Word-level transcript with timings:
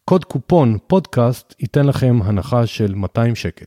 קוד 0.04 0.24
קופון 0.24 0.78
פודקאסט 0.86 1.54
ייתן 1.60 1.86
לכם 1.86 2.18
הנחה 2.24 2.66
של 2.66 2.94
200 2.94 3.34
שקל. 3.34 3.66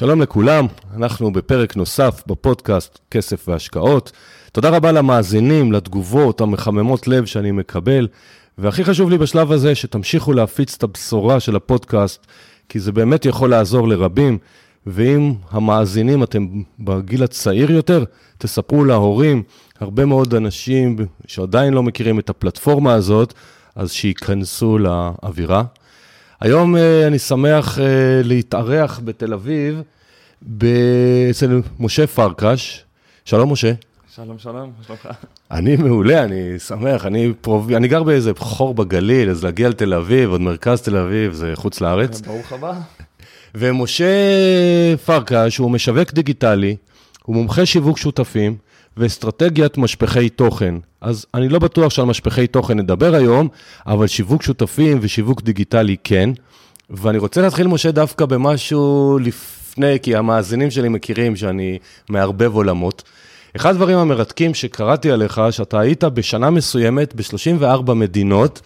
שלום 0.00 0.22
לכולם, 0.22 0.66
אנחנו 0.96 1.32
בפרק 1.32 1.76
נוסף 1.76 2.22
בפודקאסט 2.26 2.98
כסף 3.10 3.48
והשקעות. 3.48 4.12
תודה 4.52 4.68
רבה 4.68 4.92
למאזינים, 4.92 5.72
לתגובות 5.72 6.40
המחממות 6.40 7.08
לב 7.08 7.26
שאני 7.26 7.50
מקבל, 7.50 8.08
והכי 8.58 8.84
חשוב 8.84 9.10
לי 9.10 9.18
בשלב 9.18 9.52
הזה 9.52 9.74
שתמשיכו 9.74 10.32
להפיץ 10.32 10.74
את 10.74 10.82
הבשורה 10.82 11.40
של 11.40 11.56
הפודקאסט, 11.56 12.26
כי 12.68 12.80
זה 12.80 12.92
באמת 12.92 13.24
יכול 13.24 13.50
לעזור 13.50 13.88
לרבים, 13.88 14.38
ואם 14.86 15.34
המאזינים 15.50 16.22
אתם 16.22 16.46
בגיל 16.78 17.22
הצעיר 17.22 17.70
יותר, 17.70 18.04
תספרו 18.38 18.84
להורים, 18.84 19.42
הרבה 19.80 20.04
מאוד 20.04 20.34
אנשים 20.34 20.96
שעדיין 21.26 21.74
לא 21.74 21.82
מכירים 21.82 22.18
את 22.18 22.30
הפלטפורמה 22.30 22.94
הזאת, 22.94 23.34
אז 23.76 23.92
שייכנסו 23.92 24.78
לאווירה. 24.78 25.62
היום 26.40 26.76
אה, 26.76 27.06
אני 27.06 27.18
שמח 27.18 27.78
אה, 27.78 27.84
להתארח 28.24 29.00
בתל 29.04 29.32
אביב 29.32 29.82
אצל 31.30 31.60
משה 31.80 32.06
פרקש. 32.06 32.84
שלום, 33.24 33.52
משה. 33.52 33.72
שלום, 34.14 34.38
שלום, 34.38 34.72
מה 34.78 34.84
שלומך? 34.86 35.08
אני 35.50 35.76
מעולה, 35.76 36.24
אני 36.24 36.58
שמח, 36.58 37.06
אני, 37.06 37.32
פרוב... 37.40 37.72
אני 37.72 37.88
גר 37.88 38.02
באיזה 38.02 38.32
חור 38.36 38.74
בגליל, 38.74 39.30
אז 39.30 39.44
להגיע 39.44 39.68
לתל 39.68 39.94
אביב, 39.94 40.30
עוד 40.30 40.40
מרכז 40.40 40.82
תל 40.82 40.96
אביב, 40.96 41.32
זה 41.32 41.52
חוץ 41.54 41.80
לארץ. 41.80 42.20
ברוך 42.20 42.52
הבא. 42.52 42.72
ומשה 43.54 44.06
פרקש 45.04 45.56
הוא 45.56 45.70
משווק 45.70 46.12
דיגיטלי, 46.12 46.76
הוא 47.22 47.36
מומחה 47.36 47.66
שיווק 47.66 47.98
שותפים 47.98 48.56
ואסטרטגיית 48.96 49.78
משפחי 49.78 50.28
תוכן. 50.28 50.74
אז 51.00 51.26
אני 51.34 51.48
לא 51.48 51.58
בטוח 51.58 51.92
שעל 51.92 52.04
משפחי 52.04 52.46
תוכן 52.46 52.78
נדבר 52.78 53.14
היום, 53.14 53.48
אבל 53.86 54.06
שיווק 54.06 54.42
שותפים 54.42 54.98
ושיווק 55.00 55.42
דיגיטלי 55.42 55.96
כן. 56.04 56.30
ואני 56.90 57.18
רוצה 57.18 57.42
להתחיל, 57.42 57.66
משה, 57.66 57.90
דווקא 57.90 58.26
במשהו 58.26 59.18
לפני, 59.22 59.98
כי 60.02 60.16
המאזינים 60.16 60.70
שלי 60.70 60.88
מכירים 60.88 61.36
שאני 61.36 61.78
מערבב 62.08 62.54
עולמות. 62.54 63.02
אחד 63.56 63.70
הדברים 63.70 63.98
המרתקים 63.98 64.54
שקראתי 64.54 65.10
עליך, 65.10 65.40
שאתה 65.50 65.80
היית 65.80 66.04
בשנה 66.04 66.50
מסוימת 66.50 67.14
ב-34 67.14 67.92
מדינות. 67.94 68.60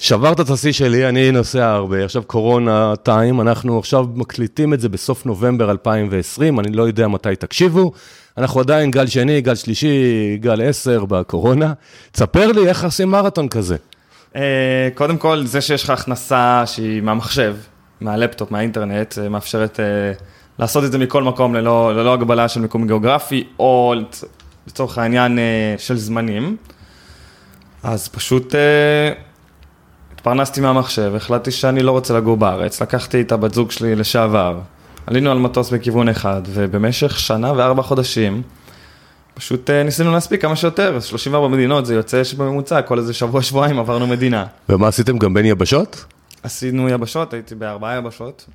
שברת 0.00 0.40
את 0.40 0.50
השיא 0.50 0.72
שלי, 0.72 1.08
אני 1.08 1.30
נוסע 1.30 1.70
הרבה, 1.70 2.04
עכשיו 2.04 2.22
קורונה 2.22 2.96
טיים, 3.02 3.40
אנחנו 3.40 3.78
עכשיו 3.78 4.06
מקליטים 4.14 4.74
את 4.74 4.80
זה 4.80 4.88
בסוף 4.88 5.26
נובמבר 5.26 5.70
2020, 5.70 6.60
אני 6.60 6.72
לא 6.72 6.82
יודע 6.82 7.08
מתי 7.08 7.36
תקשיבו, 7.36 7.92
אנחנו 8.38 8.60
עדיין 8.60 8.90
גל 8.90 9.06
שני, 9.06 9.40
גל 9.40 9.54
שלישי, 9.54 10.36
גל 10.40 10.62
עשר 10.62 11.04
בקורונה. 11.04 11.72
תספר 12.12 12.52
לי 12.52 12.68
איך 12.68 12.84
עושים 12.84 13.10
מרתון 13.10 13.48
כזה. 13.48 13.76
אה, 14.36 14.88
קודם 14.94 15.16
כל, 15.16 15.42
זה 15.44 15.60
שיש 15.60 15.84
לך 15.84 15.90
הכנסה 15.90 16.62
שהיא 16.66 17.02
מהמחשב, 17.02 17.56
מהלפטופ, 18.00 18.50
מהאינטרנט, 18.50 19.18
מאפשרת 19.18 19.80
אה, 19.80 19.84
לעשות 20.58 20.84
את 20.84 20.92
זה 20.92 20.98
מכל 20.98 21.22
מקום 21.22 21.54
ללא, 21.54 21.94
ללא 21.94 22.12
הגבלה 22.12 22.48
של 22.48 22.60
מיקום 22.60 22.86
גיאוגרפי, 22.86 23.44
או 23.58 23.94
לצורך 24.66 24.98
העניין 24.98 25.38
אה, 25.38 25.74
של 25.78 25.96
זמנים. 25.96 26.56
אז 27.82 28.08
פשוט 28.08 28.54
התפרנסתי 30.12 30.60
מהמחשב, 30.60 31.12
החלטתי 31.16 31.50
שאני 31.50 31.82
לא 31.82 31.90
רוצה 31.90 32.14
לגור 32.16 32.36
בארץ, 32.36 32.82
לקחתי 32.82 33.20
את 33.20 33.32
הבת 33.32 33.54
זוג 33.54 33.70
שלי 33.70 33.96
לשעבר, 33.96 34.60
עלינו 35.06 35.30
על 35.30 35.38
מטוס 35.38 35.70
בכיוון 35.70 36.08
אחד, 36.08 36.42
ובמשך 36.46 37.18
שנה 37.18 37.52
וארבע 37.56 37.82
חודשים, 37.82 38.42
פשוט 39.34 39.70
uh, 39.70 39.72
ניסינו 39.84 40.12
להספיק 40.12 40.42
כמה 40.42 40.56
שיותר, 40.56 41.00
34 41.00 41.48
מדינות, 41.48 41.86
זה 41.86 41.94
יוצא 41.94 42.24
שבממוצע, 42.24 42.82
כל 42.82 42.98
איזה 42.98 43.12
שבוע-שבועיים 43.14 43.78
עברנו 43.78 44.06
מדינה. 44.06 44.46
ומה 44.68 44.88
עשיתם 44.88 45.18
גם 45.18 45.34
בין 45.34 45.46
יבשות? 45.46 46.04
עשינו 46.42 46.88
יבשות, 46.88 47.32
הייתי 47.34 47.54
בארבעה 47.54 47.96
יבשות. 47.96 48.46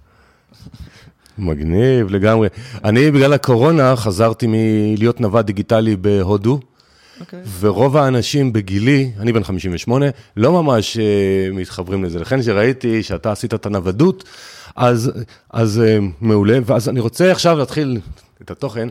מגניב 1.38 2.10
לגמרי. 2.10 2.48
אני 2.84 3.12
בגלל 3.12 3.34
הקורונה 3.34 3.96
חזרתי 3.96 4.46
מלהיות 4.50 5.22
נווד 5.22 5.46
דיגיטלי 5.46 5.96
בהודו, 5.96 6.60
okay. 6.60 7.22
אוקיי. 7.22 7.40
ורוב 7.60 7.98
האנשים 7.98 8.54
בגילי, 8.54 9.12
אני 9.20 9.34
בן 9.34 9.44
58, 9.44 10.06
לא 10.38 10.64
ממש 10.64 10.98
uh, 10.98 11.00
מתחברים 11.56 12.04
לזה. 12.04 12.20
לכן 12.20 12.42
כשראיתי 12.42 13.04
שאתה 13.04 13.32
עשית 13.32 13.54
את 13.54 13.66
הנוודות, 13.66 14.24
אז, 14.76 15.12
אז 15.50 15.82
uh, 15.82 16.04
מעולה, 16.22 16.60
ואז 16.66 16.90
אני 16.90 17.00
רוצה 17.00 17.32
עכשיו 17.32 17.58
להתחיל 17.58 18.00
את 18.42 18.52
התוכן. 18.52 18.90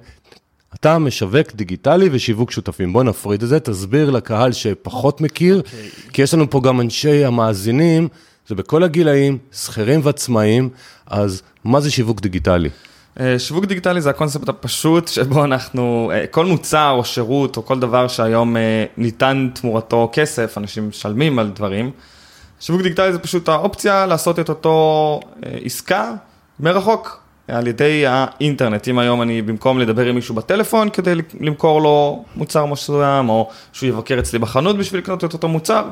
אתה 0.75 0.99
משווק 0.99 1.53
דיגיטלי 1.55 2.09
ושיווק 2.13 2.51
שותפים. 2.51 2.93
בוא 2.93 3.03
נפריד 3.03 3.43
את 3.43 3.49
זה, 3.49 3.61
תסביר 3.61 4.11
לקהל 4.11 4.53
שפחות 4.53 5.21
מכיר, 5.21 5.63
okay. 5.65 5.67
אוקיי. 5.67 6.13
כי 6.13 6.23
יש 6.23 6.35
לנו 6.35 6.51
פה 6.51 6.61
גם 6.61 6.81
אנשי 6.81 7.25
המאזינים, 7.25 8.09
זה 8.49 8.55
בכל 8.55 8.83
הגילאים, 8.83 9.39
שכירים 9.53 10.01
ועצמאים, 10.03 10.69
אז 11.07 11.43
מה 11.65 11.81
זה 11.81 11.91
שיווק 11.91 12.21
דיגיטלי? 12.21 12.69
אה, 13.21 13.39
שיווק 13.39 13.65
דיגיטלי 13.65 14.01
זה 14.01 14.11
הקונספט 14.11 14.49
הפשוט 14.49 15.09
שבו 15.09 15.45
אנחנו, 15.45 16.11
אה, 16.15 16.27
כל 16.27 16.47
מוצר 16.47 16.91
או 16.91 17.05
שירות 17.05 17.57
או 17.57 17.65
כל 17.65 17.81
דבר 17.81 18.09
שהיום 18.09 18.57
אה, 18.57 18.85
ניתן 18.97 19.49
תמורתו 19.55 20.11
כסף, 20.13 20.59
אנשים 20.59 20.89
משלמים 20.89 21.39
על 21.39 21.51
דברים. 21.51 21.91
שיווק 22.61 22.83
דיגיטלי 22.83 23.13
זה 23.13 23.19
פשוט 23.19 23.49
האופציה 23.49 24.07
לעשות 24.07 24.39
את 24.39 24.49
אותו 24.49 25.21
עסקה 25.65 26.13
מרחוק, 26.61 27.21
על 27.49 27.67
ידי 27.67 28.05
האינטרנט. 28.07 28.89
אם 28.89 28.99
היום 28.99 29.23
אני 29.23 29.43
במקום 29.43 29.79
לדבר 29.79 30.07
עם 30.07 30.15
מישהו 30.15 30.35
בטלפון 30.35 30.91
כדי 30.91 31.15
למכור 31.41 31.83
לו 31.83 32.25
מוצר 32.37 32.67
מסוים, 32.67 33.29
או 33.29 33.49
שהוא 33.73 33.89
יבקר 33.89 34.19
אצלי 34.19 34.39
בחנות 34.39 34.79
בשביל 34.79 35.01
לקנות 35.01 35.25
את 35.25 35.33
אותו 35.33 35.49
מוצר, 35.49 35.85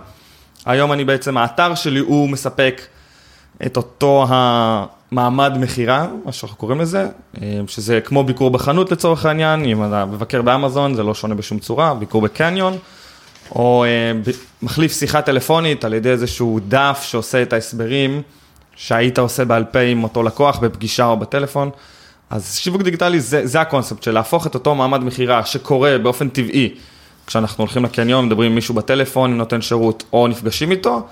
היום 0.66 0.92
אני 0.92 1.04
בעצם, 1.04 1.36
האתר 1.36 1.74
שלי 1.74 2.00
הוא 2.00 2.28
מספק 2.28 2.80
את 3.66 3.76
אותו 3.76 4.26
המעמד 4.28 5.52
מכירה, 5.60 6.06
מה 6.24 6.32
שאנחנו 6.32 6.56
קוראים 6.56 6.80
לזה, 6.80 7.08
שזה 7.66 8.00
כמו 8.00 8.24
ביקור 8.24 8.50
בחנות 8.50 8.92
לצורך 8.92 9.26
העניין, 9.26 9.64
אם 9.64 9.84
אתה 9.84 10.04
מבקר 10.04 10.42
באמזון 10.42 10.94
זה 10.94 11.02
לא 11.02 11.14
שונה 11.14 11.34
בשום 11.34 11.58
צורה, 11.58 11.94
ביקור 11.94 12.22
בקניון, 12.22 12.78
או 13.50 13.84
אה, 13.84 14.12
מחליף 14.62 14.92
שיחה 14.92 15.22
טלפונית 15.22 15.84
על 15.84 15.94
ידי 15.94 16.10
איזשהו 16.10 16.60
דף 16.68 17.00
שעושה 17.02 17.42
את 17.42 17.52
ההסברים. 17.52 18.22
שהיית 18.76 19.18
עושה 19.18 19.44
בעל 19.44 19.64
פה 19.64 19.78
עם 19.78 20.04
אותו 20.04 20.22
לקוח 20.22 20.58
בפגישה 20.58 21.06
או 21.06 21.16
בטלפון. 21.16 21.70
אז 22.30 22.56
שיווק 22.56 22.82
דיגיטלי 22.82 23.20
זה, 23.20 23.46
זה 23.46 23.60
הקונספט 23.60 24.02
של 24.02 24.10
להפוך 24.10 24.46
את 24.46 24.54
אותו 24.54 24.74
מעמד 24.74 25.04
מכירה 25.04 25.44
שקורה 25.44 25.98
באופן 25.98 26.28
טבעי, 26.28 26.74
כשאנחנו 27.26 27.62
הולכים 27.62 27.84
לקניון, 27.84 28.26
מדברים 28.26 28.50
עם 28.50 28.54
מישהו 28.54 28.74
בטלפון, 28.74 29.36
נותן 29.36 29.62
שירות 29.62 30.04
או 30.12 30.28
נפגשים 30.28 30.70
איתו, 30.70 31.06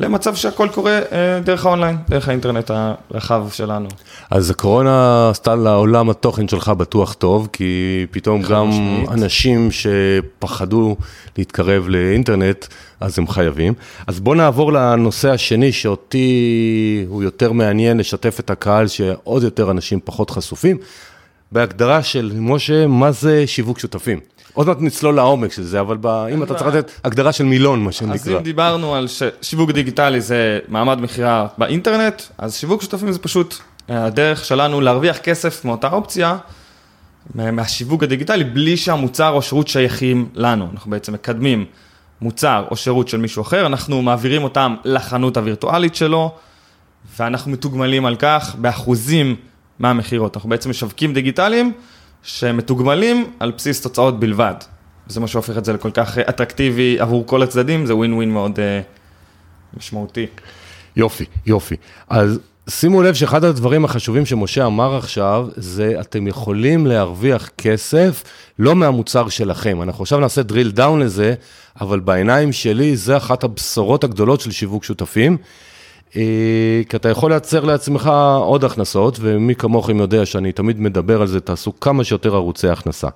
למצב 0.00 0.34
שהכל 0.34 0.68
קורה 0.74 0.98
אה, 1.12 1.40
דרך 1.44 1.66
האונליין, 1.66 1.96
דרך 2.08 2.28
האינטרנט 2.28 2.70
הרחב 3.10 3.46
שלנו. 3.52 3.88
אז 4.30 4.50
הקורונה 4.50 5.28
עשתה 5.30 5.54
לעולם 5.54 6.10
התוכן 6.10 6.48
שלך 6.48 6.68
בטוח 6.68 7.12
טוב, 7.12 7.48
כי 7.52 8.06
פתאום 8.10 8.42
גם 8.42 8.68
משמעית. 8.68 9.08
אנשים 9.10 9.68
שפחדו 9.70 10.96
להתקרב 11.38 11.88
לאינטרנט, 11.88 12.66
אז 13.00 13.18
הם 13.18 13.28
חייבים. 13.28 13.74
אז 14.06 14.20
בוא 14.20 14.36
נעבור 14.36 14.72
לנושא 14.72 15.30
השני, 15.30 15.72
שאותי 15.72 17.04
הוא 17.08 17.22
יותר 17.22 17.52
מעניין 17.52 17.98
לשתף 17.98 18.40
את 18.40 18.50
הקהל, 18.50 18.86
שעוד 18.86 19.42
יותר 19.42 19.70
אנשים 19.70 20.00
פחות 20.04 20.30
חשופים. 20.30 20.78
בהגדרה 21.52 22.02
של 22.02 22.32
משה, 22.36 22.86
מה 22.86 23.12
זה 23.12 23.46
שיווק 23.46 23.78
שותפים? 23.78 24.20
עוד 24.52 24.66
מעט 24.66 24.76
נצלול 24.80 25.14
לעומק 25.14 25.52
של 25.52 25.62
זה, 25.62 25.80
אבל 25.80 25.96
ב... 26.00 26.06
אם 26.06 26.42
אתה 26.42 26.54
צריך 26.54 26.74
לתת 26.74 26.90
הגדרה 27.04 27.32
של 27.32 27.44
מילון, 27.44 27.82
מה 27.82 27.88
אז 27.88 27.94
שנקרא. 27.94 28.38
אם 28.38 28.42
דיברנו 28.42 28.94
על 28.94 29.06
שיווק 29.42 29.70
דיגיטלי 29.70 30.20
זה 30.20 30.58
מעמד 30.68 31.00
מכירה 31.00 31.46
באינטרנט, 31.58 32.22
אז 32.38 32.54
שיווק 32.56 32.82
שותפים 32.82 33.12
זה 33.12 33.18
פשוט 33.18 33.54
אה, 33.90 34.04
הדרך 34.04 34.44
שלנו 34.44 34.80
להרוויח 34.80 35.18
כסף 35.18 35.64
מאותה 35.64 35.88
אופציה, 35.92 36.36
מה- 37.34 37.50
מהשיווק 37.50 38.02
הדיגיטלי, 38.02 38.44
בלי 38.44 38.76
שהמוצר 38.76 39.28
או 39.30 39.42
שירות 39.42 39.68
שייכים 39.68 40.28
לנו. 40.34 40.68
אנחנו 40.72 40.90
בעצם 40.90 41.12
מקדמים 41.12 41.64
מוצר 42.20 42.64
או 42.70 42.76
שירות 42.76 43.08
של 43.08 43.18
מישהו 43.18 43.42
אחר, 43.42 43.66
אנחנו 43.66 44.02
מעבירים 44.02 44.44
אותם 44.44 44.74
לחנות 44.84 45.36
הווירטואלית 45.36 45.94
שלו, 45.94 46.34
ואנחנו 47.18 47.50
מתוגמלים 47.52 48.06
על 48.06 48.16
כך 48.16 48.54
באחוזים 48.58 49.36
מהמכירות. 49.78 50.36
אנחנו 50.36 50.48
בעצם 50.50 50.70
משווקים 50.70 51.14
דיגיטליים 51.14 51.72
שמתוגמלים 52.22 53.30
על 53.40 53.50
בסיס 53.50 53.80
תוצאות 53.80 54.20
בלבד. 54.20 54.54
וזה 55.08 55.20
מה 55.20 55.26
שהופך 55.26 55.58
את 55.58 55.64
זה 55.64 55.72
לכל 55.72 55.90
כך 55.90 56.18
אה, 56.18 56.22
אטרקטיבי 56.28 57.00
עבור 57.00 57.26
כל 57.26 57.42
הצדדים, 57.42 57.86
זה 57.86 57.96
ווין 57.96 58.12
ווין 58.12 58.30
מאוד 58.30 58.60
אה, 58.60 58.80
משמעותי. 59.76 60.26
יופי, 60.96 61.24
יופי. 61.46 61.76
אז 62.08 62.38
שימו 62.68 63.02
לב 63.02 63.14
שאחד 63.14 63.44
הדברים 63.44 63.84
החשובים 63.84 64.26
שמשה 64.26 64.66
אמר 64.66 64.96
עכשיו, 64.96 65.48
זה 65.56 65.96
אתם 66.00 66.26
יכולים 66.26 66.86
להרוויח 66.86 67.50
כסף 67.58 68.24
לא 68.58 68.76
מהמוצר 68.76 69.28
שלכם. 69.28 69.82
אנחנו 69.82 70.02
עכשיו 70.02 70.20
נעשה 70.20 70.40
drill 70.40 70.76
down 70.76 70.96
לזה, 71.00 71.34
אבל 71.80 72.00
בעיניים 72.00 72.52
שלי 72.52 72.96
זה 72.96 73.16
אחת 73.16 73.44
הבשורות 73.44 74.04
הגדולות 74.04 74.40
של 74.40 74.50
שיווק 74.50 74.84
שותפים. 74.84 75.36
אה, 76.16 76.82
כי 76.88 76.96
אתה 76.96 77.08
יכול 77.08 77.30
לייצר 77.30 77.64
לעצמך 77.64 78.10
עוד 78.40 78.64
הכנסות, 78.64 79.18
ומי 79.20 79.54
כמוכם 79.54 79.96
יודע 79.96 80.26
שאני 80.26 80.52
תמיד 80.52 80.80
מדבר 80.80 81.20
על 81.20 81.26
זה, 81.26 81.40
תעשו 81.40 81.80
כמה 81.80 82.04
שיותר 82.04 82.34
ערוצי 82.34 82.68
הכנסה. 82.68 83.08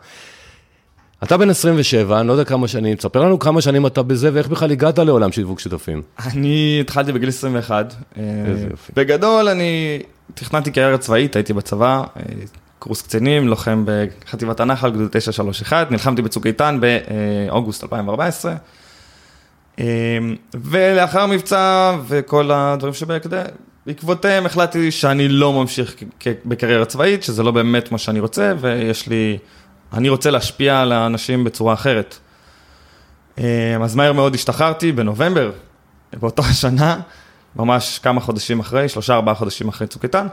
אתה 1.23 1.37
בן 1.37 1.50
27, 1.50 2.20
אני 2.20 2.29
לא 2.29 2.32
יודע 2.32 2.44
כמה 2.44 2.69
שנים, 2.69 2.96
תספר 2.96 3.23
לנו 3.23 3.38
כמה 3.38 3.61
שנים 3.61 3.87
אתה 3.87 4.02
בזה 4.02 4.31
ואיך 4.32 4.49
בכלל 4.49 4.70
הגעת 4.70 4.99
לעולם 4.99 5.32
שיווק 5.32 5.61
שותפים. 5.61 6.02
אני 6.19 6.79
התחלתי 6.81 7.12
בגיל 7.12 7.29
21. 7.29 7.94
אה, 8.19 8.23
איזה 8.46 8.67
יופי. 8.70 8.93
בגדול, 8.96 9.49
אני 9.49 10.02
תכננתי 10.35 10.70
קריירה 10.70 10.99
צבאית, 10.99 11.37
הייתי 11.37 11.52
בצבא, 11.52 12.02
אה, 12.17 12.23
קורס 12.79 13.02
קצינים, 13.02 13.49
לוחם 13.49 13.85
בחטיבת 13.87 14.61
הנחל, 14.61 14.91
גדוד 14.91 15.08
931, 15.12 15.91
נלחמתי 15.91 16.23
בצוק 16.23 16.46
איתן 16.46 16.79
באוגוסט 16.81 17.82
2014. 17.82 18.55
אה, 19.79 20.19
ולאחר 20.55 21.26
מבצע 21.26 21.97
וכל 22.06 22.50
הדברים 22.53 22.94
שבעקבותיהם 22.94 24.47
החלטתי 24.47 24.91
שאני 24.91 25.29
לא 25.29 25.53
ממשיך 25.53 25.94
בקריירה 26.44 26.85
צבאית, 26.85 27.23
שזה 27.23 27.43
לא 27.43 27.50
באמת 27.50 27.93
מה 27.93 27.99
שאני 27.99 28.21
רוצה, 28.21 28.53
ויש 28.61 29.06
לי, 29.06 29.38
אני 29.93 30.09
רוצה 30.09 30.31
להשפיע 30.31 30.81
על 30.81 30.93
האנשים 30.93 31.44
בצורה 31.44 31.75
אחרת. 31.75 32.19
אה, 33.38 33.76
אז 33.82 33.94
מהר 33.94 34.12
מאוד 34.12 34.35
השתחררתי 34.35 34.93
בנובמבר, 34.93 35.53
באותה 36.12 36.43
השנה, 36.50 37.00
ממש 37.56 37.99
כמה 37.99 38.20
חודשים 38.20 38.61
אחרי, 38.61 38.88
שלושה 38.88 39.15
ארבעה 39.15 39.35
חודשים 39.35 39.69
אחרי 39.69 39.87
צוק 39.87 40.03
איתן, 40.03 40.27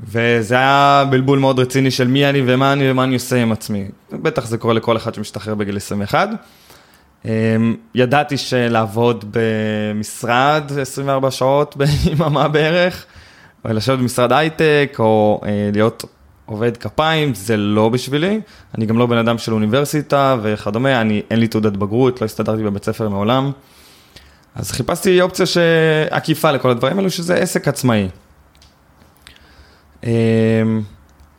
וזה 0.00 0.54
היה 0.54 1.04
בלבול 1.10 1.38
מאוד 1.38 1.58
רציני 1.58 1.90
של 1.90 2.08
מי 2.08 2.28
אני 2.28 2.42
ומה 2.46 2.72
אני 2.72 2.90
ומה 2.90 3.04
אני 3.04 3.14
עושה 3.14 3.42
עם 3.42 3.52
עצמי. 3.52 3.88
בטח 4.12 4.46
זה 4.46 4.58
קורה 4.58 4.74
לכל 4.74 4.96
אחד 4.96 5.14
שמשתחרר 5.14 5.54
בגיל 5.54 5.76
21. 5.76 6.28
אמ, 7.24 7.30
ידעתי 7.94 8.36
שלעבוד 8.36 9.24
במשרד 9.30 10.62
24 10.80 11.30
שעות 11.30 11.76
ביממה 11.78 12.48
בערך, 12.48 13.06
או 13.64 13.72
לשבת 13.72 13.98
במשרד 13.98 14.32
הייטק, 14.32 14.96
או 14.98 15.40
אה, 15.44 15.70
להיות 15.72 16.04
עובד 16.46 16.76
כפיים, 16.76 17.34
זה 17.34 17.56
לא 17.56 17.88
בשבילי. 17.88 18.40
אני 18.78 18.86
גם 18.86 18.98
לא 18.98 19.06
בן 19.06 19.18
אדם 19.18 19.38
של 19.38 19.52
אוניברסיטה 19.52 20.36
וכדומה, 20.42 21.00
אני, 21.00 21.22
אין 21.30 21.40
לי 21.40 21.48
תעודת 21.48 21.72
בגרות, 21.72 22.20
לא 22.20 22.26
הסתדרתי 22.26 22.62
בבית 22.62 22.84
ספר 22.84 23.08
מעולם. 23.08 23.52
אז 24.54 24.72
חיפשתי 24.72 25.20
אופציה 25.22 25.46
שעקיפה 25.46 26.50
לכל 26.50 26.70
הדברים 26.70 26.98
האלו, 26.98 27.10
שזה 27.10 27.34
עסק 27.34 27.68
עצמאי. 27.68 28.08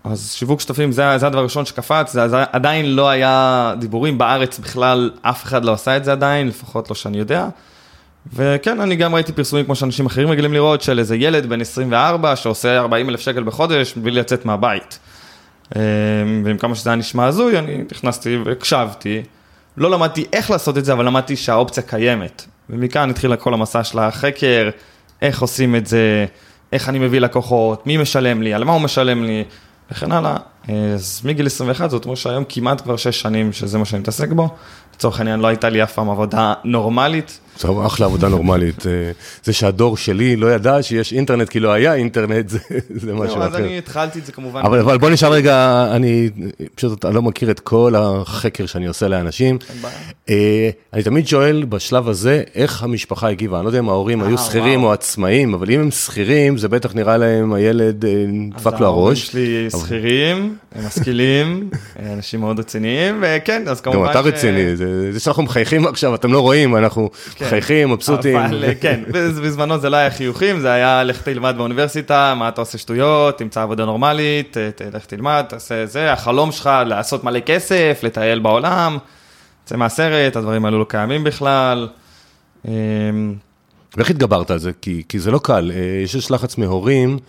אז 0.04 0.32
שיווק 0.34 0.60
שותפים 0.60 0.92
זה, 0.92 1.18
זה 1.18 1.28
הדבר 1.28 1.40
הראשון 1.40 1.66
שקפץ, 1.66 2.12
זה, 2.14 2.28
זה 2.28 2.44
עדיין 2.52 2.96
לא 2.96 3.10
היה 3.10 3.74
דיבורים 3.80 4.18
בארץ 4.18 4.60
בכלל, 4.60 5.12
אף 5.22 5.44
אחד 5.44 5.66
לא 5.66 5.74
עשה 5.74 5.98
את 5.98 6.06
זה 6.06 6.12
עדיין, 6.12 6.48
לפחות 6.48 6.90
לא 6.90 6.96
שאני 6.96 7.18
יודע. 7.18 7.48
וכן, 8.34 8.82
אני 8.82 8.96
גם 8.96 9.16
ראיתי 9.16 9.32
פרסומים 9.32 9.66
כמו 9.66 9.76
שאנשים 9.76 10.06
אחרים 10.06 10.30
רגילים 10.30 10.54
לראות, 10.54 10.82
של 10.82 11.00
איזה 11.00 11.16
ילד 11.16 11.46
בן 11.46 11.62
24 11.62 12.36
שעושה 12.36 12.78
40 12.78 13.10
אלף 13.10 13.20
שקל 13.20 13.44
בחודש 13.44 13.94
בלי 13.94 14.12
לצאת 14.12 14.46
מהבית. 14.46 15.00
אמ, 15.76 15.82
ועם 16.46 16.58
כמה 16.58 16.76
שזה 16.76 16.90
היה 16.90 16.98
נשמע 16.98 17.26
הזוי, 17.26 17.60
אני 17.60 17.78
נכנסתי 17.92 18.38
והקשבתי. 18.46 19.24
לא 19.78 19.92
למדתי 19.92 20.26
איך 20.34 20.52
לעשות 20.52 20.78
את 20.78 20.86
זה, 20.86 20.94
אבל 20.94 21.06
למדתי 21.06 21.36
שהאופציה 21.36 21.84
קיימת. 21.84 22.46
ומכאן 22.70 23.10
התחילה 23.10 23.38
כל 23.38 23.54
המסע 23.54 23.84
של 23.84 24.00
החקר, 24.00 24.70
איך 25.22 25.42
עושים 25.42 25.76
את 25.76 25.86
זה, 25.88 26.26
איך 26.74 26.90
אני 26.90 27.00
מביא 27.00 27.20
לקוחות, 27.20 27.88
מי 27.88 27.98
משלם 27.98 28.42
לי, 28.42 28.54
על 28.54 28.64
מה 28.64 28.74
הוא 28.74 28.82
משלם 28.82 29.24
לי, 29.24 29.44
וכן 29.92 30.12
הלאה. 30.12 30.38
אז 30.94 31.22
מגיל 31.24 31.46
21, 31.46 31.90
זאת 31.90 32.06
אומרת 32.06 32.18
שהיום 32.18 32.44
כמעט 32.50 32.82
כבר 32.82 32.98
6 32.98 33.22
שנים 33.22 33.54
שזה 33.54 33.78
מה 33.78 33.86
שאני 33.86 34.00
מתעסק 34.00 34.30
בו. 34.30 34.50
לצורך 34.96 35.20
העניין 35.20 35.40
לא 35.40 35.48
הייתה 35.48 35.70
לי 35.70 35.84
אף 35.84 35.94
פעם 35.94 36.10
עבודה 36.10 36.54
נורמלית. 36.64 37.40
זו 37.60 37.86
אחלה 37.86 38.06
עבודה 38.06 38.28
נורמלית. 38.28 38.88
אה, 38.88 38.92
זה 39.44 39.54
שהדור 39.54 39.98
שלי 39.98 40.36
לא 40.36 40.54
ידע 40.54 40.84
שיש 40.84 41.14
אינטרנט 41.14 41.50
כי 41.50 41.60
לא 41.60 41.72
היה 41.72 41.94
אינטרנט, 41.94 42.50
זה, 42.50 42.60
זה 42.90 43.14
משהו 43.14 43.42
אז 43.42 43.50
אחר. 43.50 43.58
אני 43.58 43.78
התחלתי 43.78 44.20
את 44.20 44.26
זה 44.26 44.32
כמובן. 44.32 44.62
אבל, 44.62 44.80
אבל 44.80 44.98
בוא 44.98 45.10
נשאר 45.10 45.32
רגע, 45.32 45.88
אני 45.92 46.30
פשוט 46.76 47.06
אני 47.06 47.16
לא 47.16 47.22
מכיר 47.22 47.52
את 47.52 47.60
כל 47.60 47.94
החקר 47.98 48.66
שאני 48.66 48.88
עושה 48.88 49.08
לאנשים. 49.08 49.58
אה, 50.30 50.70
אני 50.94 51.04
תמיד 51.04 51.28
שואל 51.28 51.66
בשלב 51.70 52.10
הזה, 52.10 52.44
איך 52.56 52.84
המשפחה 52.84 53.30
הגיבה? 53.30 53.58
אני 53.58 53.66
לא 53.66 53.70
יודע 53.70 53.80
אם 53.80 53.90
ההורים 53.90 54.22
היו 54.24 54.38
אה, 54.38 54.44
שכירים 54.44 54.80
וואו. 54.80 54.90
או 54.90 54.94
עצמאים, 54.94 55.54
אבל 55.54 55.72
אם 55.72 55.80
הם 55.80 55.92
שכירים, 55.92 56.58
זה 56.58 56.68
בטח 56.68 56.96
נראה 56.96 57.18
להם, 57.18 57.54
הילד 57.54 58.06
נדפק 58.28 58.74
אז 58.74 58.80
לו 58.80 58.86
ההורים 58.86 59.08
הראש. 59.08 59.28
שלי 59.28 59.68
שכירים, 59.70 60.56
הם 60.76 60.86
משכילים, 60.86 61.70
אנשים 62.14 62.40
מאוד 62.40 62.60
רציניים, 62.60 63.24
וכן, 63.24 63.64
אז 63.68 63.82
כמובן 63.82 64.00
גם 64.00 64.12
אתה 64.12 64.20
רציני, 64.20 64.76
זה 64.76 65.12
זה 65.12 65.20
שאנחנו 65.20 65.44
מחייכים 65.44 65.88
עכשיו, 65.88 66.16
אתם 66.16 66.34
לא 66.34 66.40
רואים, 66.40 66.76
אנחנו 66.76 67.10
כן. 67.36 67.49
מחייכים, 67.50 67.92
מבסוטים. 67.92 68.38
אבל 68.38 68.64
כן, 68.82 69.00
בז- 69.14 69.40
בזמנו 69.40 69.80
זה 69.80 69.90
לא 69.90 69.98
היה 69.98 70.12
חיוכים, 70.12 70.60
זה 70.60 70.72
היה 70.72 71.04
לך 71.04 71.22
תלמד 71.22 71.54
באוניברסיטה, 71.58 72.34
מה 72.38 72.48
אתה 72.50 72.62
עושה 72.62 72.78
שטויות, 72.78 73.38
תמצא 73.38 73.62
עבודה 73.62 73.86
נורמלית, 73.86 74.58
ת- 74.58 74.82
ת- 74.82 74.96
לך 74.96 75.06
תלמד, 75.06 75.46
תעשה 75.50 75.86
זה, 75.86 76.12
החלום 76.14 76.52
שלך 76.52 76.70
לעשות 76.86 77.24
מלא 77.24 77.40
כסף, 77.40 78.00
לטייל 78.04 78.40
בעולם, 78.40 78.98
צא 79.66 79.76
מהסרט, 79.76 80.36
הדברים 80.36 80.66
האלו 80.66 80.80
לא 80.80 80.86
קיימים 80.90 81.24
בכלל. 81.24 81.88
אמ, 82.68 82.72
ואיך 83.98 84.10
התגברת 84.10 84.52
על 84.52 84.60
זה? 84.60 84.72
כי, 84.82 85.04
כי 85.10 85.20
זה 85.20 85.32
לא 85.32 85.40
קל, 85.44 85.72
אה, 85.76 86.04
יש 86.04 86.32
לחץ 86.32 86.58
מהורים, 86.58 87.20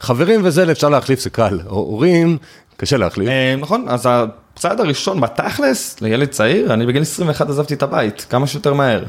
חברים 0.00 0.40
וזה 0.44 0.72
אפשר 0.72 0.88
להחליף, 0.88 1.20
זה 1.20 1.30
קל, 1.30 1.60
הורים, 1.66 2.38
קשה 2.76 2.96
להחליף. 2.96 3.28
אה, 3.28 3.54
נכון, 3.58 3.84
אז 3.88 4.08
הצעד 4.56 4.80
הראשון 4.80 5.20
בתכלס, 5.20 6.00
לילד 6.00 6.28
צעיר, 6.28 6.72
אני 6.74 6.86
בגיל 6.86 7.02
21 7.02 7.48
עזבתי 7.48 7.74
את 7.74 7.82
הבית, 7.82 8.26
כמה 8.30 8.46
שיותר 8.46 8.74
מהר. 8.74 9.02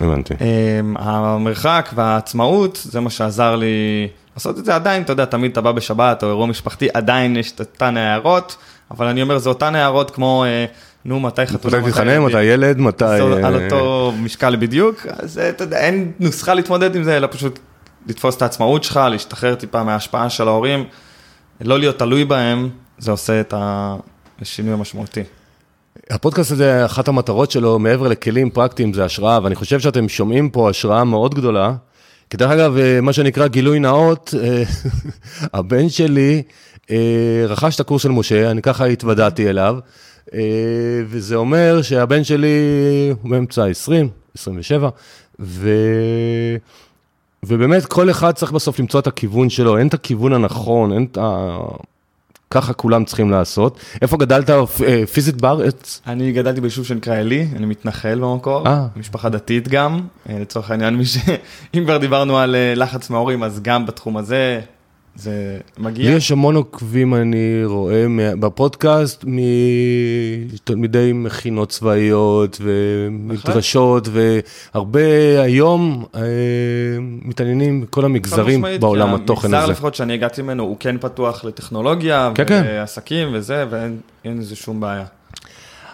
הבנתי. 0.00 0.34
אמ, 0.40 0.94
המרחק 0.98 1.90
והעצמאות, 1.94 2.78
זה 2.84 3.00
מה 3.00 3.10
שעזר 3.10 3.56
לי 3.56 4.08
לעשות 4.36 4.58
את 4.58 4.64
זה. 4.64 4.74
עדיין, 4.74 5.02
אתה 5.02 5.12
יודע, 5.12 5.24
תמיד 5.24 5.50
אתה 5.50 5.60
בא 5.60 5.72
בשבת 5.72 6.22
או 6.22 6.28
אירוע 6.28 6.46
משפחתי, 6.46 6.88
עדיין 6.94 7.36
יש 7.36 7.52
את 7.52 7.60
אותן 7.60 7.96
הערות, 7.96 8.56
אבל 8.90 9.06
אני 9.06 9.22
אומר, 9.22 9.38
זה 9.38 9.48
אותן 9.48 9.74
הערות 9.74 10.10
כמו, 10.10 10.44
אה, 10.44 10.64
נו, 11.04 11.20
מתי 11.20 11.46
חתונה, 11.46 11.78
מתי 11.78 11.90
תתחנן, 11.90 12.18
מתי 12.18 12.42
ילד, 12.42 12.78
מתי... 12.78 13.04
זה 13.04 13.22
אה, 13.22 13.46
על 13.46 13.64
אותו 13.64 14.12
משקל 14.18 14.56
בדיוק, 14.56 15.06
אז 15.06 15.38
אה, 15.38 15.48
אתה 15.48 15.64
יודע, 15.64 15.78
אין 15.78 16.12
נוסחה 16.18 16.54
להתמודד 16.54 16.96
עם 16.96 17.02
זה, 17.02 17.16
אלא 17.16 17.28
פשוט 17.30 17.58
לתפוס 18.06 18.36
את 18.36 18.42
העצמאות 18.42 18.84
שלך, 18.84 19.00
להשתחרר 19.10 19.54
טיפה 19.54 19.82
מההשפעה 19.82 20.30
של 20.30 20.48
ההורים, 20.48 20.84
לא 21.60 21.78
להיות 21.78 21.98
תלוי 21.98 22.24
בהם, 22.24 22.68
זה 22.98 23.10
עושה 23.10 23.40
את 23.40 23.54
השינוי 24.40 24.72
המשמעותי. 24.72 25.22
הפודקאסט 26.10 26.52
הזה, 26.52 26.84
אחת 26.84 27.08
המטרות 27.08 27.50
שלו, 27.50 27.78
מעבר 27.78 28.08
לכלים 28.08 28.50
פרקטיים, 28.50 28.92
זה 28.92 29.04
השראה, 29.04 29.38
ואני 29.42 29.54
חושב 29.54 29.80
שאתם 29.80 30.08
שומעים 30.08 30.50
פה 30.50 30.70
השראה 30.70 31.04
מאוד 31.04 31.34
גדולה. 31.34 31.74
כי 32.30 32.36
דרך 32.36 32.50
אגב, 32.50 32.76
אה, 32.76 33.00
מה 33.00 33.12
שנקרא 33.12 33.46
גילוי 33.46 33.78
נאות, 33.78 34.34
אה, 34.42 34.62
הבן 35.58 35.88
שלי 35.88 36.42
אה, 36.90 37.44
רכש 37.48 37.74
את 37.74 37.80
הקורס 37.80 38.02
של 38.02 38.08
משה, 38.08 38.50
אני 38.50 38.62
ככה 38.62 38.84
התוודעתי 38.84 39.50
אליו, 39.50 39.78
וזה 41.06 41.36
אומר 41.36 41.82
שהבן 41.82 42.24
שלי 42.24 42.48
הוא 43.22 43.30
באמצע 43.30 43.64
ה-20, 43.64 44.06
27, 44.38 44.88
ובאמת, 47.42 47.86
כל 47.86 48.10
אחד 48.10 48.32
צריך 48.32 48.52
בסוף 48.52 48.80
למצוא 48.80 49.00
את 49.00 49.06
הכיוון 49.06 49.50
שלו, 49.50 49.78
אין 49.78 49.88
את 49.88 49.94
הכיוון 49.94 50.32
הנכון, 50.32 50.92
אין 50.92 51.06
את 51.12 51.18
ה... 51.20 51.58
ככה 52.50 52.72
כולם 52.72 53.04
צריכים 53.04 53.30
לעשות. 53.30 53.80
איפה 54.02 54.16
גדלת 54.16 54.50
אה, 54.50 55.06
פיזית 55.12 55.40
בארץ? 55.40 56.02
אני 56.06 56.32
גדלתי 56.32 56.60
ביישוב 56.60 56.84
שנקרא 56.84 57.16
עלי, 57.16 57.48
אני 57.56 57.66
מתנחל 57.66 58.18
במקור, 58.20 58.66
אה. 58.68 58.86
משפחה 58.96 59.28
דתית 59.28 59.68
גם, 59.68 60.00
אה, 60.28 60.38
לצורך 60.38 60.70
העניין, 60.70 61.04
ש... 61.04 61.16
אם 61.74 61.84
כבר 61.84 61.96
דיברנו 61.96 62.38
על 62.38 62.56
לחץ 62.76 63.10
מההורים, 63.10 63.42
אז 63.42 63.60
גם 63.62 63.86
בתחום 63.86 64.16
הזה, 64.16 64.60
זה 65.16 65.58
מגיע. 65.78 66.10
לי 66.10 66.16
יש 66.16 66.32
המון 66.32 66.56
עוקבים, 66.56 67.14
אני 67.14 67.64
רואה 67.64 68.06
בפודקאסט, 68.40 69.24
מתלמידי 69.26 71.12
מכינות 71.14 71.68
צבאיות 71.68 72.60
ומדרשות, 72.60 74.08
והרבה 74.12 75.00
היום 75.42 76.04
אה, 76.14 76.20
מתעניינים 77.00 77.80
בכל 77.80 78.04
המגזרים 78.04 78.64
בעולם 78.80 79.14
התוכן 79.14 79.48
הזה. 79.48 79.56
המגזר 79.56 79.72
לפחות 79.72 79.94
שאני 79.94 80.14
הגעתי 80.14 80.42
ממנו, 80.42 80.62
הוא 80.62 80.76
כן 80.80 80.96
פתוח 81.00 81.44
לטכנולוגיה, 81.44 82.30
כן, 82.34 82.44
כן. 82.46 82.62
ועסקים 82.66 83.28
וזה, 83.32 83.64
ואין 83.70 84.38
לזה 84.38 84.56
שום 84.56 84.80
בעיה. 84.80 85.04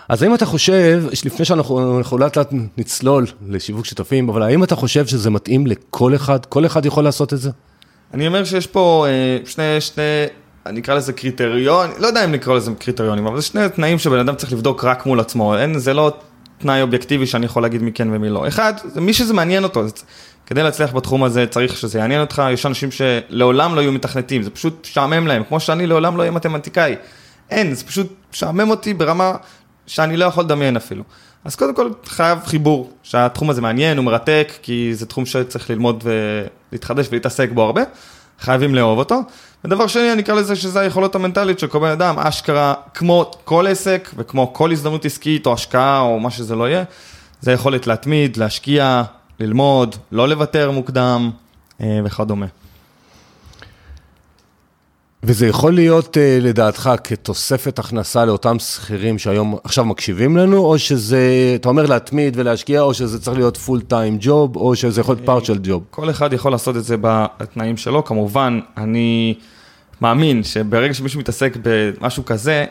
אז 0.09 0.23
האם 0.23 0.35
אתה 0.35 0.47
חושב, 0.47 1.05
לפני 1.25 1.45
שאנחנו 1.45 2.19
לאט 2.19 2.37
לאט 2.37 2.53
נצלול 2.79 3.27
לשיווק 3.49 3.87
שותפים, 3.87 4.29
אבל 4.29 4.43
האם 4.43 4.65
אתה 4.65 4.77
חושב 4.77 5.07
שזה 5.07 5.31
מתאים 5.31 5.67
לכל 5.67 6.15
אחד? 6.15 6.47
כל 6.47 6.67
אחד 6.67 6.87
יכול 6.87 7.05
לעשות 7.05 7.33
את 7.33 7.39
זה? 7.39 7.51
אני 8.15 8.27
אומר 8.27 8.45
שיש 8.45 8.67
פה 8.67 9.07
אה, 9.09 9.39
שני, 9.47 9.81
שני, 9.81 10.03
אני 10.67 10.81
אקרא 10.81 10.95
לזה 10.95 11.13
קריטריון, 11.13 11.91
לא 11.99 12.07
יודע 12.07 12.25
אם 12.25 12.33
נקרא 12.33 12.55
לזה 12.55 12.71
קריטריונים, 12.79 13.27
אבל 13.27 13.37
זה 13.37 13.47
שני 13.47 13.69
תנאים 13.69 13.99
שבן 13.99 14.19
אדם 14.19 14.35
צריך 14.35 14.53
לבדוק 14.53 14.85
רק 14.85 15.07
מול 15.07 15.21
עצמו, 15.21 15.57
אין, 15.57 15.79
זה 15.79 15.95
לא 15.95 16.13
תנאי 16.59 16.83
אובייקטיבי 16.83 17.27
שאני 17.27 17.47
יכול 17.47 17.63
להגיד 17.63 17.83
מי 17.83 17.93
כן 17.93 18.09
ומי 18.13 18.29
לא. 18.29 18.49
אחד, 18.49 18.73
זה 18.85 19.01
מי 19.01 19.13
שזה 19.13 19.35
מעניין 19.35 19.65
אותו, 19.65 19.89
זה, 19.89 19.95
כדי 20.47 20.63
להצליח 20.63 20.93
בתחום 20.93 21.25
הזה 21.25 21.47
צריך 21.47 21.77
שזה 21.77 21.99
יעניין 21.99 22.21
אותך, 22.21 22.43
יש 22.53 22.67
אנשים 22.67 22.89
שלעולם 22.91 23.75
לא 23.75 23.81
יהיו 23.81 23.93
מתכנתים, 23.93 24.43
זה 24.43 24.51
פשוט 24.51 24.87
משעמם 24.91 25.27
להם, 25.27 25.45
כמו 25.45 25.61
שאני 25.61 25.87
לעולם 25.87 26.17
לא 26.17 26.21
אהיה 26.21 26.31
מתמטיקאי. 26.31 26.97
אין, 27.51 27.75
זה 27.75 27.85
פשוט 27.85 28.13
משעמם 28.33 28.71
אותי 28.71 28.95
ברמה 28.95 29.33
שאני 29.87 30.17
לא 30.17 30.25
יכול 30.25 30.45
לדמיין 30.45 30.77
אפילו. 30.77 31.05
אז 31.45 31.57
קודם 31.57 31.75
כל 31.75 31.91
חייב 32.05 32.39
חיבור, 32.45 32.91
שהתחום 33.03 33.51
הזה 33.51 33.61
מעניין, 33.61 33.97
הוא 33.97 34.05
מרתק, 34.05 34.53
כי 34.63 34.95
זה 34.95 35.07
תחום 35.07 35.27
שצריך 35.27 35.71
ללמוד 35.71 36.05
ולהתחדש 36.73 37.07
ולהתעסק 37.11 37.51
בו 37.55 37.63
הרבה, 37.63 37.83
חייבים 38.41 38.75
לאהוב 38.75 38.99
אותו. 38.99 39.21
ודבר 39.65 39.87
שני, 39.87 40.13
אני 40.13 40.23
אקרא 40.23 40.35
לזה 40.35 40.57
שזה 40.57 40.81
היכולות 40.81 41.15
המנטלית 41.15 41.59
של 41.59 41.67
כל 41.67 41.79
בן 41.79 41.91
אדם, 41.91 42.19
אשכרה, 42.19 42.75
כמו 42.95 43.31
כל 43.45 43.67
עסק 43.67 44.11
וכמו 44.17 44.53
כל 44.53 44.73
הזדמנות 44.73 45.05
עסקית 45.05 45.47
או 45.47 45.53
השקעה 45.53 46.01
או 46.01 46.21
מה 46.21 46.31
שזה 46.31 46.57
לא 46.57 46.69
יהיה, 46.69 46.85
זה 47.41 47.53
יכולת 47.53 47.87
להתמיד, 47.87 48.37
להשקיע, 48.37 49.03
ללמוד, 49.41 49.97
לא 50.13 50.29
לוותר 50.29 50.71
מוקדם 50.71 51.31
אה, 51.81 52.01
וכדומה. 52.05 52.47
וזה 55.25 55.47
יכול 55.47 55.75
להיות, 55.75 56.17
אה, 56.19 56.39
לדעתך, 56.41 56.91
כתוספת 57.05 57.79
הכנסה 57.79 58.25
לאותם 58.25 58.59
שכירים 58.59 59.19
שהיום, 59.19 59.57
עכשיו 59.65 59.85
מקשיבים 59.85 60.37
לנו, 60.37 60.59
או 60.59 60.79
שזה, 60.79 61.53
אתה 61.55 61.69
אומר 61.69 61.87
להתמיד 61.87 62.35
ולהשקיע, 62.37 62.81
או 62.81 62.95
שזה 62.95 63.21
צריך 63.21 63.37
להיות 63.37 63.57
פול 63.57 63.81
טיים 63.81 64.17
ג'וב, 64.21 64.57
או 64.57 64.77
שזה 64.77 65.01
יכול 65.01 65.15
להיות 65.15 65.27
פארט 65.27 65.45
של 65.45 65.59
ג'וב? 65.63 65.83
כל 65.91 66.11
אחד 66.11 66.33
יכול 66.33 66.53
לעשות 66.53 66.77
את 66.77 66.85
זה 66.85 66.97
בתנאים 67.01 67.77
שלו. 67.77 68.05
כמובן, 68.05 68.61
אני 68.77 69.35
מאמין 70.01 70.43
שברגע 70.43 70.95
שמישהו 70.95 71.21
מתעסק 71.21 71.57
במשהו 71.63 72.25
כזה, 72.25 72.65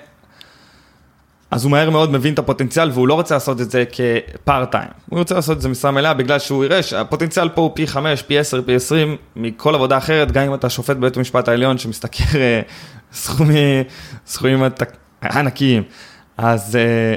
אז 1.51 1.63
הוא 1.63 1.72
מהר 1.72 1.89
מאוד 1.89 2.12
מבין 2.12 2.34
את 2.34 2.39
הפוטנציאל 2.39 2.89
והוא 2.93 3.08
לא 3.08 3.13
רוצה 3.13 3.36
לעשות 3.36 3.62
את 3.62 3.72
זה 3.72 3.84
כפארט 3.91 4.72
טיים. 4.72 4.89
הוא 5.10 5.20
רוצה 5.20 5.36
לעשות 5.36 5.58
את 5.58 5.62
זה 5.62 5.70
משרה 5.70 5.91
מלאה 5.91 6.13
בגלל 6.13 6.39
שהוא 6.39 6.65
יראה 6.65 6.84
שהפוטנציאל 6.84 7.50
פה 7.50 7.62
הוא 7.62 7.72
פי 7.74 7.88
5, 7.88 8.22
פי 8.22 8.39
10, 8.39 8.62
פי 8.65 8.75
20 8.75 9.17
מכל 9.36 9.75
עבודה 9.75 9.98
אחרת, 9.98 10.31
גם 10.31 10.43
אם 10.43 10.53
אתה 10.53 10.70
שופט 10.70 10.96
בבית 10.96 11.17
המשפט 11.17 11.48
העליון 11.48 11.77
שמשתכר 11.77 12.39
אה, 12.39 12.62
סכומי, 13.13 13.84
סכומים 14.27 14.63
ענקיים. 15.24 15.84
אז, 16.38 16.75
אה, 16.75 17.15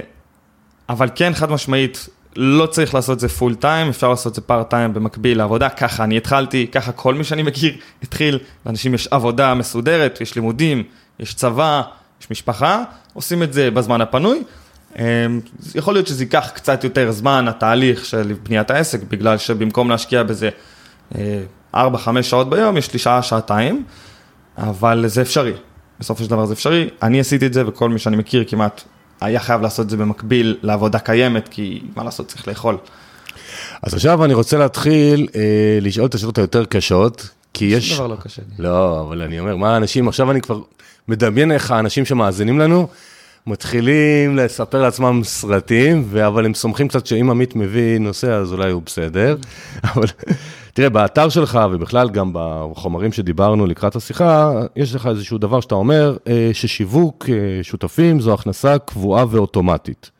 אבל 0.88 1.08
כן, 1.14 1.34
חד 1.34 1.50
משמעית, 1.50 2.08
לא 2.36 2.66
צריך 2.66 2.94
לעשות 2.94 3.14
את 3.14 3.20
זה 3.20 3.28
פול 3.28 3.54
טיים, 3.54 3.88
אפשר 3.88 4.08
לעשות 4.08 4.30
את 4.30 4.34
זה 4.34 4.40
פארט 4.40 4.70
טיים 4.70 4.94
במקביל 4.94 5.38
לעבודה, 5.38 5.68
ככה 5.68 6.04
אני 6.04 6.16
התחלתי, 6.16 6.66
ככה 6.72 6.92
כל 6.92 7.14
מי 7.14 7.24
שאני 7.24 7.42
מכיר 7.42 7.74
התחיל, 8.02 8.38
לאנשים 8.66 8.94
יש 8.94 9.08
עבודה 9.10 9.54
מסודרת, 9.54 10.20
יש 10.20 10.34
לימודים, 10.34 10.82
יש 11.20 11.34
צבא. 11.34 11.82
יש 12.24 12.30
משפחה, 12.30 12.82
עושים 13.12 13.42
את 13.42 13.52
זה 13.52 13.70
בזמן 13.70 14.00
הפנוי. 14.00 14.42
אמ, 14.98 15.40
יכול 15.74 15.94
להיות 15.94 16.06
שזה 16.06 16.24
ייקח 16.24 16.50
קצת 16.54 16.84
יותר 16.84 17.12
זמן, 17.12 17.48
התהליך 17.48 18.04
של 18.04 18.34
בניית 18.42 18.70
העסק, 18.70 19.00
בגלל 19.10 19.38
שבמקום 19.38 19.90
להשקיע 19.90 20.22
בזה 20.22 20.50
4-5 21.12 21.16
אה, 21.74 22.22
שעות 22.22 22.50
ביום, 22.50 22.76
יש 22.76 22.92
לי 22.92 22.98
שעה, 22.98 23.22
שעתיים, 23.22 23.84
אבל 24.58 25.04
זה 25.06 25.22
אפשרי. 25.22 25.52
בסופו 26.00 26.24
של 26.24 26.30
דבר 26.30 26.46
זה 26.46 26.54
אפשרי. 26.54 26.88
אני 27.02 27.20
עשיתי 27.20 27.46
את 27.46 27.52
זה, 27.52 27.68
וכל 27.68 27.90
מי 27.90 27.98
שאני 27.98 28.16
מכיר 28.16 28.44
כמעט 28.46 28.82
היה 29.20 29.40
חייב 29.40 29.60
לעשות 29.60 29.84
את 29.84 29.90
זה 29.90 29.96
במקביל 29.96 30.56
לעבודה 30.62 30.98
קיימת, 30.98 31.48
כי 31.48 31.82
מה 31.96 32.04
לעשות, 32.04 32.26
צריך 32.28 32.48
לאכול. 32.48 32.76
אז 33.82 33.94
עכשיו 33.94 34.24
אני 34.24 34.34
רוצה 34.34 34.58
להתחיל 34.58 35.28
אה, 35.34 35.78
לשאול 35.80 36.06
את 36.06 36.14
השאלות 36.14 36.38
היותר 36.38 36.64
קשות, 36.64 37.28
כי 37.54 37.64
יש... 37.64 37.88
שום 37.88 37.98
דבר 37.98 38.06
לא 38.06 38.16
קשה 38.20 38.42
לי. 38.48 38.64
לא, 38.64 39.00
אבל 39.00 39.22
אני 39.22 39.40
אומר, 39.40 39.56
מה 39.56 39.74
האנשים, 39.74 40.08
עכשיו 40.08 40.30
אני 40.30 40.40
כבר 40.40 40.60
מדמיין 41.08 41.52
איך 41.52 41.70
האנשים 41.70 42.04
שמאזינים 42.04 42.58
לנו, 42.58 42.88
מתחילים 43.46 44.36
לספר 44.36 44.82
לעצמם 44.82 45.20
סרטים, 45.24 46.08
אבל 46.26 46.46
הם 46.46 46.54
סומכים 46.54 46.88
קצת 46.88 47.06
שאם 47.06 47.30
עמית 47.30 47.56
מביא 47.56 47.98
נושא, 47.98 48.32
אז 48.32 48.52
אולי 48.52 48.70
הוא 48.70 48.82
בסדר. 48.86 49.36
אבל 49.94 50.06
תראה, 50.72 50.88
באתר 50.88 51.28
שלך, 51.28 51.58
ובכלל 51.72 52.10
גם 52.10 52.30
בחומרים 52.34 53.12
שדיברנו 53.12 53.66
לקראת 53.66 53.96
השיחה, 53.96 54.52
יש 54.76 54.94
לך 54.94 55.06
איזשהו 55.06 55.38
דבר 55.38 55.60
שאתה 55.60 55.74
אומר, 55.74 56.16
אה, 56.28 56.50
ששיווק 56.52 57.26
אה, 57.28 57.62
שותפים 57.62 58.20
זו 58.20 58.34
הכנסה 58.34 58.78
קבועה 58.78 59.24
ואוטומטית. 59.30 60.10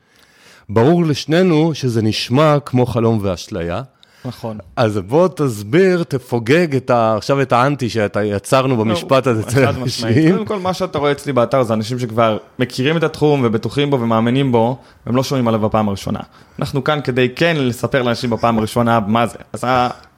ברור 0.69 1.05
לשנינו 1.05 1.75
שזה 1.75 2.03
נשמע 2.03 2.57
כמו 2.65 2.87
חלום 2.87 3.19
ואשליה. 3.23 3.83
נכון. 4.25 4.59
אז 4.77 4.99
בוא 4.99 5.29
תסביר, 5.29 6.03
תפוגג 6.03 6.77
את 6.77 6.91
ה, 6.91 7.17
עכשיו 7.17 7.43
את 7.43 7.53
האנטי 7.53 7.89
שאתה 7.89 8.25
יצרנו 8.25 8.77
במשפט 8.77 9.27
הזה 9.27 9.41
אצל 9.41 9.65
האנשים. 9.65 10.33
קודם 10.33 10.45
כל, 10.45 10.59
מה 10.59 10.75
שאתה 10.75 10.99
רואה 10.99 11.13
אצלי 11.13 11.33
באתר 11.33 11.63
זה 11.63 11.75
אנשים 11.75 11.99
שכבר 11.99 12.39
מכירים 12.59 12.97
את 12.97 13.03
התחום 13.03 13.41
ובטוחים 13.45 13.91
בו 13.91 14.01
ומאמינים 14.01 14.53
בו, 14.53 14.79
והם 15.07 15.17
לא 15.17 15.23
שומעים 15.23 15.49
עליו 15.49 15.61
בפעם 15.61 15.89
הראשונה. 15.89 16.21
אנחנו 16.59 16.85
כאן 16.85 17.01
כדי 17.05 17.29
כן 17.37 17.57
לספר 17.59 18.03
לאנשים 18.03 18.31
בפעם 18.31 18.59
הראשונה 18.59 19.01
מה 19.01 19.27
זה. 19.27 19.39
אז 19.53 19.65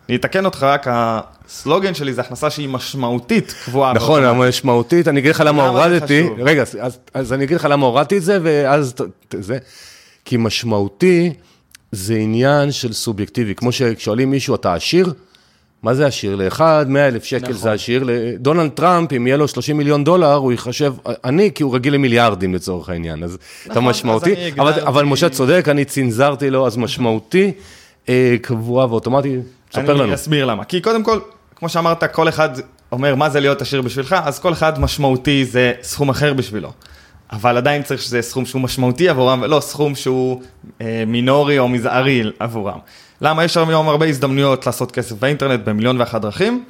אני 0.09 0.17
אתקן 0.17 0.45
אותך 0.45 0.63
רק, 0.63 0.87
הסלוגן 0.91 1.95
שלי 1.95 2.13
זה 2.13 2.21
הכנסה 2.21 2.51
שהיא 2.51 2.69
משמעותית 2.69 3.55
קבועה. 3.65 3.93
נכון, 3.93 4.39
משמעותית, 4.39 5.09
אני 5.09 5.21
אגיד 5.21 5.31
לך 5.31 5.43
למה 5.47 5.67
הורדתי, 5.67 6.29
רגע, 6.39 6.65
אז 7.15 7.33
אני 7.33 7.45
אגיד 7.45 7.57
לך 7.57 7.67
למה 7.71 7.87
הורדתי 7.87 8.17
את 8.17 8.23
זה, 8.23 8.39
ואז 8.43 8.95
זה, 9.41 9.59
כי 10.25 10.37
משמעותי, 10.37 11.33
זה 11.93 12.15
עניין 12.15 12.73
של 12.73 12.93
סובייקטיבי, 12.93 13.55
כמו 13.55 13.73
ששואלים 13.73 14.31
מישהו, 14.31 14.55
אתה 14.55 14.75
עשיר? 14.75 15.13
מה 15.83 15.95
זה 15.95 16.07
עשיר? 16.07 16.37
לאחד, 16.37 16.87
100 16.89 17.09
אלף 17.09 17.25
שקל 17.25 17.43
נכון. 17.43 17.57
זה 17.57 17.73
עשיר, 17.73 18.03
לדונלד 18.07 18.71
טראמפ, 18.71 19.13
אם 19.13 19.27
יהיה 19.27 19.37
לו 19.37 19.49
30 19.49 19.77
מיליון 19.77 20.05
דולר, 20.05 20.35
הוא 20.35 20.53
יחשב, 20.53 20.95
אני, 21.25 21.51
כי 21.55 21.63
הוא 21.63 21.75
רגיל 21.75 21.95
למיליארדים 21.95 22.55
לצורך 22.55 22.89
העניין, 22.89 23.23
אז 23.23 23.39
נכון, 23.61 23.73
אתה 23.73 23.81
משמעותי, 23.81 24.35
אבל, 24.59 24.73
אבל 24.81 25.05
משה 25.05 25.29
צודק, 25.29 25.67
אני 25.71 25.85
צנזרתי 25.85 26.51
לו, 26.51 26.67
אז 26.67 26.77
משמעותי, 26.77 27.53
אה, 28.09 28.37
קבוע 28.43 28.87
ואוטומטי, 28.87 29.37
ספר 29.73 29.95
לנו. 29.95 30.05
אני 30.05 30.15
אסביר 30.15 30.45
למה, 30.45 30.65
כי 30.65 30.81
קודם 30.81 31.03
כל, 31.03 31.19
כמו 31.57 31.69
שאמרת, 31.69 32.05
כל 32.15 32.29
אחד 32.29 32.49
אומר 32.93 33.15
מה 33.15 33.31
זה 33.31 33.41
להיות 33.41 33.63
עשיר 33.63 33.83
בשבילך, 33.83 34.17
אז 34.25 34.39
כל 34.39 34.53
אחד 34.53 34.81
משמעותי 34.81 35.45
זה 35.45 35.73
סכום 35.83 36.09
אחר 36.09 36.35
בשבילו. 36.35 36.73
אבל 37.33 37.57
עדיין 37.57 37.83
צריך 37.83 38.03
שזה 38.03 38.23
סכום 38.23 38.47
שהוא 38.47 38.63
משמעותי 38.63 39.09
עבורם, 39.09 39.43
ולא 39.43 39.61
סכום 39.61 39.95
שהוא 39.95 40.43
אה, 40.81 41.05
מינורי 41.07 41.59
או 41.59 41.69
מזערי 41.69 42.23
עבורם. 42.39 42.79
למה? 43.21 43.45
יש 43.45 43.57
היום 43.57 43.89
הרבה 43.89 44.07
הזדמנויות 44.07 44.67
לעשות 44.67 44.93
כסף 44.93 45.13
באינטרנט 45.13 45.61
במיליון 45.65 46.01
ואחת 46.01 46.21
דרכים. 46.21 46.65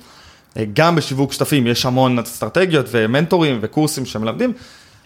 אה, 0.57 0.65
גם 0.73 0.97
בשיווק 0.97 1.33
שותפים 1.33 1.67
יש 1.67 1.87
המון 1.87 2.19
אסטרטגיות 2.19 2.87
ומנטורים 2.91 3.59
וקורסים 3.63 4.07
שמלמדים, 4.07 4.53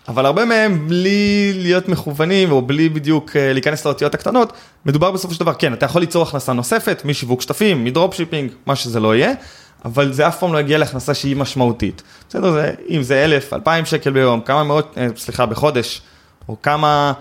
אבל 0.09 0.26
הרבה 0.26 0.45
מהם 0.45 0.88
בלי 0.88 1.52
להיות 1.54 1.88
מכוונים 1.88 2.52
או 2.52 2.62
בלי 2.62 2.88
בדיוק 2.88 3.37
אה, 3.37 3.52
להיכנס 3.52 3.87
לאותיות 3.87 4.14
הקטנות, 4.14 4.52
מדובר 4.87 5.11
בסופו 5.11 5.35
של 5.35 5.40
דבר, 5.40 5.52
כן, 5.54 5.73
אתה 5.73 5.87
יכול 5.87 6.00
ליצור 6.00 6.23
הכנסה 6.23 6.52
נוספת 6.52 7.02
משיווק 7.04 7.40
שותפים, 7.40 7.85
מ 7.85 7.89
dropshipping, 7.89 8.50
מה 8.66 8.76
שזה 8.76 9.00
לא 9.00 9.16
יהיה. 9.16 9.33
אבל 9.84 10.12
זה 10.12 10.28
אף 10.28 10.38
פעם 10.38 10.52
לא 10.52 10.58
יגיע 10.58 10.78
להכנסה 10.78 11.14
שהיא 11.14 11.37
משמעותית. 11.37 12.02
בסדר, 12.28 12.52
זה, 12.52 12.72
אם 12.88 13.02
זה 13.02 13.25
אלף, 13.25 13.52
אלפיים 13.52 13.84
שקל 13.84 14.10
ביום, 14.10 14.40
כמה 14.40 14.64
מאות, 14.64 14.94
אה, 14.99 15.06
סליחה, 15.16 15.46
בחודש, 15.46 16.02
או 16.49 16.56
כמה 16.62 17.12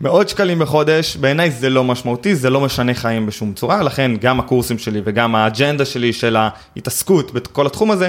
מאות 0.00 0.28
שקלים 0.28 0.58
בחודש, 0.58 1.16
בעיניי 1.16 1.50
זה 1.50 1.70
לא 1.70 1.84
משמעותי, 1.84 2.36
זה 2.36 2.50
לא 2.50 2.60
משנה 2.60 2.94
חיים 2.94 3.26
בשום 3.26 3.52
צורה, 3.52 3.82
לכן 3.82 4.10
גם 4.20 4.40
הקורסים 4.40 4.78
שלי 4.78 5.00
וגם 5.04 5.34
האג'נדה 5.34 5.84
שלי 5.84 6.12
של 6.12 6.36
ההתעסקות 6.36 7.32
בכל 7.32 7.66
התחום 7.66 7.90
הזה, 7.90 8.08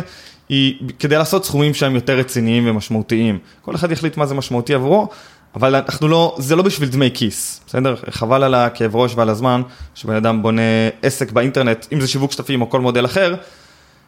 היא 0.50 0.90
כדי 1.00 1.18
לעשות 1.18 1.46
סכומים 1.46 1.74
שהם 1.74 1.96
יותר 1.96 2.18
רציניים 2.18 2.70
ומשמעותיים. 2.70 3.40
כל 3.62 3.76
אחד 3.76 3.92
יחליט 3.92 4.18
מה 4.18 4.26
זה 4.26 4.36
משמעותי 4.36 4.74
עבורו, 4.74 5.08
אבל 5.56 5.76
אנחנו 5.76 6.08
לא, 6.08 6.36
זה 6.40 6.56
לא 6.56 6.64
בשביל 6.64 6.90
דמי 6.90 7.10
כיס, 7.14 7.62
בסדר? 7.68 7.96
חבל 8.10 8.44
על 8.44 8.54
הכאב 8.54 8.96
ראש 8.96 9.12
ועל 9.16 9.30
הזמן, 9.30 9.62
שבן 9.96 10.16
אדם 10.16 10.42
בונה 10.42 10.62
עסק 11.02 11.32
באינטרנט, 11.32 11.86
אם 11.94 12.02
זה 12.02 12.08
שיווק 12.08 12.32
שותפים 12.32 12.62
או 12.62 12.70
כל 12.70 12.82
מודל 12.82 13.06
אחר, 13.06 13.36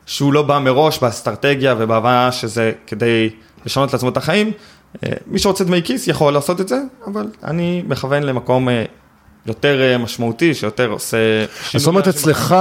שהוא 0.07 0.33
לא 0.33 0.41
בא 0.41 0.59
מראש 0.59 0.99
באסטרטגיה 0.99 1.75
ובהבנה 1.77 2.31
שזה 2.31 2.71
כדי 2.87 3.29
לשנות 3.65 3.93
לעצמו 3.93 4.09
את 4.09 4.17
החיים. 4.17 4.51
אה, 5.03 5.13
מי 5.27 5.39
שרוצה 5.39 5.63
דמי 5.63 5.81
כיס 5.83 6.07
יכול 6.07 6.33
לעשות 6.33 6.61
את 6.61 6.67
זה, 6.67 6.81
אבל 7.07 7.27
אני 7.43 7.83
מכוון 7.87 8.23
למקום 8.23 8.69
אה, 8.69 8.85
יותר 9.45 9.81
אה, 9.81 9.97
משמעותי, 9.97 10.53
שיותר 10.53 10.89
עושה... 10.89 11.45
זאת 11.75 11.87
אומרת, 11.87 12.07
אצלך, 12.07 12.55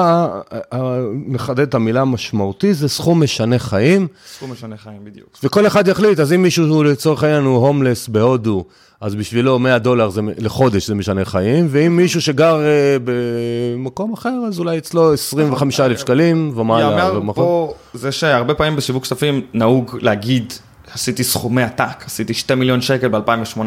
נחדד 1.27 1.61
את 1.61 1.75
המילה 1.75 2.05
משמעותי, 2.05 2.75
זה 2.75 2.89
סכום 2.89 3.23
משנה 3.23 3.59
חיים. 3.59 4.09
סכום 4.27 4.53
משנה 4.53 4.77
חיים, 4.77 5.05
בדיוק. 5.05 5.39
וכל 5.43 5.67
אחד 5.67 5.89
יחליט, 5.89 6.21
אז 6.21 6.33
אם 6.33 6.43
מישהו 6.43 6.85
לצורך 6.85 7.23
העניין 7.23 7.45
הוא 7.45 7.67
הומלס 7.67 8.09
בהודו, 8.09 8.65
אז 9.01 9.15
בשבילו 9.15 9.59
100 9.59 9.79
דולר 9.79 10.11
זה, 10.11 10.21
לחודש 10.39 10.87
זה 10.87 10.95
משנה 10.95 11.25
חיים, 11.25 11.67
ואם 11.71 11.97
מישהו 11.97 12.23
שגר 12.23 12.59
uh, 12.59 13.03
במקום 13.05 14.13
אחר, 14.13 14.39
אז 14.49 14.59
אולי 14.59 14.79
אצלו 14.79 15.13
25 15.13 15.81
אלף 15.81 16.01
שקלים 16.01 16.53
ומעלה. 16.57 17.11
יאמר 17.15 17.33
פה, 17.35 17.75
זה 17.95 18.13
שהרבה 18.13 18.55
פעמים 18.55 18.77
בשיווק 18.77 19.03
כספים 19.03 19.41
נהוג 19.55 19.99
להגיד, 20.01 20.53
עשיתי 20.93 21.25
סכומי 21.25 21.63
עתק, 21.63 22.05
עשיתי 22.07 22.35
2 22.35 22.59
מיליון 22.59 22.81
שקל 22.81 23.09
ב-2018. 23.09 23.61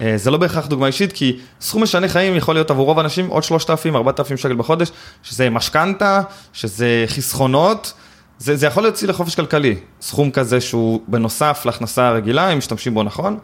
אה, 0.00 0.12
זה 0.16 0.30
לא 0.30 0.38
בהכרח 0.38 0.66
דוגמה 0.66 0.86
אישית, 0.86 1.12
כי 1.12 1.38
סכום 1.60 1.82
משנה 1.82 2.08
חיים 2.08 2.36
יכול 2.36 2.54
להיות 2.54 2.70
עבור 2.70 2.86
רוב 2.86 2.98
האנשים 2.98 3.26
עוד 3.26 3.42
3,000, 3.42 3.96
4,000 3.96 4.36
שקל 4.36 4.54
בחודש, 4.54 4.92
שזה 5.22 5.50
משכנתה, 5.50 6.20
שזה 6.52 7.04
חסכונות, 7.06 7.92
זה, 8.38 8.56
זה 8.56 8.66
יכול 8.66 8.82
להוציא 8.82 9.08
לחופש 9.08 9.34
כלכלי. 9.34 9.76
סכום 10.00 10.30
כזה 10.30 10.60
שהוא 10.60 11.00
בנוסף 11.08 11.62
להכנסה 11.66 12.08
הרגילה, 12.08 12.52
אם 12.52 12.58
משתמשים 12.58 12.94
בו 12.94 13.02
נכון, 13.02 13.38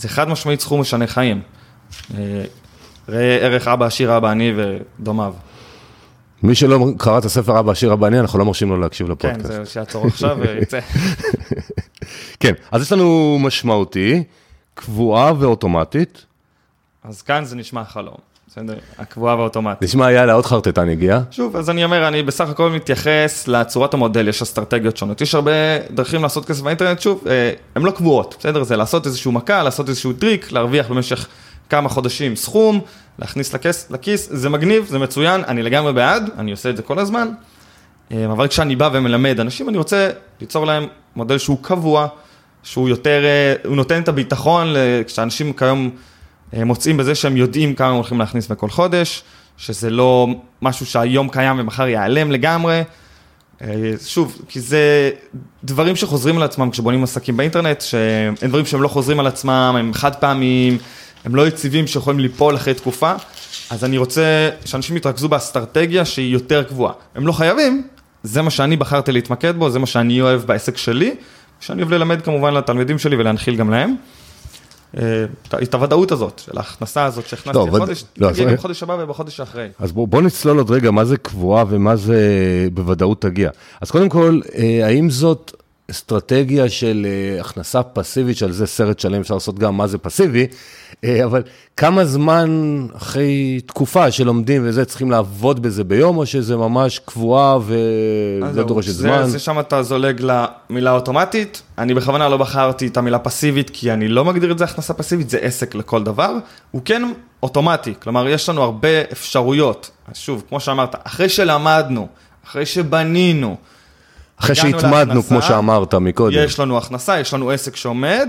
זה 0.00 0.08
חד 0.08 0.28
משמעית 0.28 0.60
סכום 0.60 0.80
משנה 0.80 1.06
חיים. 1.06 1.40
אה, 2.14 2.44
ראה 3.08 3.36
ערך 3.36 3.68
אבא 3.68 3.86
עשיר 3.86 4.16
אבא 4.16 4.28
עני 4.28 4.52
ודומיו. 4.56 5.34
מי 6.42 6.54
שלא 6.54 6.86
קרא 6.98 7.18
את 7.18 7.24
הספר 7.24 7.60
אבא 7.60 7.72
עשיר 7.72 7.92
אבא 7.92 8.06
עני, 8.06 8.20
אנחנו 8.20 8.38
לא 8.38 8.44
מרשים 8.44 8.68
לו 8.68 8.80
להקשיב 8.80 9.10
לפודקאסט. 9.10 9.46
כן, 9.46 9.64
זה 9.64 9.66
שיעצור 9.66 10.06
עכשיו 10.06 10.38
ויצא. 10.40 10.80
כן, 12.40 12.52
אז 12.70 12.82
יש 12.82 12.92
לנו 12.92 13.38
משמעותי. 13.40 14.24
קבועה 14.74 15.32
ואוטומטית. 15.38 16.26
אז 17.04 17.22
כאן 17.22 17.44
זה 17.44 17.56
נשמע 17.56 17.84
חלום, 17.84 18.16
בסדר? 18.50 18.74
הקבועה 18.98 19.38
ואוטומטית. 19.38 19.82
נשמע 19.82 20.12
יאללה, 20.12 20.32
עוד 20.32 20.46
חרטטן 20.46 20.88
הגיע. 20.88 21.20
שוב, 21.30 21.56
אז 21.56 21.70
אני 21.70 21.84
אומר, 21.84 22.08
אני 22.08 22.22
בסך 22.22 22.48
הכל 22.48 22.70
מתייחס 22.70 23.48
לצורת 23.48 23.94
המודל, 23.94 24.28
יש 24.28 24.42
אסטרטגיות 24.42 24.96
שונות. 24.96 25.20
יש 25.20 25.34
הרבה 25.34 25.50
דרכים 25.90 26.22
לעשות 26.22 26.46
כסף 26.46 26.62
באינטרנט, 26.62 27.00
שוב, 27.00 27.24
אה, 27.26 27.52
הן 27.74 27.82
לא 27.82 27.90
קבועות, 27.90 28.34
בסדר? 28.38 28.62
זה 28.62 28.76
לעשות 28.76 29.06
איזשהו 29.06 29.32
מכה, 29.32 29.62
לעשות 29.62 29.88
איזשהו 29.88 30.12
טריק, 30.12 30.52
להרוויח 30.52 30.88
במשך 30.88 31.26
כמה 31.68 31.88
חודשים 31.88 32.36
סכום, 32.36 32.80
להכניס 33.18 33.54
לכיס, 33.54 33.90
לכיס, 33.90 34.28
זה 34.32 34.48
מגניב, 34.48 34.86
זה 34.88 34.98
מצוין, 34.98 35.44
אני 35.48 35.62
לגמרי 35.62 35.92
בעד, 35.92 36.30
אני 36.38 36.50
עושה 36.50 36.70
את 36.70 36.76
זה 36.76 36.82
כל 36.82 36.98
הזמן. 36.98 37.28
אה, 38.12 38.24
אבל 38.24 38.48
כשאני 38.48 38.76
בא 38.76 38.90
ומלמד 38.92 39.40
אנשים, 39.40 39.68
אני 39.68 39.78
רוצה 39.78 40.10
ליצור 40.40 40.66
להם 40.66 40.86
מודל 41.16 41.38
שהוא 41.38 41.58
קבוע. 41.62 42.06
שהוא 42.62 42.88
יותר, 42.88 43.24
אה, 43.24 43.54
הוא 43.64 43.76
נותן 43.76 44.02
את 44.02 44.08
הביטחון 44.08 44.74
כשאנשים 45.06 45.52
כיום 45.52 45.90
מוצאים 46.52 46.96
בזה 46.96 47.14
שהם 47.14 47.36
יודעים 47.36 47.74
כמה 47.74 47.88
הם 47.88 47.94
הולכים 47.94 48.18
להכניס 48.18 48.46
בכל 48.46 48.70
חודש, 48.70 49.22
שזה 49.56 49.90
לא 49.90 50.26
משהו 50.62 50.86
שהיום 50.86 51.28
קיים 51.28 51.58
ומחר 51.58 51.88
ייעלם 51.88 52.32
לגמרי. 52.32 52.82
אה, 53.62 53.92
שוב, 54.06 54.42
כי 54.48 54.60
זה 54.60 55.10
דברים 55.64 55.96
שחוזרים 55.96 56.36
על 56.36 56.42
עצמם 56.42 56.70
כשבונים 56.70 57.04
עסקים 57.04 57.36
באינטרנט, 57.36 57.80
שהם 57.80 58.34
דברים 58.48 58.66
שהם 58.66 58.82
לא 58.82 58.88
חוזרים 58.88 59.20
על 59.20 59.26
עצמם, 59.26 59.76
הם 59.78 59.94
חד 59.94 60.14
פעמיים, 60.14 60.78
הם 61.24 61.34
לא 61.34 61.48
יציבים 61.48 61.86
שיכולים 61.86 62.20
ליפול 62.20 62.56
אחרי 62.56 62.74
תקופה, 62.74 63.12
אז 63.70 63.84
אני 63.84 63.98
רוצה 63.98 64.50
שאנשים 64.64 64.96
יתרכזו 64.96 65.28
באסטרטגיה 65.28 66.04
שהיא 66.04 66.32
יותר 66.32 66.62
קבועה. 66.62 66.92
הם 67.14 67.26
לא 67.26 67.32
חייבים, 67.32 67.82
זה 68.22 68.42
מה 68.42 68.50
שאני 68.50 68.76
בחרתי 68.76 69.12
להתמקד 69.12 69.56
בו, 69.56 69.70
זה 69.70 69.78
מה 69.78 69.86
שאני 69.86 70.20
אוהב 70.20 70.42
בעסק 70.42 70.76
שלי. 70.76 71.14
שאני 71.60 71.82
אוהב 71.82 71.92
ללמד 71.92 72.22
כמובן 72.22 72.54
לתלמידים 72.54 72.98
שלי 72.98 73.16
ולהנחיל 73.16 73.56
גם 73.56 73.70
להם. 73.70 73.94
אה, 74.98 75.24
את 75.62 75.74
הוודאות 75.74 76.12
הזאת, 76.12 76.38
של 76.38 76.58
ההכנסה 76.58 77.04
הזאת 77.04 77.26
שהכנסתי 77.26 77.58
לא, 77.58 77.78
חודש, 77.78 78.04
לא, 78.18 78.30
תגיע 78.30 78.44
גם 78.44 78.54
בחודש 78.54 78.82
הבא 78.82 78.96
ובחודש 79.00 79.40
האחרי. 79.40 79.68
אז 79.78 79.92
בואו 79.92 80.06
בוא 80.06 80.22
נצלול 80.22 80.58
עוד 80.58 80.70
רגע, 80.70 80.90
מה 80.90 81.04
זה 81.04 81.16
קבועה 81.16 81.64
ומה 81.68 81.96
זה 81.96 82.18
בוודאות 82.74 83.20
תגיע. 83.22 83.50
אז 83.80 83.90
קודם 83.90 84.08
כל, 84.08 84.40
אה, 84.54 84.86
האם 84.86 85.10
זאת 85.10 85.59
אסטרטגיה 85.90 86.68
של 86.68 87.06
אה, 87.08 87.40
הכנסה 87.40 87.82
פסיבית, 87.82 88.36
שעל 88.36 88.52
זה 88.52 88.66
סרט 88.66 88.98
שלם 88.98 89.20
אפשר 89.20 89.34
לעשות 89.34 89.58
גם 89.58 89.76
מה 89.76 89.86
זה 89.86 89.98
פסיבי, 89.98 90.46
אה, 91.04 91.24
אבל 91.24 91.42
כמה 91.76 92.04
זמן 92.04 92.86
אחרי 92.96 93.60
תקופה 93.66 94.10
שלומדים 94.10 94.62
וזה, 94.64 94.84
צריכים 94.84 95.10
לעבוד 95.10 95.62
בזה 95.62 95.84
ביום, 95.84 96.16
או 96.16 96.26
שזה 96.26 96.56
ממש 96.56 96.98
קבועה 96.98 97.58
וזה 97.58 98.62
דורשת 98.62 98.92
זמן? 98.92 99.26
זה 99.26 99.38
שם 99.38 99.60
אתה 99.60 99.82
זולג 99.82 100.20
למילה 100.20 100.92
אוטומטית, 100.92 101.62
אני 101.78 101.94
בכוונה 101.94 102.28
לא 102.28 102.36
בחרתי 102.36 102.86
את 102.86 102.96
המילה 102.96 103.18
פסיבית, 103.18 103.70
כי 103.70 103.92
אני 103.92 104.08
לא 104.08 104.24
מגדיר 104.24 104.52
את 104.52 104.58
זה 104.58 104.64
הכנסה 104.64 104.94
פסיבית, 104.94 105.30
זה 105.30 105.38
עסק 105.38 105.74
לכל 105.74 106.02
דבר, 106.02 106.34
הוא 106.70 106.82
כן 106.84 107.12
אוטומטי, 107.42 107.94
כלומר 108.02 108.28
יש 108.28 108.48
לנו 108.48 108.62
הרבה 108.62 109.02
אפשרויות, 109.12 109.90
שוב, 110.14 110.44
כמו 110.48 110.60
שאמרת, 110.60 110.94
אחרי 111.04 111.28
שלמדנו, 111.28 112.08
אחרי 112.46 112.66
שבנינו, 112.66 113.56
אחרי 114.40 114.54
שהתמדנו, 114.54 115.22
כמו 115.22 115.42
שאמרת 115.42 115.94
מקודם. 115.94 116.36
יש 116.44 116.60
לנו 116.60 116.78
הכנסה, 116.78 117.20
יש 117.20 117.34
לנו 117.34 117.50
עסק 117.50 117.76
שעומד, 117.76 118.28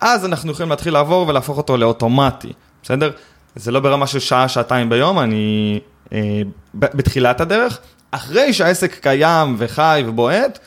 אז 0.00 0.24
אנחנו 0.24 0.52
יכולים 0.52 0.70
להתחיל 0.70 0.92
לעבור 0.92 1.28
ולהפוך 1.28 1.56
אותו 1.56 1.76
לאוטומטי, 1.76 2.52
בסדר? 2.82 3.10
זה 3.56 3.70
לא 3.70 3.80
ברמה 3.80 4.06
של 4.06 4.18
שעה, 4.18 4.48
שעתיים 4.48 4.88
ביום, 4.88 5.18
אני 5.18 5.80
אה, 6.12 6.42
בתחילת 6.74 7.40
הדרך. 7.40 7.78
אחרי 8.10 8.52
שהעסק 8.52 8.98
קיים 9.02 9.54
וחי 9.58 10.04
ובועט, 10.06 10.58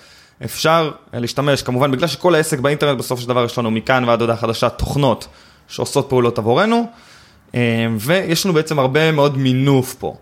אפשר 0.44 0.92
להשתמש, 1.14 1.62
כמובן, 1.62 1.92
בגלל 1.92 2.08
שכל 2.08 2.36
העסק 2.36 2.60
באינטרנט, 2.60 3.00
בסופו 3.00 3.22
של 3.22 3.28
דבר 3.30 3.46
יש 3.46 3.58
לנו 3.58 3.72
מכאן 3.72 4.04
ועד 4.04 4.22
הודעה 4.22 4.38
חדשה 4.38 4.70
תוכנות 4.70 5.28
שעושות 5.68 6.10
פעולות 6.10 6.38
עבורנו, 6.38 6.88
אה, 7.56 7.88
ויש 8.00 8.46
לנו 8.46 8.54
בעצם 8.54 8.80
הרבה 8.80 9.12
מאוד 9.12 9.38
מינוף 9.38 9.96
פה. 10.00 10.16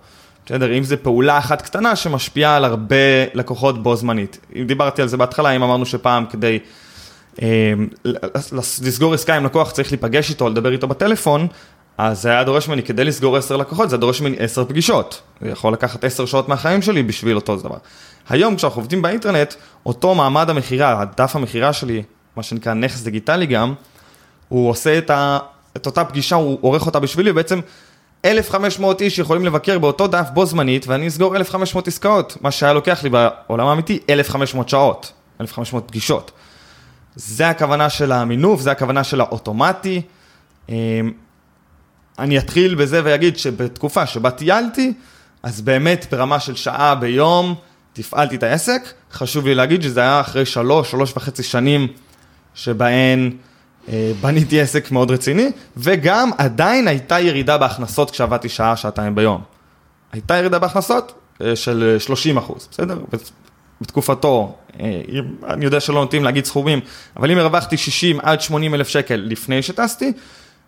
בסדר, 0.50 0.78
אם 0.78 0.84
זה 0.84 0.98
פעולה 0.98 1.38
אחת 1.38 1.62
קטנה 1.62 1.96
שמשפיעה 1.96 2.56
על 2.56 2.66
הרבה 2.66 2.96
לקוחות 3.34 3.84
בו 3.84 3.96
זמנית. 3.96 4.40
אם 4.56 4.64
דיברתי 4.68 5.02
על 5.02 5.08
זה 5.08 5.18
בהתחלה, 5.18 5.52
אם 5.52 5.64
אמרנו 5.64 5.86
שפעם 5.86 6.26
כדי 6.26 6.60
אה, 7.42 7.74
לסגור 8.82 9.14
עסקה 9.14 9.36
עם 9.36 9.46
לקוח 9.46 9.72
צריך 9.72 9.92
להיפגש 9.92 10.30
איתו, 10.30 10.50
לדבר 10.50 10.72
איתו 10.72 10.88
בטלפון, 10.88 11.48
אז 11.98 12.22
זה 12.22 12.30
היה 12.30 12.44
דורש 12.44 12.68
ממני, 12.68 12.84
כדי 12.84 13.04
לסגור 13.04 13.38
עשר 13.38 13.58
לקוחות, 13.58 13.90
זה 13.90 13.98
דורש 13.98 14.22
ממני 14.22 14.36
עשר 14.40 14.66
פגישות. 14.66 15.22
זה 15.42 15.50
יכול 15.50 15.74
לקחת 15.74 16.04
עשר 16.04 16.26
שעות 16.26 16.50
מהחיים 16.50 16.82
שלי 16.82 17.04
בשביל 17.04 17.36
אותו 17.36 17.56
דבר. 17.56 17.78
היום 18.30 18.56
כשאנחנו 18.56 18.82
עובדים 18.82 19.02
באינטרנט, 19.02 19.54
אותו 19.86 20.16
מעמד 20.16 20.50
המכירה, 20.50 21.02
הדף 21.02 21.36
המכירה 21.36 21.74
שלי, 21.74 22.04
מה 22.36 22.44
שנקרא 22.44 22.74
נכס 22.74 23.02
דיגיטלי 23.02 23.46
גם, 23.46 23.74
הוא 24.48 24.70
עושה 24.70 24.98
את, 24.98 25.10
ה, 25.10 25.40
את 25.78 25.86
אותה 25.86 26.06
פגישה, 26.06 26.36
הוא 26.36 26.58
עורך 26.62 26.86
אותה 26.86 27.00
בשבילי, 27.00 27.32
ובעצם 27.32 27.60
1,500 28.26 29.02
איש 29.02 29.20
יכולים 29.20 29.46
לבקר 29.46 29.80
באותו 29.80 30.08
דף 30.08 30.28
בו 30.34 30.46
זמנית, 30.46 30.88
ואני 30.88 31.08
אסגור 31.08 31.36
1,500 31.36 31.88
עסקאות, 31.88 32.38
מה 32.42 32.52
שהיה 32.52 32.74
לוקח 32.74 33.04
לי 33.04 33.10
בעולם 33.10 33.68
האמיתי 33.68 34.00
1,500 34.10 34.70
שעות, 34.70 35.12
1,500 35.42 35.88
פגישות. 35.88 36.32
זה 37.16 37.50
הכוונה 37.50 37.90
של 37.90 38.12
המינוף, 38.12 38.62
זה 38.62 38.72
הכוונה 38.72 39.04
של 39.04 39.22
האוטומטי. 39.22 40.02
אמ, 40.70 40.76
אני 42.20 42.38
אתחיל 42.38 42.76
בזה 42.76 43.02
ואגיד 43.04 43.38
שבתקופה 43.38 44.06
שבה 44.06 44.32
טיילתי, 44.32 44.94
אז 45.44 45.62
באמת 45.62 46.06
ברמה 46.12 46.40
של 46.40 46.56
שעה 46.56 46.96
ביום 46.96 47.56
תפעלתי 47.94 48.36
את 48.36 48.44
העסק. 48.44 48.82
חשוב 49.12 49.46
לי 49.46 49.56
להגיד 49.56 49.82
שזה 49.82 50.00
היה 50.00 50.20
אחרי 50.20 50.46
שלוש, 50.46 50.92
שלוש 50.92 51.14
וחצי 51.18 51.44
שנים 51.44 51.88
שבהן 52.54 53.32
בניתי 54.22 54.62
עסק 54.62 54.92
מאוד 54.92 55.12
רציני, 55.12 55.52
וגם 55.78 56.30
עדיין 56.38 56.88
הייתה 56.88 57.20
ירידה 57.20 57.58
בהכנסות 57.58 58.12
כשעבדתי 58.12 58.50
שעה, 58.50 58.76
שעתיים 58.76 59.16
ביום. 59.16 59.42
הייתה 60.12 60.38
ירידה 60.38 60.60
בהכנסות 60.60 61.14
אה, 61.42 61.56
של 61.56 61.96
30 62.00 62.38
אחוז, 62.38 62.68
בסדר? 62.72 63.00
בתקופתו, 63.82 64.56
אה, 64.80 65.02
אני 65.48 65.66
יודע 65.66 65.80
שלא 65.80 66.02
נוטים 66.02 66.24
להגיד 66.24 66.46
סכומים, 66.46 66.80
אבל 67.18 67.32
אם 67.32 67.38
הרווחתי 67.38 67.78
60 67.78 68.20
עד 68.24 68.42
80 68.42 68.74
אלף 68.74 68.88
שקל 68.88 69.16
לפני 69.16 69.62
שטסתי, 69.62 70.14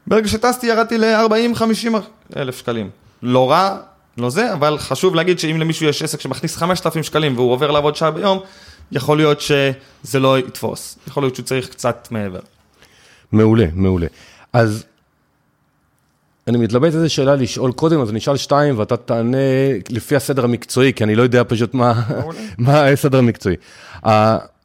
ברגע 0.08 0.28
שטסתי 0.28 0.68
ירדתי 0.68 0.98
ל-40-50 0.98 1.96
אלף 2.38 2.58
שקלים. 2.58 2.90
לא 3.24 3.52
רע, 3.52 3.78
לא 4.18 4.30
זה, 4.30 4.54
אבל 4.54 4.78
חשוב 4.78 5.16
להגיד 5.16 5.40
שאם 5.40 5.58
למישהו 5.60 5.86
יש 5.86 6.04
עסק 6.04 6.22
שמכניס 6.22 6.56
5,000 6.56 7.04
שקלים 7.04 7.36
והוא 7.36 7.52
עובר 7.52 7.72
לעבוד 7.72 7.96
שעה 7.96 8.12
ביום, 8.12 8.40
יכול 8.92 9.18
להיות 9.18 9.42
שזה 9.42 10.20
לא 10.20 10.40
יתפוס, 10.40 10.98
יכול 11.08 11.24
להיות 11.24 11.36
שהוא 11.36 11.46
צריך 11.46 11.70
קצת 11.70 12.08
מעבר. 12.12 12.40
מעולה, 13.32 13.66
מעולה. 13.74 14.08
אז 14.54 14.86
אני 16.48 16.58
מתלבט 16.58 16.94
איזה 16.94 17.10
שאלה 17.10 17.36
לשאול 17.36 17.72
קודם, 17.72 18.02
אז 18.02 18.10
אני 18.10 18.20
אשאל 18.20 18.38
שתיים 18.38 18.80
ואתה 18.80 18.98
תענה 18.98 19.38
לפי 19.90 20.16
הסדר 20.16 20.44
המקצועי, 20.44 20.94
כי 20.94 21.04
אני 21.04 21.16
לא 21.16 21.24
יודע 21.24 21.44
פשוט 21.48 21.74
מה, 21.74 22.04
מה 22.58 22.86
הסדר 22.86 23.18
המקצועי. 23.18 23.56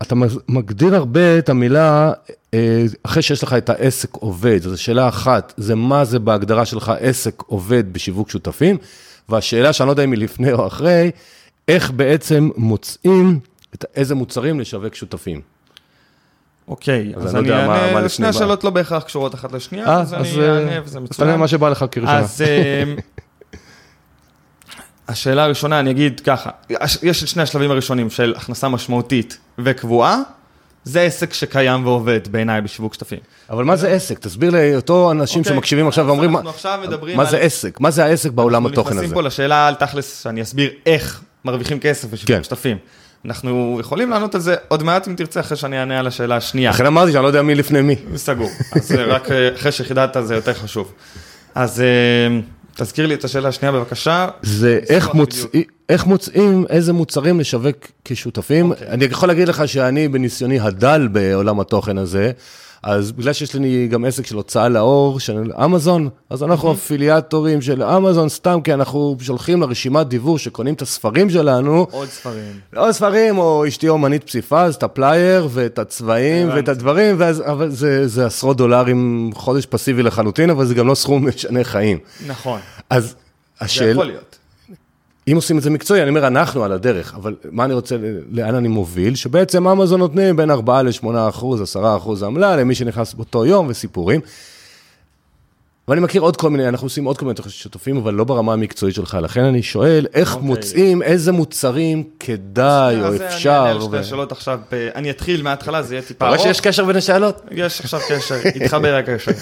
אתה 0.02 0.14
מגדיר 0.48 0.94
הרבה 0.94 1.38
את 1.38 1.48
המילה, 1.48 2.12
אה, 2.54 2.84
אחרי 3.02 3.22
שיש 3.22 3.42
לך 3.42 3.52
את 3.52 3.70
העסק 3.70 4.14
עובד, 4.14 4.62
זו 4.62 4.82
שאלה 4.82 5.08
אחת, 5.08 5.54
זה 5.56 5.74
מה 5.74 6.04
זה 6.04 6.18
בהגדרה 6.18 6.64
שלך 6.64 6.92
עסק 7.00 7.42
עובד 7.46 7.92
בשיווק 7.92 8.30
שותפים, 8.30 8.76
והשאלה 9.28 9.72
שאני 9.72 9.86
לא 9.86 9.92
יודע 9.92 10.04
אם 10.04 10.12
היא 10.12 10.20
לפני 10.20 10.52
או 10.52 10.66
אחרי, 10.66 11.10
איך 11.68 11.90
בעצם 11.90 12.50
מוצאים 12.56 13.40
את 13.74 13.84
איזה 13.96 14.14
מוצרים 14.14 14.60
לשווק 14.60 14.94
שותפים. 14.94 15.55
אוקיי, 16.68 17.12
אז 17.16 17.24
אז 17.26 17.36
אני 17.36 17.48
לא 17.48 17.54
אענה, 17.54 17.92
לפני 17.98 18.08
שני. 18.08 18.26
השאלות 18.26 18.64
לא 18.64 18.70
בהכרח 18.70 19.02
קשורות 19.02 19.34
אחת 19.34 19.52
לשנייה, 19.52 19.86
אה, 19.86 20.00
אז 20.00 20.14
אני 20.14 20.20
אז, 20.22 20.38
אה, 20.38 20.54
אענה 20.58 20.80
וזה 20.84 20.98
אז 20.98 21.04
מצוין. 21.04 21.28
תענה 21.28 21.36
מה 21.36 21.48
שבא 21.48 21.68
לך 21.68 21.84
כראשונה. 21.90 22.18
אז 22.18 22.42
אמ, 22.42 22.96
השאלה 25.08 25.44
הראשונה, 25.44 25.80
אני 25.80 25.90
אגיד 25.90 26.20
ככה, 26.20 26.50
יש- 27.02 27.22
את 27.22 27.28
שני 27.28 27.42
השלבים 27.42 27.70
הראשונים 27.70 28.10
של 28.10 28.34
הכנסה 28.36 28.68
משמעותית 28.68 29.38
וקבועה, 29.58 30.18
זה 30.84 31.02
עסק 31.02 31.32
שקיים 31.34 31.86
ועובד 31.86 32.20
בעיניי 32.30 32.60
בשיווק 32.60 32.94
שותפים. 32.94 33.18
אבל 33.50 33.64
מה 33.64 33.76
זה 33.76 33.88
עסק? 33.88 34.18
תסביר 34.18 34.50
לאותו 34.50 35.10
אנשים 35.10 35.40
אוקיי, 35.40 35.54
שמקשיבים 35.54 35.88
עכשיו 35.88 36.04
אז 36.04 36.08
ואומרים, 36.08 36.30
אנחנו 36.30 36.44
מה- 36.44 36.50
עכשיו 36.50 36.80
מה 37.16 37.22
על- 37.22 37.28
זה 37.30 37.38
עסק? 37.38 37.80
מה 37.80 37.90
זה 37.90 38.04
העסק 38.04 38.30
בעולם 38.30 38.54
אנחנו 38.66 38.68
התוכן 38.72 38.90
הזה? 38.90 39.00
נכנסים 39.00 39.14
פה 39.14 39.22
לשאלה 39.22 39.68
על 39.68 39.74
תכלס, 39.74 40.22
שאני 40.22 40.42
אסביר 40.42 40.70
איך 40.86 41.22
מרוויחים 41.44 41.78
כסף 41.80 42.08
בשיווק 42.10 42.28
כן. 42.36 42.42
שותפים. 42.42 42.76
אנחנו 43.26 43.76
יכולים 43.80 44.10
לענות 44.10 44.34
על 44.34 44.40
זה 44.40 44.54
עוד 44.68 44.82
מעט 44.82 45.08
אם 45.08 45.14
תרצה, 45.14 45.40
אחרי 45.40 45.56
שאני 45.56 45.80
אענה 45.80 45.98
על 45.98 46.06
השאלה 46.06 46.36
השנייה. 46.36 46.70
לכן 46.70 46.86
אמרתי 46.86 47.12
שאני 47.12 47.22
לא 47.22 47.28
יודע 47.28 47.42
מי 47.42 47.54
לפני 47.54 47.82
מי. 47.82 47.96
סגור. 48.16 48.48
אז 48.72 48.92
אה, 48.92 49.04
רק 49.04 49.30
אה, 49.30 49.54
אחרי 49.54 49.72
שחידדת 49.72 50.16
זה 50.22 50.34
יותר 50.34 50.54
חשוב. 50.54 50.92
אז 51.54 51.80
אה, 51.80 51.86
תזכיר 52.74 53.06
לי 53.06 53.14
את 53.14 53.24
השאלה 53.24 53.48
השנייה 53.48 53.72
בבקשה. 53.72 54.28
זה 54.42 54.80
איך, 54.88 55.14
מוצא, 55.14 55.46
איך 55.88 56.06
מוצאים 56.06 56.64
איזה 56.68 56.92
מוצרים 56.92 57.40
לשווק 57.40 57.76
כשותפים. 58.04 58.70
אוקיי. 58.70 58.88
אני 58.88 59.04
יכול 59.04 59.28
להגיד 59.28 59.48
לך 59.48 59.68
שאני 59.68 60.08
בניסיוני 60.08 60.60
הדל 60.60 61.08
בעולם 61.12 61.60
התוכן 61.60 61.98
הזה, 61.98 62.32
אז 62.86 63.12
בגלל 63.12 63.32
שיש 63.32 63.54
לי 63.54 63.88
גם 63.88 64.04
עסק 64.04 64.26
של 64.26 64.36
הוצאה 64.36 64.68
לאור 64.68 65.20
של 65.20 65.52
אמזון, 65.64 66.08
אז 66.30 66.42
אנחנו 66.42 66.72
affiliateורים 66.72 67.62
של 67.62 67.82
אמזון 67.82 68.28
סתם 68.28 68.60
כי 68.64 68.74
אנחנו 68.74 69.16
שולחים 69.20 69.60
לרשימת 69.60 70.06
דיוור 70.06 70.38
שקונים 70.38 70.74
את 70.74 70.82
הספרים 70.82 71.30
שלנו. 71.30 71.86
עוד 71.90 72.08
ספרים. 72.08 72.52
לא 72.72 72.92
ספרים, 72.92 73.38
או 73.38 73.68
אשתי 73.68 73.88
אומנית 73.88 74.24
פסיפס, 74.24 74.76
את 74.76 74.82
הפלייר 74.82 75.48
ואת 75.50 75.78
הצבעים. 75.78 76.48
ואת 76.48 76.68
הדברים, 76.68 77.16
ואז, 77.18 77.42
אבל 77.46 77.70
זה, 77.70 78.08
זה 78.08 78.26
עשרות 78.26 78.56
דולרים 78.56 79.30
חודש 79.34 79.66
פסיבי 79.66 80.02
לחלוטין, 80.02 80.50
אבל 80.50 80.66
זה 80.66 80.74
גם 80.74 80.86
לא 80.86 80.94
סכום 80.94 81.28
משנה 81.28 81.64
חיים. 81.64 81.98
נכון. 82.26 82.60
אז 82.90 83.04
זה 83.04 83.14
השאלה, 83.60 83.90
יכול 83.90 84.04
להיות. 84.04 84.35
אם 85.30 85.36
עושים 85.36 85.58
את 85.58 85.62
זה 85.62 85.70
מקצועי, 85.70 86.02
אני 86.02 86.10
אומר, 86.10 86.26
אנחנו 86.26 86.64
על 86.64 86.72
הדרך, 86.72 87.14
אבל 87.14 87.34
מה 87.50 87.64
אני 87.64 87.74
רוצה, 87.74 87.96
לאן 88.30 88.54
אני 88.54 88.68
מוביל? 88.68 89.14
שבעצם 89.14 89.68
אמזון 89.68 90.00
נותנים 90.00 90.36
בין 90.36 90.50
4 90.50 90.82
ל-8 90.82 91.06
אחוז, 91.28 91.62
10 91.62 91.96
אחוז 91.96 92.22
עמלה 92.22 92.56
למי 92.56 92.74
שנכנס 92.74 93.14
באותו 93.14 93.46
יום 93.46 93.66
וסיפורים. 93.68 94.20
ואני 95.88 96.00
מכיר 96.00 96.22
עוד 96.22 96.36
כל 96.36 96.50
מיני, 96.50 96.68
אנחנו 96.68 96.86
עושים 96.86 97.04
עוד 97.04 97.18
כל 97.18 97.24
מיני 97.24 97.34
תוכניות 97.34 97.54
שותפים, 97.54 97.96
אבל 97.96 98.14
לא 98.14 98.24
ברמה 98.24 98.52
המקצועית 98.52 98.94
שלך. 98.94 99.18
לכן 99.22 99.44
אני 99.44 99.62
שואל, 99.62 100.06
איך 100.14 100.34
אוקיי. 100.34 100.46
מוצאים 100.46 101.02
איזה 101.02 101.32
מוצרים 101.32 102.04
כדאי 102.20 103.00
או 103.00 103.06
אז 103.06 103.14
אני 103.20 103.26
אפשר? 103.26 103.50
אענה 103.50 103.70
על 103.70 103.80
שתי 103.80 103.96
השאלות 103.96 104.32
עכשיו, 104.32 104.58
ב- 104.72 104.88
אני 104.94 105.10
אתחיל 105.10 105.42
מההתחלה, 105.42 105.82
זה 105.82 105.94
יהיה 105.94 106.02
טיפה 106.02 106.14
אתה 106.14 106.24
רואה 106.24 106.36
ארוך. 106.36 106.46
שיש 106.48 106.60
קשר 106.60 106.84
בין 106.84 106.96
השאלות? 106.96 107.42
יש 107.50 107.80
עכשיו 107.80 108.00
קשר, 108.08 108.34
התחבר 108.54 108.94
הקשר. 108.94 109.32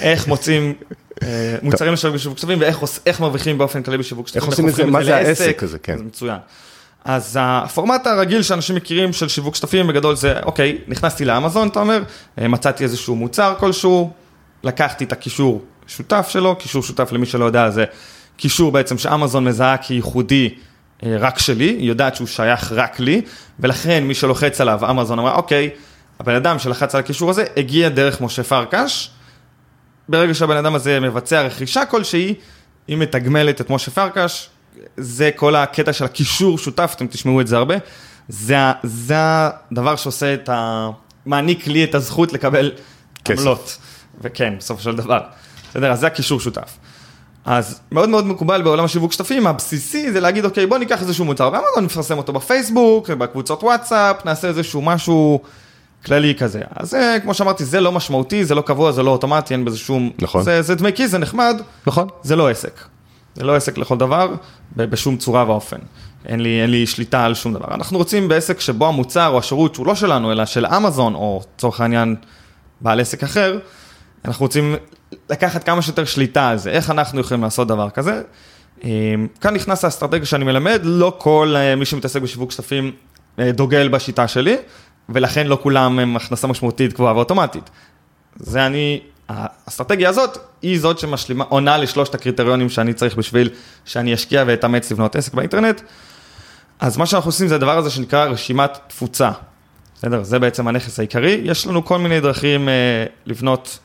איך 0.00 0.28
מוצאים 0.28 0.74
אה, 1.22 1.56
מוצרים 1.62 1.92
לשווק 1.92 2.14
בשיווק 2.14 2.38
כתבים 2.38 2.60
ואיך 2.60 3.20
מרוויחים 3.20 3.58
באופן 3.58 3.82
כללי 3.82 3.98
בשיווק 3.98 4.26
כתבים. 4.26 4.42
איך 4.42 4.50
עושים 4.50 4.68
את 4.68 4.74
זה? 4.74 4.84
מה 4.84 5.04
זה 5.04 5.16
העסק 5.16 5.62
הזה? 5.62 5.78
כן. 5.78 5.98
זה 5.98 6.04
מצוין. 6.04 6.38
אז 7.04 7.38
הפורמט 7.40 8.06
הרגיל 8.06 8.42
שאנשים 8.42 8.76
מכירים 8.76 9.12
של 9.12 9.28
שיווק 9.28 9.54
שותפים 9.54 9.86
בגדול 9.86 10.16
זה, 10.16 10.34
אוקיי, 10.44 10.78
נכנסתי 10.88 11.24
לאמזון, 11.24 11.68
אתה 11.68 11.80
אומר, 11.80 12.02
אה, 12.38 12.48
מצאתי 12.48 12.84
איזשהו 12.84 13.16
מוצר 13.16 13.54
כלשהו, 13.58 14.10
לקחתי 14.64 15.04
את 15.04 15.12
הקישור 15.12 15.64
שותף 15.96 16.28
שלו, 16.30 16.56
קישור 16.56 16.82
שותף 16.82 17.12
למי 17.12 17.26
שלא 17.26 17.44
יודע 17.44 17.70
זה 17.70 17.84
קישור 18.36 18.72
בעצם 18.72 18.98
שאמזון 18.98 19.44
מזהה 19.44 19.76
כייחודי 19.76 20.54
אה, 21.02 21.16
רק 21.18 21.38
שלי, 21.38 21.64
היא 21.64 21.88
יודעת 21.88 22.16
שהוא 22.16 22.26
שייך 22.26 22.72
רק 22.72 23.00
לי, 23.00 23.22
ולכן 23.60 24.04
מי 24.04 24.14
שלוחץ 24.14 24.60
עליו, 24.60 24.90
אמזון 24.90 25.18
אמרה, 25.18 25.34
אוקיי, 25.34 25.70
הבן 26.20 26.34
אדם 26.34 26.58
שלחץ 26.58 26.94
על 26.94 27.00
הקישור 27.00 27.30
הזה 27.30 27.44
הגיע 27.56 27.88
דרך 27.88 28.20
משה 28.20 28.42
פרקש, 28.42 29.10
ברגע 30.08 30.34
שהבן 30.34 30.56
אדם 30.56 30.74
הזה 30.74 31.00
מבצע 31.00 31.42
רכישה 31.42 31.86
כלשהי, 31.86 32.34
היא 32.88 32.96
מתגמלת 32.96 33.60
את 33.60 33.70
משה 33.70 33.90
פרקש, 33.90 34.50
זה 34.96 35.30
כל 35.36 35.56
הקטע 35.56 35.92
של 35.92 36.04
הקישור 36.04 36.58
שותף, 36.58 36.92
אתם 36.96 37.06
תשמעו 37.06 37.40
את 37.40 37.46
זה 37.46 37.56
הרבה, 37.56 37.74
זה, 38.28 38.56
זה 38.82 39.14
הדבר 39.18 39.96
שעושה 39.96 40.34
את 40.34 40.48
ה... 40.48 40.88
מעניק 41.26 41.66
לי 41.66 41.84
את 41.84 41.94
הזכות 41.94 42.32
לקבל. 42.32 42.72
עמלות. 43.30 43.78
וכן, 44.20 44.54
בסופו 44.58 44.82
של 44.82 44.96
דבר. 44.96 45.20
בסדר, 45.70 45.92
אז 45.92 46.00
זה 46.00 46.06
הקישור 46.06 46.40
שותף. 46.40 46.76
אז 47.44 47.80
מאוד 47.92 48.08
מאוד 48.08 48.26
מקובל 48.26 48.62
בעולם 48.62 48.84
השיווק 48.84 49.12
שותפים, 49.12 49.46
הבסיסי 49.46 50.12
זה 50.12 50.20
להגיד, 50.20 50.44
אוקיי, 50.44 50.66
בוא 50.66 50.78
ניקח 50.78 51.00
איזשהו 51.00 51.24
מוצר, 51.24 51.50
ואמרנו, 51.52 51.80
נפרסם 51.80 52.18
אותו 52.18 52.32
בפייסבוק, 52.32 53.10
בקבוצות 53.10 53.62
וואטסאפ, 53.62 54.24
נעשה 54.24 54.48
איזשהו 54.48 54.82
משהו 54.82 55.40
כללי 56.04 56.34
כזה. 56.34 56.60
אז 56.76 56.90
זה, 56.90 57.16
כמו 57.22 57.34
שאמרתי, 57.34 57.64
זה 57.64 57.80
לא 57.80 57.92
משמעותי, 57.92 58.44
זה 58.44 58.54
לא 58.54 58.60
קבוע, 58.60 58.92
זה 58.92 59.02
לא 59.02 59.10
אוטומטי, 59.10 59.54
אין 59.54 59.64
בזה 59.64 59.78
שום... 59.78 60.10
נכון. 60.18 60.42
זה, 60.42 60.62
זה 60.62 60.74
דמי 60.74 60.92
כיס, 60.92 61.10
זה 61.10 61.18
נחמד, 61.18 61.62
נכון. 61.86 62.08
זה 62.22 62.36
לא 62.36 62.48
עסק. 62.48 62.80
זה 63.34 63.44
לא 63.44 63.56
עסק 63.56 63.78
לכל 63.78 63.98
דבר, 63.98 64.34
בשום 64.76 65.16
צורה 65.16 65.44
ואופן. 65.48 65.78
אין 66.26 66.40
לי, 66.40 66.62
אין 66.62 66.70
לי 66.70 66.86
שליטה 66.86 67.24
על 67.24 67.34
שום 67.34 67.54
דבר. 67.54 67.74
אנחנו 67.74 67.98
רוצים 67.98 68.28
בעסק 68.28 68.60
שבו 68.60 68.86
המוצר 68.86 69.28
או 69.28 69.38
השירות 69.38 69.74
שהוא 69.74 69.86
לא 69.86 69.94
שלנו, 69.94 70.32
אלא 70.32 70.46
של 70.46 70.66
אמזון, 70.66 71.14
או 71.14 71.42
לצורך 71.56 71.80
העניין 71.80 72.16
בעל 72.80 73.00
עסק 73.00 73.22
אחר, 73.22 73.58
אנחנו 74.24 74.44
רוצים 74.44 74.76
לקחת 75.30 75.64
כמה 75.64 75.82
שיותר 75.82 76.04
שליטה 76.04 76.48
על 76.48 76.58
זה, 76.58 76.70
איך 76.70 76.90
אנחנו 76.90 77.20
יכולים 77.20 77.42
לעשות 77.42 77.68
דבר 77.68 77.90
כזה. 77.90 78.22
אה, 78.84 79.14
כאן 79.40 79.54
נכנס 79.54 79.84
האסטרטגיה 79.84 80.26
שאני 80.26 80.44
מלמד, 80.44 80.80
לא 80.84 81.16
כל 81.18 81.54
אה, 81.56 81.76
מי 81.76 81.84
שמתעסק 81.84 82.22
בשיווק 82.22 82.50
שותפים 82.50 82.92
אה, 83.38 83.52
דוגל 83.52 83.88
בשיטה 83.88 84.28
שלי, 84.28 84.56
ולכן 85.08 85.46
לא 85.46 85.58
כולם 85.62 85.98
הם 85.98 86.16
הכנסה 86.16 86.46
משמעותית 86.46 86.92
קבועה 86.92 87.14
ואוטומטית. 87.14 87.70
זה 88.36 88.66
אני, 88.66 89.00
האסטרטגיה 89.28 90.08
הזאת 90.08 90.38
היא 90.62 90.80
זאת 90.80 90.98
שמשלימה, 90.98 91.44
עונה 91.48 91.78
לשלושת 91.78 92.14
הקריטריונים 92.14 92.68
שאני 92.68 92.94
צריך 92.94 93.16
בשביל 93.16 93.50
שאני 93.84 94.14
אשקיע 94.14 94.44
ואתאמץ 94.46 94.92
לבנות 94.92 95.16
עסק 95.16 95.34
באינטרנט. 95.34 95.80
אז 96.80 96.96
מה 96.96 97.06
שאנחנו 97.06 97.28
עושים 97.28 97.48
זה 97.48 97.54
הדבר 97.54 97.78
הזה 97.78 97.90
שנקרא 97.90 98.24
רשימת 98.24 98.78
תפוצה. 98.86 99.30
בסדר? 99.94 100.22
זה 100.22 100.38
בעצם 100.38 100.68
הנכס 100.68 100.98
העיקרי. 100.98 101.40
יש 101.44 101.66
לנו 101.66 101.84
כל 101.84 101.98
מיני 101.98 102.20
דרכים 102.20 102.68
אה, 102.68 103.04
לבנות 103.26 103.78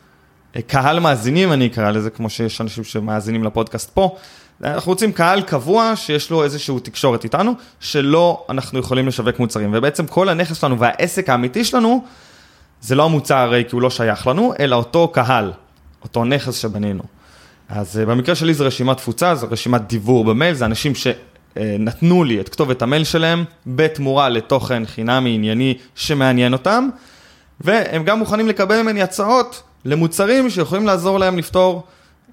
קהל 0.61 0.99
מאזינים, 0.99 1.53
אני 1.53 1.67
אקרא 1.67 1.91
לזה, 1.91 2.09
כמו 2.09 2.29
שיש 2.29 2.61
אנשים 2.61 2.83
שמאזינים 2.83 3.43
לפודקאסט 3.43 3.89
פה. 3.89 4.15
אנחנו 4.63 4.91
רוצים 4.91 5.11
קהל 5.11 5.41
קבוע 5.41 5.95
שיש 5.95 6.31
לו 6.31 6.43
איזושהי 6.43 6.79
תקשורת 6.83 7.23
איתנו, 7.23 7.53
שלא 7.79 8.45
אנחנו 8.49 8.79
יכולים 8.79 9.07
לשווק 9.07 9.39
מוצרים. 9.39 9.71
ובעצם 9.73 10.07
כל 10.07 10.29
הנכס 10.29 10.61
שלנו 10.61 10.79
והעסק 10.79 11.29
האמיתי 11.29 11.65
שלנו, 11.65 12.03
זה 12.81 12.95
לא 12.95 13.05
המוצר 13.05 13.37
הרי 13.37 13.63
כי 13.69 13.75
הוא 13.75 13.81
לא 13.81 13.89
שייך 13.89 14.27
לנו, 14.27 14.53
אלא 14.59 14.75
אותו 14.75 15.07
קהל, 15.07 15.51
אותו 16.03 16.25
נכס 16.25 16.55
שבנינו. 16.55 17.03
אז 17.69 17.99
אה, 17.99 18.05
במקרה 18.05 18.35
שלי 18.35 18.53
זה 18.53 18.63
רשימת 18.63 18.97
תפוצה, 18.97 19.35
זה 19.35 19.45
רשימת 19.45 19.81
דיוור 19.87 20.23
במייל, 20.23 20.53
זה 20.53 20.65
אנשים 20.65 20.93
שנתנו 20.95 22.23
לי 22.23 22.39
את 22.39 22.49
כתובת 22.49 22.81
המייל 22.81 23.03
שלהם 23.03 23.43
בתמורה 23.67 24.29
לתוכן 24.29 24.85
חינמי 24.85 25.35
ענייני 25.35 25.77
שמעניין 25.95 26.53
אותם, 26.53 26.89
והם 27.61 28.03
גם 28.03 28.19
מוכנים 28.19 28.47
לקבל 28.47 28.81
ממני 28.81 29.01
הצעות 29.01 29.63
למוצרים 29.85 30.49
שיכולים 30.49 30.85
לעזור 30.85 31.19
להם 31.19 31.37
לפתור 31.37 31.83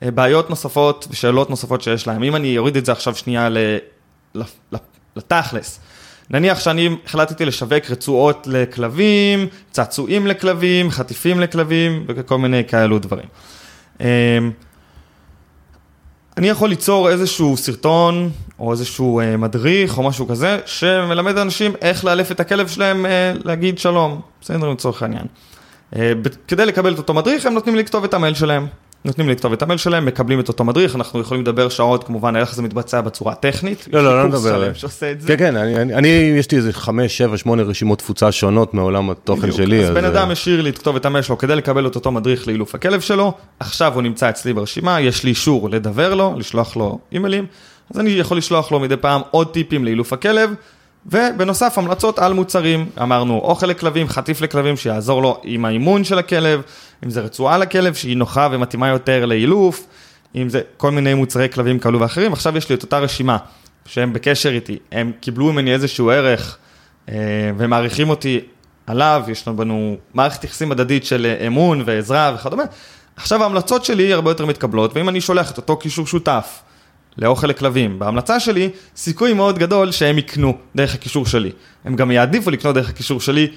אה, 0.02 0.10
בעיות 0.10 0.50
נוספות 0.50 1.08
ושאלות 1.10 1.50
נוספות 1.50 1.82
שיש 1.82 2.06
להם. 2.06 2.22
אם 2.22 2.36
אני 2.36 2.58
אוריד 2.58 2.76
את 2.76 2.86
זה 2.86 2.92
עכשיו 2.92 3.14
שנייה 3.14 3.48
לתכלס, 5.16 5.80
נניח 6.30 6.60
שאני 6.60 6.88
החלטתי 7.04 7.44
לשווק 7.44 7.90
רצועות 7.90 8.46
לכלבים, 8.50 9.46
צעצועים 9.70 10.26
לכלבים, 10.26 10.90
חטיפים 10.90 11.40
לכלבים 11.40 12.04
וכל 12.08 12.38
מיני 12.38 12.64
כאלו 12.64 12.98
דברים. 12.98 13.26
אמ, 14.00 14.06
אני 16.36 16.48
יכול 16.48 16.68
ליצור 16.68 17.10
איזשהו 17.10 17.56
סרטון 17.56 18.30
או 18.58 18.72
איזשהו 18.72 19.20
אה, 19.20 19.36
מדריך 19.36 19.98
או 19.98 20.02
משהו 20.02 20.28
כזה 20.28 20.58
שמלמד 20.66 21.38
אנשים 21.38 21.72
איך 21.80 22.04
לאלף 22.04 22.30
את 22.30 22.40
הכלב 22.40 22.68
שלהם 22.68 23.06
אה, 23.06 23.32
להגיד 23.44 23.78
שלום, 23.78 24.20
בסדר 24.40 24.68
לצורך 24.68 25.02
העניין. 25.02 25.26
אה, 25.96 26.12
כדי 26.48 26.66
לקבל 26.66 26.94
את 26.94 26.98
אותו 26.98 27.14
מדריך 27.14 27.46
הם 27.46 27.54
נותנים 27.54 27.76
לי 27.76 27.82
לכתוב 27.82 28.04
את 28.04 28.14
המייל 28.14 28.34
שלהם. 28.34 28.66
נותנים 29.04 29.28
לי 29.28 29.34
לכתוב 29.34 29.52
את 29.52 29.62
המייל 29.62 29.78
שלהם, 29.78 30.06
מקבלים 30.06 30.40
את 30.40 30.48
אותו 30.48 30.64
מדריך, 30.64 30.96
אנחנו 30.96 31.20
יכולים 31.20 31.42
לדבר 31.42 31.68
שעות 31.68 32.04
כמובן 32.04 32.36
על 32.36 32.42
איך 32.42 32.54
זה 32.54 32.62
מתבצע 32.62 33.00
בצורה 33.00 33.34
טכנית. 33.34 33.88
לא, 33.92 34.04
לא, 34.04 34.22
לא 34.22 34.28
נדבר. 34.28 34.64
שלם 34.64 34.74
שעושה 34.74 35.10
את 35.10 35.20
זה. 35.20 35.28
כן, 35.28 35.36
כן, 35.36 35.56
אני, 35.56 35.76
אני, 35.76 35.94
אני, 35.94 36.08
יש 36.08 36.50
לי 36.50 36.58
איזה 36.58 36.72
חמש, 36.72 37.18
שבע, 37.18 37.36
שמונה 37.36 37.62
רשימות 37.62 37.98
תפוצה 37.98 38.32
שונות 38.32 38.74
מעולם 38.74 39.10
התוכן 39.10 39.42
בדיוק. 39.42 39.56
שלי. 39.56 39.84
אז 39.84 39.90
בן 39.90 40.04
אה, 40.04 40.10
אדם 40.10 40.30
השאיר 40.30 40.62
לי 40.62 40.70
את 40.70 40.78
כתובת 40.78 41.04
המייל 41.04 41.22
שלו 41.22 41.38
כדי 41.38 41.56
לקבל 41.56 41.86
את 41.86 41.94
אותו 41.94 42.12
מדריך 42.12 42.48
לאילוף 42.48 42.74
הכלב 42.74 43.00
שלו, 43.00 43.32
עכשיו 43.60 43.94
הוא 43.94 44.02
נמצא 44.02 44.30
אצלי 44.30 44.52
ברשימה, 44.52 45.00
יש 45.00 45.24
לי 45.24 45.30
אישור 45.30 45.70
לדבר 45.70 46.14
לו, 46.14 46.34
לשלוח 46.38 46.76
לו 46.76 46.98
אימיילים, 47.12 47.46
אז 47.90 48.00
אני 48.00 48.10
יכול 48.10 48.38
לשלוח 48.38 48.72
לו 48.72 48.80
מדי 48.80 48.96
פעם 48.96 49.20
עוד 49.30 49.52
טיפים 49.52 49.84
לאילוף 49.84 50.12
הכלב, 50.12 50.54
ובנוסף 51.06 51.78
המלצות 51.78 52.18
על 52.18 52.32
מוצרים, 52.32 52.86
אמרנו 53.02 53.38
אוכל 53.38 53.66
לכלבים, 53.66 54.08
חטיף 54.08 54.40
לכלבים 54.40 54.76
שיעזור 54.76 55.22
לו 55.22 55.40
עם 55.42 55.64
האימון 55.64 56.04
של 56.04 56.18
הכלב, 56.18 56.62
אם 57.04 57.10
זה 57.10 57.20
רצועה 57.20 57.58
לכלב 57.58 57.94
שהיא 57.94 58.16
נוחה 58.16 58.48
ומתאימה 58.52 58.88
יותר 58.88 59.26
לאילוף, 59.26 59.86
אם 60.34 60.48
זה 60.48 60.60
כל 60.76 60.90
מיני 60.90 61.14
מוצרי 61.14 61.48
כלבים 61.48 61.78
כאלו 61.78 62.00
ואחרים, 62.00 62.32
עכשיו 62.32 62.56
יש 62.56 62.68
לי 62.68 62.74
את 62.74 62.82
אותה 62.82 62.98
רשימה 62.98 63.36
שהם 63.86 64.12
בקשר 64.12 64.50
איתי, 64.50 64.78
הם 64.92 65.12
קיבלו 65.20 65.52
ממני 65.52 65.72
איזשהו 65.72 66.10
ערך 66.10 66.58
אה, 67.08 67.14
ומעריכים 67.56 68.10
אותי 68.10 68.40
עליו, 68.86 69.22
יש 69.28 69.48
לנו 69.48 69.96
מערכת 70.14 70.44
יחסים 70.44 70.72
הדדית 70.72 71.04
של 71.04 71.34
אמון 71.46 71.82
ועזרה 71.86 72.32
וכדומה. 72.34 72.62
עכשיו 73.16 73.42
ההמלצות 73.42 73.84
שלי 73.84 74.12
הרבה 74.12 74.30
יותר 74.30 74.46
מתקבלות, 74.46 74.96
ואם 74.96 75.08
אני 75.08 75.20
שולח 75.20 75.50
את 75.50 75.56
אותו 75.56 75.76
קישור 75.76 76.06
שותף 76.06 76.62
לאוכל 77.18 77.46
לכלבים, 77.46 77.98
בהמלצה 77.98 78.40
שלי, 78.40 78.70
סיכוי 78.96 79.32
מאוד 79.32 79.58
גדול 79.58 79.92
שהם 79.92 80.18
יקנו 80.18 80.58
דרך 80.76 80.94
הקישור 80.94 81.26
שלי. 81.26 81.50
הם 81.84 81.96
גם 81.96 82.10
יעדיפו 82.10 82.50
לקנות 82.50 82.74
דרך 82.74 82.88
הקישור 82.90 83.20
שלי 83.20 83.48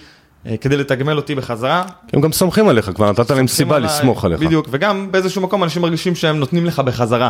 אה, 0.45 0.57
כדי 0.57 0.77
לתגמל 0.77 1.17
אותי 1.17 1.35
בחזרה. 1.35 1.83
הם 2.13 2.21
גם 2.21 2.31
סומכים 2.31 2.67
עליך, 2.67 2.91
כבר 2.95 3.11
נתת 3.11 3.31
להם 3.31 3.47
סיבה 3.47 3.79
לסמוך 3.79 4.25
עליך. 4.25 4.39
בדיוק, 4.39 4.67
וגם 4.71 5.11
באיזשהו 5.11 5.41
מקום 5.41 5.63
אנשים 5.63 5.81
מרגישים 5.81 6.15
שהם 6.15 6.39
נותנים 6.39 6.65
לך 6.65 6.79
בחזרה 6.79 7.29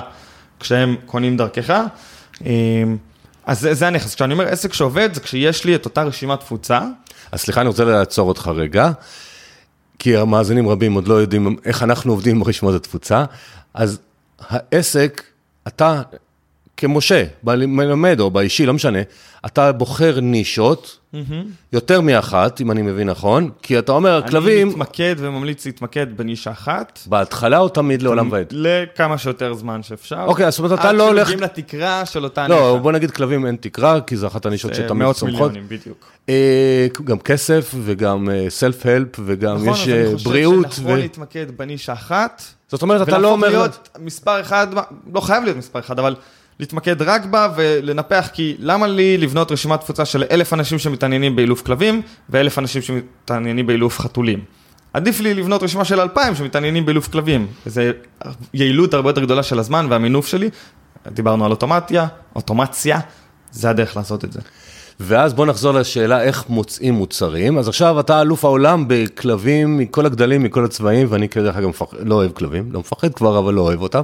כשהם 0.60 0.96
קונים 1.06 1.38
דרכך. 1.38 1.70
אה, 2.46 2.52
אז 3.46 3.60
זה, 3.60 3.74
זה 3.74 3.88
הנכס, 3.88 4.16
כשאני 4.16 4.34
אומר 4.34 4.48
עסק 4.48 4.74
שעובד, 4.74 5.14
זה 5.14 5.22
כשיש 5.22 5.66
לי 5.66 5.76
את 5.76 5.86
אותה 5.86 6.04
רשימת 6.04 6.40
תפוצה. 6.40 6.82
אז 7.32 7.42
סליחה, 7.42 7.62
אני 7.62 7.68
רוצה 7.68 7.84
לעצור 7.84 8.28
אותך 8.28 8.52
רגע, 8.56 8.92
כי 10.00 10.18
המאזינים 10.18 10.68
רבים 10.68 10.94
עוד 10.94 11.08
לא 11.08 11.14
יודעים 11.14 11.56
איך 11.66 11.84
אנחנו 11.84 12.12
עובדים 12.12 12.36
עם 12.36 12.44
רשימות 12.44 12.76
התפוצה, 12.76 13.26
אז 13.74 14.00
העסק, 14.50 15.24
אתה 15.68 16.02
כמשה, 16.78 17.24
מלמד 17.44 18.20
או 18.20 18.32
באישי, 18.32 18.66
לא 18.66 18.74
משנה, 18.74 19.00
אתה 19.46 19.72
בוחר 19.72 20.20
נישות, 20.20 21.00
יותר 21.74 22.02
מאחת, 22.02 22.62
אם 22.62 22.72
אני 22.72 22.82
מבין 22.82 23.10
נכון, 23.10 23.50
כי 23.62 23.80
אתה 23.80 23.92
אומר, 23.92 24.22
כלבים... 24.30 24.68
אני 24.68 24.76
מתמקד 24.76 25.16
וממליץ 25.18 25.66
להתמקד 25.66 26.18
בנישה 26.18 26.52
אחת. 26.52 27.00
בהתחלה 27.06 27.60
או 27.60 27.70
תמיד 27.70 28.02
לעולם 28.02 28.32
ועד? 28.32 28.48
לכמה 28.52 29.18
שיותר 29.18 29.54
זמן 29.54 29.84
שאפשר. 29.84 30.24
אוקיי, 30.28 30.52
זאת 30.52 30.60
אומרת, 30.60 30.80
אתה 30.80 30.92
לא 30.92 31.08
הולך... 31.08 31.28
עד 31.28 31.32
שמגיעים 31.32 31.52
לתקרה 31.52 32.06
של 32.06 32.24
אותה 32.24 32.48
נישה. 32.48 32.60
לא, 32.60 32.80
בוא 32.82 32.92
נגיד 32.92 33.12
כלבים 33.12 33.46
אין 33.46 33.56
תקרה, 33.56 34.02
כי 34.02 34.18
זו 34.18 34.28
אחת 34.28 34.46
הנישות 34.46 34.76
שתמיד 34.76 35.12
סומכות. 35.12 35.40
מאות 35.40 35.52
מיליונים, 35.52 35.70
בדיוק. 35.70 36.06
אה, 36.30 36.88
גם 37.04 37.20
כסף 37.20 37.72
וגם 37.84 38.30
סלף-הלפ 38.50 39.20
וגם 39.26 39.56
נכון, 39.56 39.74
יש 40.16 40.24
בריאות. 40.24 40.54
נכון, 40.54 40.66
אז 40.66 40.66
אני 40.66 40.70
חושב 40.70 40.82
שנכון 40.82 41.00
להתמקד 41.00 41.58
בנישה 41.58 41.94
אחת. 41.94 42.44
זאת 42.68 42.82
אומרת, 42.82 43.08
אתה 43.08 43.18
לא 43.18 43.32
אומר... 43.32 43.48
ולהפוך 43.48 43.64
להיות 43.64 43.90
מספר 44.00 44.42
אחד, 44.42 44.68
לא 45.14 45.22
חייב 45.22 45.44
להיות 45.44 45.58
מספר 45.58 45.80
אחד, 45.80 46.00
אבל... 46.00 46.16
להתמקד 46.60 47.02
רק 47.02 47.26
בה 47.26 47.48
ולנפח, 47.56 48.30
כי 48.34 48.56
למה 48.60 48.88
לי 48.88 49.18
לבנות 49.18 49.52
רשימת 49.52 49.80
תפוצה 49.80 50.06
של 50.06 50.24
אלף 50.32 50.54
אנשים 50.54 50.80
שמתעניינים 50.80 51.36
באילוף 51.36 51.62
כלבים 51.62 52.02
ואלף 52.30 52.60
אנשים 52.60 52.82
שמתעניינים 52.82 53.68
באילוף 53.68 54.00
חתולים? 54.00 54.40
עדיף 54.94 55.20
לי 55.20 55.34
לבנות 55.34 55.64
רשימה 55.64 55.86
של 55.86 56.00
אלפיים 56.00 56.36
שמתעניינים 56.36 56.86
באילוף 56.86 57.08
כלבים. 57.08 57.48
זו 57.66 57.82
יעילות 58.54 58.94
הרבה 58.94 59.10
יותר 59.10 59.24
גדולה 59.24 59.44
של 59.44 59.60
הזמן 59.60 59.88
והמינוף 59.90 60.28
שלי. 60.28 60.50
דיברנו 61.08 61.46
על 61.46 61.52
אוטומציה, 61.52 62.08
אוטומציה, 62.36 63.00
זה 63.52 63.70
הדרך 63.70 63.98
לעשות 63.98 64.26
את 64.26 64.34
זה. 64.34 64.40
ואז 65.00 65.34
בוא 65.34 65.46
נחזור 65.46 65.74
לשאלה 65.74 66.22
איך 66.22 66.50
מוצאים 66.50 66.94
מוצרים. 66.94 67.58
אז 67.58 67.68
עכשיו 67.68 68.00
אתה 68.00 68.22
אלוף 68.22 68.46
העולם 68.46 68.86
בכלבים 68.88 69.78
מכל 69.78 70.06
הגדלים, 70.06 70.44
מכל 70.44 70.66
הצבעים, 70.66 71.08
ואני 71.10 71.30
כדרך 71.30 71.56
אגב 71.56 71.72
לא 72.00 72.16
אוהב 72.16 72.32
כלבים, 72.32 72.72
לא 72.72 72.80
מפחד 72.80 73.14
כבר, 73.14 73.40
אבל 73.40 73.54
לא 73.54 73.62
אוהב 73.62 73.82
אותם. 73.82 74.02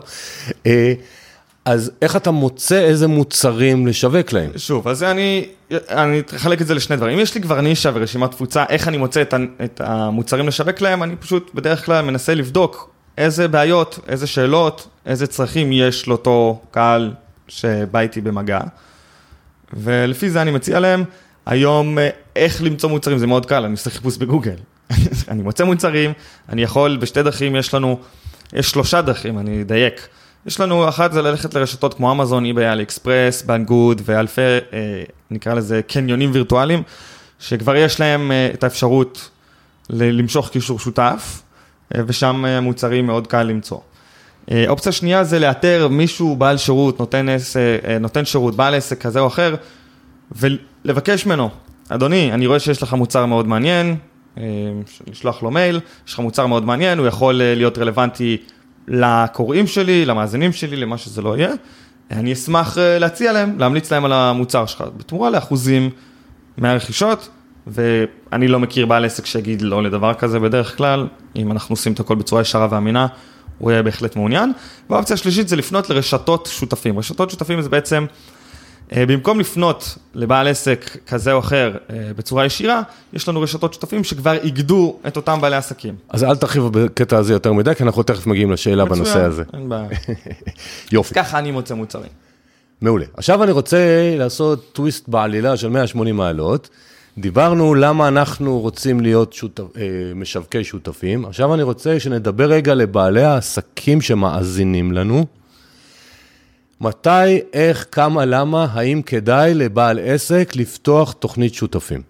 אה, 1.68 1.72
אז 1.72 1.92
איך 2.02 2.16
אתה 2.16 2.32
מוצא 2.32 2.80
איזה 2.80 3.08
מוצרים 3.08 3.88
לשווק 3.88 4.34
להם? 4.34 4.52
שוב, 4.58 4.88
אז 4.88 5.04
אני, 5.04 5.46
אני 5.90 6.22
אחלק 6.36 6.62
את 6.62 6.68
זה 6.68 6.76
לשני 6.76 6.96
דברים. 6.96 7.18
אם 7.18 7.24
יש 7.24 7.36
לי 7.36 7.42
כבר 7.42 7.62
נישה 7.62 7.92
ורשימת 7.94 8.32
תפוצה, 8.32 8.66
איך 8.70 8.88
אני 8.88 8.98
מוצא 8.98 9.22
את, 9.22 9.34
את 9.64 9.82
המוצרים 9.82 10.48
לשווק 10.48 10.82
להם, 10.82 11.04
אני 11.04 11.16
פשוט 11.16 11.52
בדרך 11.54 11.86
כלל 11.86 12.06
מנסה 12.06 12.36
לבדוק 12.36 12.90
איזה 13.18 13.48
בעיות, 13.48 14.00
איזה 14.08 14.28
שאלות, 14.28 14.88
איזה 15.06 15.28
צרכים 15.28 15.72
יש 15.72 16.08
לאותו 16.08 16.62
קהל 16.72 17.14
שבא 17.48 18.00
איתי 18.00 18.22
במגע. 18.22 18.60
ולפי 19.74 20.30
זה 20.30 20.42
אני 20.42 20.52
מציע 20.52 20.80
להם, 20.80 21.04
היום 21.46 21.98
איך 22.36 22.64
למצוא 22.64 22.90
מוצרים, 22.90 23.18
זה 23.18 23.28
מאוד 23.28 23.46
קל, 23.46 23.64
אני 23.64 23.72
עושה 23.72 23.90
חיפוש 23.90 24.18
בגוגל. 24.18 24.56
אני 25.30 25.44
מוצא 25.44 25.64
מוצרים, 25.64 26.14
אני 26.50 26.64
יכול, 26.64 26.98
בשתי 26.98 27.24
דרכים 27.24 27.56
יש 27.56 27.74
לנו, 27.74 28.00
יש 28.54 28.70
שלושה 28.72 29.02
דרכים, 29.02 29.40
אני 29.40 29.62
אדייק. 29.62 30.08
יש 30.46 30.60
לנו, 30.60 30.90
אחת 30.90 31.14
זה 31.14 31.22
ללכת 31.22 31.54
לרשתות 31.54 31.94
כמו 31.94 32.12
אמזון, 32.12 32.46
אי-ביי, 32.46 32.72
אלי 32.72 32.84
אקספרס, 32.84 33.42
בנגוד 33.42 34.02
ואלפי, 34.06 34.42
אה, 34.42 35.04
נקרא 35.32 35.54
לזה 35.54 35.82
קניונים 35.88 36.30
וירטואליים, 36.34 36.84
שכבר 37.40 37.76
יש 37.76 38.00
להם 38.00 38.32
אה, 38.32 38.50
את 38.54 38.64
האפשרות 38.64 39.30
למשוך 39.90 40.50
קישור 40.50 40.80
שותף, 40.80 41.42
אה, 41.96 42.02
ושם 42.08 42.46
אה, 42.46 42.62
מוצרים 42.62 43.06
מאוד 43.06 43.28
קל 43.28 43.44
למצוא. 43.44 43.78
אה, 44.52 44.66
אופציה 44.68 44.92
שנייה 44.92 45.24
זה 45.24 45.40
לאתר 45.40 45.88
מישהו 45.92 46.36
בעל 46.36 46.58
שירות, 46.58 47.00
נותן, 47.00 47.30
עס, 47.30 47.58
אה, 47.58 47.98
נותן 48.00 48.26
שירות, 48.26 48.56
בעל 48.56 48.76
עסק 48.76 49.02
כזה 49.02 49.20
או 49.20 49.28
אחר, 49.28 49.56
ולבקש 50.32 51.26
ממנו, 51.26 51.50
אדוני, 51.90 52.34
אני 52.34 52.48
רואה 52.48 52.60
שיש 52.60 52.84
לך 52.84 52.94
מוצר 52.94 53.26
מאוד 53.26 53.48
מעניין, 53.48 53.96
אה, 54.38 54.44
לשלוח 55.08 55.44
לו 55.44 55.52
מייל, 55.52 55.80
יש 56.08 56.14
לך 56.14 56.20
מוצר 56.20 56.48
מאוד 56.48 56.66
מעניין, 56.66 57.00
הוא 57.00 57.08
יכול 57.08 57.42
אה, 57.42 57.56
להיות 57.56 57.78
רלוונטי 57.78 58.38
לקוראים 58.88 59.68
שלי, 59.68 60.06
למאזינים 60.06 60.54
שלי, 60.54 60.76
למה 60.76 60.98
שזה 60.98 61.22
לא 61.22 61.38
יהיה, 61.38 61.54
אני 62.12 62.34
אשמח 62.34 62.78
אה, 62.78 63.00
להציע 63.00 63.32
להם, 63.34 63.60
להמליץ 63.60 63.92
להם 63.92 64.06
על 64.06 64.14
המוצר 64.14 64.66
שלך, 64.66 64.84
בתמורה 64.98 65.30
לאחוזים 65.30 65.90
מהרכישות, 66.58 67.30
ואני 67.68 68.48
לא 68.48 68.60
מכיר 68.60 68.86
בעל 68.86 69.06
עסק 69.06 69.26
שיגיד 69.26 69.62
לא 69.62 69.84
לדבר 69.84 70.14
כזה 70.14 70.40
בדרך 70.40 70.78
כלל, 70.78 71.08
אם 71.36 71.52
אנחנו 71.52 71.74
עושים 71.74 71.94
את 71.94 72.00
הכל 72.00 72.16
בצורה 72.16 72.42
ישרה 72.42 72.68
ואמינה, 72.72 73.08
הוא 73.58 73.72
יהיה 73.72 73.84
בהחלט 73.84 74.16
מעוניין. 74.16 74.54
והאופציה 74.90 75.14
השלישית 75.14 75.48
זה 75.48 75.56
לפנות 75.56 75.90
לרשתות 75.90 76.50
שותפים. 76.52 77.00
רשתות 77.00 77.30
שותפים 77.30 77.62
זה 77.62 77.70
בעצם 77.70 78.06
במקום 78.94 79.40
לפנות 79.40 79.98
לבעל 80.14 80.48
עסק 80.48 80.98
כזה 81.08 81.34
או 81.34 81.40
אחר 81.40 81.78
אה, 81.90 81.96
בצורה 82.16 82.46
ישירה, 82.46 82.82
יש 83.14 83.30
לנו 83.30 83.42
רשתות 83.42 83.74
שותפים 83.74 84.04
שכבר 84.04 84.34
איגדו 84.34 85.00
את 85.08 85.18
אותם 85.18 85.42
בעלי 85.42 85.56
עסקים. 85.56 85.96
אז 86.10 86.24
אל 86.24 86.36
תרחיב 86.36 86.64
בקטע 86.64 87.18
הזה 87.18 87.34
יותר 87.34 87.54
מדי, 87.54 87.76
כי 87.76 87.84
אנחנו 87.84 88.04
תכף 88.04 88.28
מגיעים 88.28 88.52
לשאלה 88.52 88.86
מצוין, 88.86 89.04
בנושא 89.04 89.20
הזה. 89.24 89.44
אין 89.54 89.70
בעיה. 89.70 89.88
יופי. 90.92 91.14
ככה 91.14 91.40
אני 91.40 91.52
מוצא 91.52 91.74
מוצרים. 91.74 92.10
מעולה. 92.82 93.06
עכשיו 93.18 93.44
אני 93.44 93.52
רוצה 93.52 93.78
לעשות 94.18 94.74
טוויסט 94.74 95.08
בעלילה 95.08 95.58
של 95.58 95.70
180 95.70 96.18
מעלות. 96.18 96.70
דיברנו 97.18 97.76
למה 97.76 98.08
אנחנו 98.08 98.60
רוצים 98.60 99.00
להיות 99.00 99.34
שותפ... 99.34 99.78
אה, 99.78 99.82
משווקי 100.16 100.64
שותפים. 100.64 101.26
עכשיו 101.26 101.54
אני 101.54 101.64
רוצה 101.64 102.00
שנדבר 102.00 102.46
רגע 102.46 102.74
לבעלי 102.74 103.24
העסקים 103.24 104.02
שמאזינים 104.02 104.92
לנו. 104.92 105.26
מתי, 106.82 107.40
איך, 107.54 107.86
כמה, 107.92 108.26
למה, 108.26 108.68
האם 108.72 109.02
כדאי 109.02 109.54
לבעל 109.54 110.00
עסק 110.04 110.52
לפתוח 110.56 111.12
תוכנית 111.12 111.54
שותפים? 111.54 112.02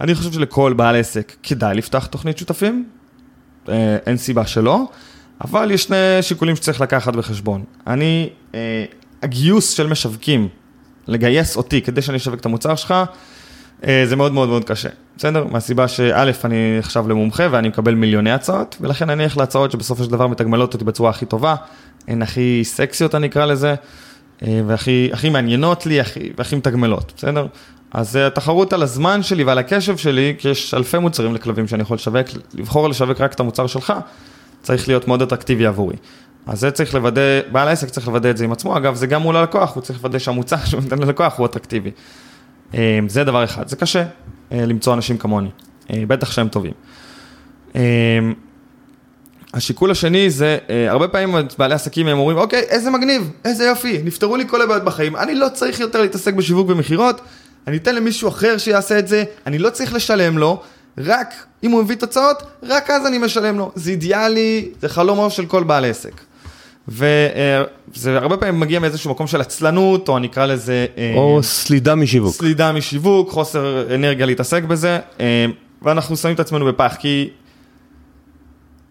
אני 0.00 0.14
חושב 0.14 0.32
שלכל 0.32 0.72
בעל 0.72 0.96
עסק 0.96 1.36
כדאי 1.42 1.74
לפתוח 1.74 2.06
תוכנית 2.06 2.38
שותפים, 2.38 2.84
אה, 3.68 3.96
אין 4.06 4.16
סיבה 4.16 4.46
שלא, 4.46 4.84
אבל 5.44 5.70
יש 5.70 5.82
שני 5.82 5.96
שיקולים 6.20 6.56
שצריך 6.56 6.80
לקחת 6.80 7.16
בחשבון. 7.16 7.64
אני, 7.86 8.30
אה, 8.54 8.84
הגיוס 9.22 9.70
של 9.70 9.86
משווקים, 9.86 10.48
לגייס 11.08 11.56
אותי 11.56 11.82
כדי 11.82 12.02
שאני 12.02 12.16
אשווק 12.16 12.40
את 12.40 12.46
המוצר 12.46 12.74
שלך, 12.74 12.94
אה, 13.86 14.02
זה 14.06 14.16
מאוד 14.16 14.32
מאוד 14.32 14.48
מאוד 14.48 14.64
קשה, 14.64 14.88
בסדר? 15.16 15.44
מהסיבה 15.44 15.88
שא', 15.88 16.30
אני 16.44 16.78
עכשיו 16.78 17.08
למומחה 17.08 17.46
ואני 17.50 17.68
מקבל 17.68 17.94
מיליוני 17.94 18.32
הצעות, 18.32 18.76
ולכן 18.80 19.10
אני 19.10 19.24
אלך 19.24 19.36
להצעות 19.36 19.70
שבסופו 19.70 20.04
של 20.04 20.10
דבר 20.10 20.26
מתגמלות 20.26 20.74
אותי 20.74 20.84
בצורה 20.84 21.10
הכי 21.10 21.26
טובה. 21.26 21.54
הן 22.08 22.22
הכי 22.22 22.60
סקסיות, 22.64 23.14
אני 23.14 23.26
אקרא 23.26 23.46
לזה, 23.46 23.74
אה, 24.42 24.60
והכי 24.66 25.30
מעניינות 25.30 25.86
לי 25.86 26.00
הכי, 26.00 26.32
והכי 26.38 26.56
מתגמלות, 26.56 27.12
בסדר? 27.16 27.46
אז 27.92 28.16
אה, 28.16 28.26
התחרות 28.26 28.72
על 28.72 28.82
הזמן 28.82 29.22
שלי 29.22 29.44
ועל 29.44 29.58
הקשב 29.58 29.96
שלי, 29.96 30.34
כי 30.38 30.48
יש 30.48 30.74
אלפי 30.74 30.98
מוצרים 30.98 31.34
לכלבים 31.34 31.68
שאני 31.68 31.82
יכול 31.82 31.94
לשווק, 31.94 32.26
לבחור 32.54 32.88
לשווק 32.88 33.20
רק 33.20 33.32
את 33.32 33.40
המוצר 33.40 33.66
שלך, 33.66 33.92
צריך 34.62 34.88
להיות 34.88 35.08
מאוד 35.08 35.22
אטרקטיבי 35.22 35.66
עבורי. 35.66 35.96
אז 36.46 36.60
זה 36.60 36.70
צריך 36.70 36.94
לוודא, 36.94 37.22
בעל 37.52 37.68
העסק 37.68 37.88
צריך 37.88 38.08
לוודא 38.08 38.30
את 38.30 38.36
זה 38.36 38.44
עם 38.44 38.52
עצמו, 38.52 38.76
אגב, 38.76 38.94
זה 38.94 39.06
גם 39.06 39.22
מול 39.22 39.36
הלקוח, 39.36 39.74
הוא 39.74 39.82
צריך 39.82 39.98
לוודא 39.98 40.18
שהמוצר 40.18 40.56
שהוא 40.64 40.80
נותן 40.82 40.98
ללקוח 40.98 41.38
הוא 41.38 41.46
אטרקטיבי. 41.46 41.90
אה, 42.74 42.98
זה 43.08 43.24
דבר 43.24 43.44
אחד, 43.44 43.68
זה 43.68 43.76
קשה 43.76 44.04
למצוא 44.50 44.94
אנשים 44.94 45.18
כמוני, 45.18 45.50
בטח 45.90 46.32
שהם 46.32 46.48
טובים. 46.48 46.72
השיקול 49.54 49.90
השני 49.90 50.30
זה, 50.30 50.58
אה, 50.70 50.90
הרבה 50.90 51.08
פעמים 51.08 51.34
בעלי 51.58 51.74
עסקים 51.74 52.06
הם 52.06 52.18
אומרים, 52.18 52.38
אוקיי, 52.38 52.60
איזה 52.60 52.90
מגניב, 52.90 53.30
איזה 53.44 53.64
יופי, 53.64 54.00
נפתרו 54.04 54.36
לי 54.36 54.48
כל 54.48 54.62
הבעיות 54.62 54.84
בחיים, 54.84 55.16
אני 55.16 55.34
לא 55.34 55.48
צריך 55.54 55.80
יותר 55.80 56.02
להתעסק 56.02 56.34
בשיווק 56.34 56.68
ומכירות, 56.68 57.20
אני 57.66 57.76
אתן 57.76 57.94
למישהו 57.94 58.28
אחר 58.28 58.58
שיעשה 58.58 58.98
את 58.98 59.08
זה, 59.08 59.24
אני 59.46 59.58
לא 59.58 59.70
צריך 59.70 59.94
לשלם 59.94 60.38
לו, 60.38 60.62
רק 60.98 61.34
אם 61.62 61.70
הוא 61.70 61.82
מביא 61.82 61.96
תוצאות, 61.96 62.42
רק 62.62 62.90
אז 62.90 63.06
אני 63.06 63.18
משלם 63.18 63.58
לו. 63.58 63.72
זה 63.74 63.90
אידיאלי, 63.90 64.68
זה 64.80 64.88
חלומו 64.88 65.30
של 65.30 65.46
כל 65.46 65.62
בעל 65.62 65.84
עסק. 65.84 66.20
וזה 66.88 68.18
הרבה 68.18 68.36
פעמים 68.36 68.60
מגיע 68.60 68.78
מאיזשהו 68.78 69.10
מקום 69.10 69.26
של 69.26 69.40
עצלנות, 69.40 70.08
או 70.08 70.16
אני 70.16 70.26
אקרא 70.26 70.46
לזה... 70.46 70.86
אה, 70.98 71.14
או 71.16 71.42
סלידה 71.42 71.94
משיווק. 71.94 72.34
סלידה 72.34 72.72
משיווק, 72.72 73.30
חוסר 73.30 73.94
אנרגיה 73.94 74.26
להתעסק 74.26 74.62
בזה, 74.62 74.98
אה, 75.20 75.46
ואנחנו 75.82 76.16
שמים 76.16 76.34
את 76.34 76.40
עצמנו 76.40 76.66
בפח, 76.66 76.96
כי 76.98 77.30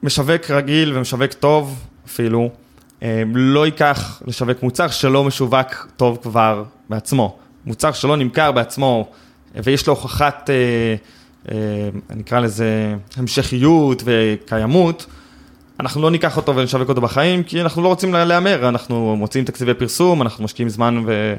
משווק 0.04 0.52
רגיל 0.52 0.98
ומשווק 0.98 1.34
טוב 1.34 1.86
אפילו, 2.06 2.50
אה, 3.04 3.24
לא 3.34 3.66
ייקח 3.66 4.22
לשווק 4.28 4.64
מוצר 4.64 4.88
שלא 4.88 5.24
משווק 5.24 5.88
טוב 5.98 6.20
כבר 6.22 6.64
בעצמו. 6.90 7.38
מוצר 7.66 7.92
שלא 7.92 8.18
נמכר 8.18 8.52
בעצמו, 8.52 9.08
ויש 9.64 9.88
לו 9.88 9.94
הוכחת, 9.94 10.50
אני 12.10 12.22
אקרא 12.22 12.40
לזה 12.40 12.96
המשכיות 13.18 14.04
וקיימות, 14.06 15.06
אנחנו 15.80 16.02
לא 16.02 16.12
ניקח 16.12 16.38
אותו 16.38 16.56
ונשווק 16.56 16.90
אותו 16.90 17.02
בחיים, 17.02 17.44
כי 17.44 17.62
אנחנו 17.62 17.82
לא 17.82 17.88
רוצים 17.88 18.14
להמר, 18.14 18.70
אנחנו 18.70 19.16
מוצאים 19.16 19.46
תקציבי 19.46 19.74
פרסום, 19.74 20.22
אנחנו 20.22 20.44
משקיעים 20.44 20.70
זמן 20.70 21.04
ו... 21.06 21.36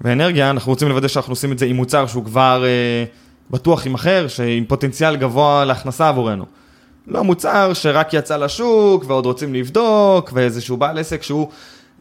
ואנרגיה, 0.00 0.50
אנחנו 0.50 0.72
רוצים 0.72 0.88
לוודא 0.88 1.08
שאנחנו 1.08 1.32
עושים 1.32 1.52
את 1.52 1.58
זה 1.58 1.66
עם 1.66 1.76
מוצר 1.76 2.06
שהוא 2.06 2.24
כבר 2.24 2.64
אה, 2.64 3.04
בטוח 3.50 3.86
עם 3.86 3.94
אחר, 3.94 4.28
שעם 4.28 4.64
פוטנציאל 4.68 5.16
גבוה 5.16 5.64
להכנסה 5.64 6.08
עבורנו. 6.08 6.44
לא 7.06 7.24
מוצר 7.24 7.72
שרק 7.74 8.14
יצא 8.14 8.36
לשוק 8.36 9.04
ועוד 9.06 9.26
רוצים 9.26 9.54
לבדוק, 9.54 10.30
ואיזשהו 10.34 10.76
בעל 10.76 10.98
עסק 10.98 11.22
שהוא 11.22 11.48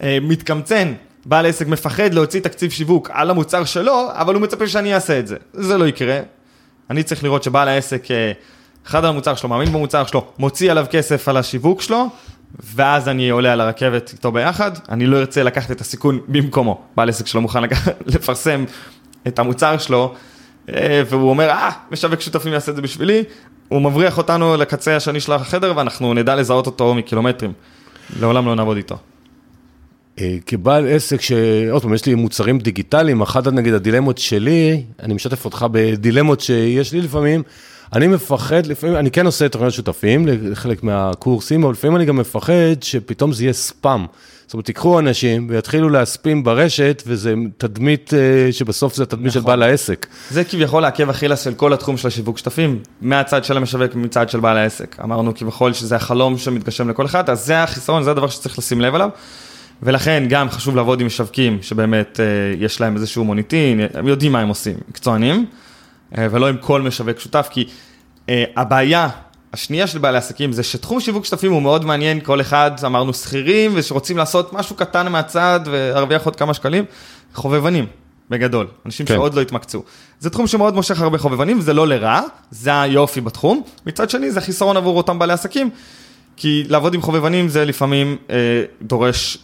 אה, 0.04 0.18
מתקמצן, 0.22 0.94
בעל 1.26 1.46
עסק 1.46 1.68
מפחד 1.68 2.14
להוציא 2.14 2.42
תקציב 2.42 2.72
שיווק 2.72 3.10
על 3.14 3.30
המוצר 3.30 3.66
שלו, 3.66 4.08
אבל 4.12 4.34
הוא 4.34 4.42
מצפה 4.42 4.68
שאני 4.68 4.96
אעשה 4.96 5.20
את 5.20 5.28
זה. 5.28 5.36
זה 5.54 5.78
לא 5.78 5.88
יקרה. 5.88 6.20
אני 6.90 7.04
צריך 7.04 7.24
לראות 7.24 7.44
שבעל 7.44 7.68
העסק... 7.68 8.12
אה, 8.12 8.32
אחד 8.88 9.04
על 9.04 9.10
המוצר 9.10 9.36
שלו, 9.36 9.50
מאמין 9.50 9.74
במוצר 9.74 10.06
שלו, 10.06 10.26
מוציא 10.38 10.72
עליו 10.72 10.86
כסף 10.92 11.28
על 11.28 11.38
השיווק 11.38 11.82
שלו, 11.82 12.08
ואז 12.76 13.10
אני 13.10 13.30
עולה 13.30 13.54
על 13.54 13.62
הרכבת 13.62 14.10
איתו 14.14 14.32
ביחד, 14.32 14.72
אני 14.90 15.06
לא 15.06 15.18
ארצה 15.18 15.44
לקחת 15.44 15.72
את 15.72 15.82
הסיכון 15.82 16.20
במקומו. 16.28 16.82
בעל 16.98 17.10
עסק 17.10 17.28
שלו 17.28 17.42
מוכן 17.42 17.64
לקחת, 17.64 17.94
לפרסם 18.16 18.66
את 19.28 19.40
המוצר 19.40 19.78
שלו, 19.78 20.14
והוא 21.10 21.30
אומר, 21.30 21.50
אה, 21.50 21.70
משווק 21.92 22.22
שותפים 22.22 22.54
יעשה 22.54 22.72
את 22.72 22.76
זה 22.76 22.82
בשבילי, 22.82 23.24
הוא 23.68 23.82
מבריח 23.82 24.18
אותנו 24.18 24.58
לקצה 24.58 24.96
השני 24.96 25.20
של 25.20 25.32
החדר, 25.32 25.74
ואנחנו 25.76 26.14
נדע 26.14 26.36
לזהות 26.36 26.66
אותו 26.66 26.94
מקילומטרים. 26.94 27.54
לעולם 28.20 28.46
לא 28.46 28.56
נעבוד 28.56 28.78
איתו. 28.78 28.98
אה, 30.20 30.38
כבעל 30.46 30.88
עסק 30.88 31.22
ש... 31.22 31.32
עוד 31.72 31.82
פעם, 31.82 31.94
יש 31.94 32.06
לי 32.06 32.16
מוצרים 32.16 32.60
דיגיטליים, 32.60 33.22
אחת 33.22 33.48
נגיד 33.48 33.74
הדילמות 33.74 34.18
שלי, 34.18 34.84
אני 35.04 35.14
משתף 35.14 35.46
אותך 35.46 35.66
בדילמות 35.72 36.42
שיש 36.42 36.94
לי 36.94 37.02
לפעמים, 37.02 37.44
אני 37.94 38.08
מפחד, 38.08 38.66
לפעמים, 38.66 38.96
אני 38.96 39.12
כן 39.12 39.26
עושה 39.26 39.50
תוכניות 39.50 39.74
שותפים 39.74 40.28
לחלק 40.28 40.84
מהקורסים, 40.84 41.64
אבל 41.64 41.72
לפעמים 41.72 41.96
אני 41.96 42.06
גם 42.06 42.18
מפחד 42.18 42.54
שפתאום 42.82 43.34
זה 43.34 43.44
יהיה 43.44 43.54
ספאם. 43.54 44.06
זאת 44.52 44.54
אומרת, 44.54 44.66
תיקחו 44.66 45.00
אנשים 45.00 45.48
ויתחילו 45.50 45.90
להספים 45.90 46.44
ברשת, 46.44 47.04
וזה 47.08 47.34
תדמית 47.58 48.14
אה, 48.14 48.52
שבסוף 48.52 48.96
זה 48.96 49.04
התדמית 49.04 49.28
נכון. 49.28 49.42
של 49.42 49.48
בעל 49.48 49.64
העסק. 49.64 50.08
זה 50.30 50.44
כביכול 50.44 50.86
העקב 50.86 51.10
אכילס 51.10 51.44
של 51.44 51.54
כל 51.54 51.74
התחום 51.74 51.98
של 51.98 52.08
השיווק 52.08 52.38
שותפים, 52.38 52.80
מהצד 53.02 53.44
של 53.44 53.58
המשווק 53.58 53.96
ומצד 53.96 54.30
של 54.30 54.40
בעל 54.40 54.58
העסק. 54.58 54.98
אמרנו 55.04 55.36
כביכול 55.36 55.74
שזה 55.74 55.96
החלום 55.96 56.38
שמתגשם 56.38 56.90
לכל 56.90 57.06
אחד, 57.06 57.30
אז 57.30 57.46
זה 57.46 57.64
החיסרון, 57.64 58.04
זה 58.04 58.12
הדבר 58.12 58.28
שצריך 58.28 58.58
לשים 58.58 58.82
לב 58.82 58.96
אליו. 58.96 59.10
ולכן 59.84 60.24
גם 60.30 60.50
חשוב 60.50 60.76
לעבוד 60.76 61.02
עם 61.02 61.08
משווקים 61.08 61.58
שבאמת 61.62 62.20
אה, 62.20 62.26
יש 62.60 62.82
להם 62.82 62.96
איזשהו 62.96 63.24
מוניטין, 63.24 63.80
הם 63.94 64.08
יודעים 64.08 64.32
מה 64.32 64.40
הם 64.40 64.48
עושים, 64.48 64.76
מקצוענים. 64.90 65.46
אה, 66.18 66.28
ולא 66.32 66.50
עם 66.50 66.58
כל 66.58 66.82
משווק 66.82 67.20
שותף, 67.20 67.48
כי 67.52 67.68
הבעיה 68.56 69.10
השנייה 69.54 69.88
של 69.88 70.00
בעלי 70.00 70.18
עסקים 70.18 70.52
זה 70.52 70.64
שתחום 70.64 71.00
שיווק 71.00 71.26
שותפים 71.26 71.52
הוא 71.52 71.62
מאוד 71.62 71.86
מעניין, 71.86 72.20
כל 72.20 72.42
אחד, 72.42 72.72
אמרנו 72.86 73.14
שכירים, 73.14 73.72
ושרוצים 73.76 74.18
לעשות 74.18 74.54
משהו 74.54 74.76
קטן 74.76 75.12
מהצד 75.12 75.60
ולהרוויח 75.66 76.26
עוד 76.26 76.36
כמה 76.36 76.54
שקלים, 76.54 76.86
חובבנים, 77.34 77.86
בגדול, 78.30 78.68
אנשים 78.86 79.06
כן. 79.06 79.14
שעוד 79.14 79.34
לא 79.34 79.42
התמקצו. 79.42 79.84
זה 80.20 80.30
תחום 80.30 80.48
שמאוד 80.48 80.76
מושך 80.76 81.02
הרבה 81.02 81.18
חובבנים, 81.18 81.60
וזה 81.60 81.74
לא 81.74 81.88
לרע, 81.88 82.22
זה 82.52 82.82
היופי 82.82 83.22
בתחום. 83.22 83.62
מצד 83.86 84.10
שני, 84.10 84.32
זה 84.32 84.42
חיסרון 84.42 84.78
עבור 84.78 84.98
אותם 84.98 85.20
בעלי 85.20 85.34
עסקים, 85.34 85.70
כי 86.38 86.64
לעבוד 86.68 86.94
עם 86.94 87.02
חובבנים 87.02 87.50
זה 87.50 87.66
לפעמים 87.66 88.18
אה, 88.30 88.64
דורש 88.82 89.38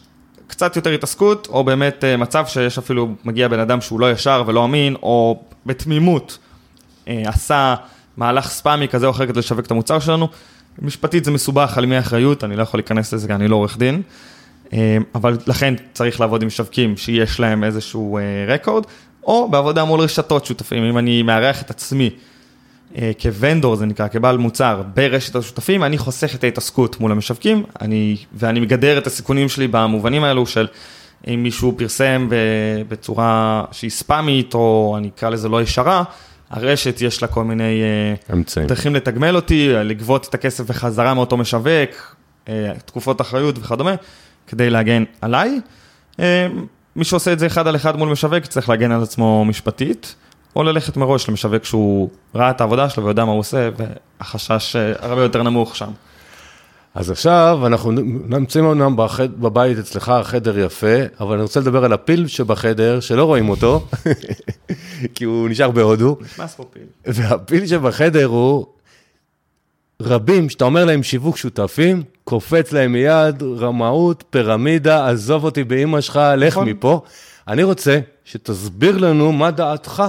קצת 0.48 0.76
יותר 0.76 0.90
התעסקות, 0.90 1.48
או 1.52 1.64
באמת 1.64 2.04
אה, 2.04 2.18
מצב 2.18 2.46
שיש 2.48 2.78
אפילו, 2.78 3.10
מגיע 3.26 3.48
בן 3.48 3.60
אדם 3.60 3.82
שהוא 3.82 4.00
לא 4.00 4.12
ישר 4.12 4.44
ולא 4.48 4.66
אמין, 4.66 4.96
או 4.96 5.44
בתמימות. 5.66 6.38
אה, 7.08 7.22
עשה 7.26 7.76
מהלך 8.18 8.50
ספאמי 8.50 8.88
כזה 8.88 9.06
או 9.06 9.12
אחר 9.12 9.28
כדי 9.28 9.40
לשווק 9.40 9.66
את 9.66 9.72
המוצר 9.72 10.00
שלנו. 10.00 10.28
משפטית 10.82 11.26
זה 11.26 11.32
מסובך 11.32 11.78
על 11.78 11.86
מי 11.86 11.96
האחריות, 11.96 12.44
אני 12.44 12.56
לא 12.56 12.62
יכול 12.62 12.78
להיכנס 12.78 13.14
לזה, 13.14 13.36
אני 13.36 13.48
לא 13.48 13.56
עורך 13.56 13.78
דין. 13.78 14.02
אה, 14.74 14.98
אבל 15.16 15.38
לכן 15.48 15.74
צריך 15.94 16.20
לעבוד 16.20 16.42
עם 16.42 16.48
משווקים 16.48 16.98
שיש 16.98 17.40
להם 17.40 17.64
איזשהו 17.64 18.18
אה, 18.18 18.24
רקורד, 18.48 18.84
או 19.24 19.50
בעבודה 19.50 19.86
מול 19.86 20.00
רשתות 20.00 20.46
שותפים, 20.46 20.84
אם 20.84 20.98
אני 20.98 21.24
מארח 21.24 21.62
את 21.62 21.70
עצמי 21.70 22.10
כוונדור, 23.22 23.76
זה 23.76 23.86
נקרא, 23.86 24.08
כבעל 24.08 24.38
מוצר 24.38 24.82
ברשת 24.94 25.36
השותפים, 25.36 25.84
אני 25.84 25.98
חוסך 25.98 26.36
את 26.36 26.44
ההתעסקות 26.44 27.00
מול 27.00 27.12
המשווקים, 27.12 27.64
אני, 27.82 28.18
ואני 28.34 28.60
מגדר 28.60 28.98
את 28.98 29.08
הסיכונים 29.08 29.50
שלי 29.50 29.68
במובנים 29.68 30.24
האלו 30.24 30.46
של 30.46 30.68
אם 31.28 31.44
מישהו 31.44 31.74
פרסם 31.78 32.28
בצורה 32.88 33.64
שהיא 33.72 33.92
ספאמית, 33.92 34.54
או 34.54 34.96
אני 34.98 35.10
אקרא 35.16 35.30
לזה 35.30 35.50
לא 35.50 35.62
ישרה, 35.62 36.04
הרשת 36.50 37.02
יש 37.02 37.22
לה 37.22 37.28
כל 37.28 37.44
מיני 37.44 37.82
אה, 37.82 38.34
אמצעים. 38.34 38.68
דרכים 38.68 38.96
לתגמל 38.96 39.36
אותי, 39.36 39.70
לגבות 39.74 40.28
את 40.30 40.34
הכסף 40.34 40.70
בחזרה 40.70 41.14
מאותו 41.14 41.38
משווק, 41.38 42.16
אה, 42.50 42.72
תקופות 42.86 43.22
אחריות 43.22 43.58
וכדומה, 43.58 43.96
כדי 44.48 44.70
להגן 44.70 45.04
עליי. 45.22 45.60
אה, 46.20 46.48
מי 46.96 47.04
שעושה 47.04 47.34
את 47.34 47.40
זה 47.40 47.48
אחד 47.48 47.68
על 47.68 47.76
אחד 47.76 47.96
מול 47.96 48.10
משווק 48.10 48.46
צריך 48.46 48.70
להגן 48.70 48.92
על 48.92 49.04
עצמו 49.04 49.46
משפטית, 49.46 50.16
או 50.56 50.64
ללכת 50.64 50.98
מראש 50.98 51.30
למשווק 51.30 51.64
שהוא 51.64 52.10
ראה 52.36 52.50
את 52.50 52.62
העבודה 52.62 52.90
שלו 52.90 53.06
ויודע 53.06 53.26
מה 53.26 53.32
הוא 53.32 53.40
עושה, 53.40 53.70
והחשש 53.78 54.76
הרבה 55.00 55.24
יותר 55.24 55.44
נמוך 55.44 55.76
שם. 55.76 55.92
אז 56.96 57.12
עכשיו 57.12 57.60
אנחנו 57.66 57.92
נמצאים 58.30 58.66
אמנם 58.66 58.96
בבית 59.40 59.78
אצלך, 59.78 60.12
חדר 60.24 60.60
יפה, 60.60 60.96
אבל 61.20 61.34
אני 61.34 61.42
רוצה 61.42 61.60
לדבר 61.60 61.86
על 61.86 61.94
הפיל 61.94 62.28
שבחדר, 62.28 63.00
שלא 63.00 63.26
רואים 63.26 63.50
אותו, 63.50 63.88
כי 65.16 65.24
הוא 65.24 65.50
נשאר 65.50 65.72
בהודו. 65.72 66.18
נכנס 66.22 66.56
פה 66.56 66.66
פיל. 66.74 66.84
והפיל 67.06 67.68
שבחדר 67.68 68.26
הוא 68.26 68.66
רבים, 70.02 70.50
שאתה 70.50 70.66
אומר 70.66 70.86
להם 70.86 71.04
שיווק 71.04 71.38
שותפים, 71.38 72.04
קופץ 72.24 72.72
להם 72.72 72.92
מיד, 72.92 73.44
רמאות, 73.44 74.24
פירמידה, 74.30 75.10
עזוב 75.10 75.44
אותי 75.44 75.64
באימא 75.64 76.02
שלך, 76.02 76.20
לך 76.38 76.54
נכון. 76.54 76.70
מפה. 76.70 77.02
אני 77.48 77.64
רוצה 77.64 78.00
שתסביר 78.26 78.98
לנו 78.98 79.32
מה 79.32 79.52
דעתך 79.52 80.04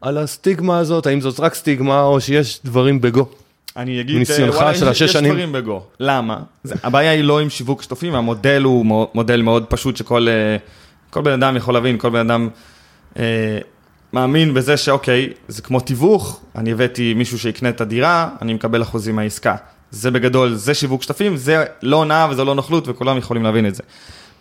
על 0.00 0.18
הסטיגמה 0.18 0.78
הזאת, 0.78 1.06
האם 1.06 1.20
זאת 1.20 1.40
רק 1.40 1.54
סטיגמה 1.54 2.02
או 2.02 2.20
שיש 2.20 2.60
דברים 2.64 3.00
בגו. 3.00 3.28
אני 3.76 4.00
אגיד, 4.00 4.16
מניסיונך 4.16 4.64
של 4.74 4.88
השש 4.88 5.12
שנים? 5.12 5.24
יש 5.24 5.30
דברים 5.30 5.52
בגו. 5.52 5.82
למה? 6.00 6.38
זה, 6.64 6.74
הבעיה 6.82 7.10
היא 7.10 7.24
לא 7.24 7.40
עם 7.40 7.50
שיווק 7.50 7.82
שותפים, 7.82 8.14
המודל 8.14 8.62
הוא 8.62 9.08
מודל 9.14 9.42
מאוד 9.42 9.64
פשוט 9.64 9.96
שכל 9.96 10.28
אה, 10.28 10.56
כל 11.10 11.22
בן 11.22 11.32
אדם 11.32 11.56
יכול 11.56 11.74
להבין, 11.74 11.98
כל 11.98 12.10
בן 12.10 12.30
אדם 12.30 12.48
אה, 13.18 13.58
מאמין 14.12 14.54
בזה 14.54 14.76
שאוקיי, 14.76 15.28
זה 15.48 15.62
כמו 15.62 15.80
תיווך, 15.80 16.40
אני 16.56 16.72
הבאתי 16.72 17.14
מישהו 17.14 17.38
שיקנה 17.38 17.68
את 17.68 17.80
הדירה, 17.80 18.28
אני 18.42 18.54
מקבל 18.54 18.82
אחוזים 18.82 19.16
מהעסקה. 19.16 19.56
זה 19.90 20.10
בגדול, 20.10 20.54
זה 20.54 20.74
שיווק 20.74 21.02
שותפים, 21.02 21.36
זה 21.36 21.64
לא 21.82 21.96
הונאה 21.96 22.26
וזה 22.30 22.44
לא 22.44 22.54
נוכלות 22.54 22.88
וכולם 22.88 23.18
יכולים 23.18 23.42
להבין 23.42 23.66
את 23.66 23.74
זה. 23.74 23.82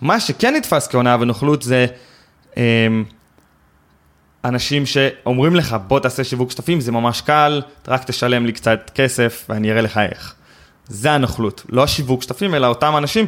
מה 0.01 0.19
שכן 0.19 0.53
נתפס 0.55 0.87
כהונאה 0.87 1.17
ונוכלות 1.19 1.61
זה... 1.61 1.85
אה, 2.57 2.87
אנשים 4.45 4.85
שאומרים 4.85 5.55
לך, 5.55 5.75
בוא 5.87 5.99
תעשה 5.99 6.23
שיווק 6.23 6.51
שותפים, 6.51 6.81
זה 6.81 6.91
ממש 6.91 7.21
קל, 7.21 7.61
רק 7.87 8.03
תשלם 8.03 8.45
לי 8.45 8.51
קצת 8.51 8.91
כסף 8.95 9.45
ואני 9.49 9.71
אראה 9.71 9.81
לך 9.81 9.97
איך. 9.97 10.33
זה 10.87 11.11
הנוכלות, 11.11 11.63
לא 11.69 11.83
השיווק 11.83 12.21
שותפים, 12.21 12.55
אלא 12.55 12.67
אותם 12.67 12.93
אנשים 12.97 13.25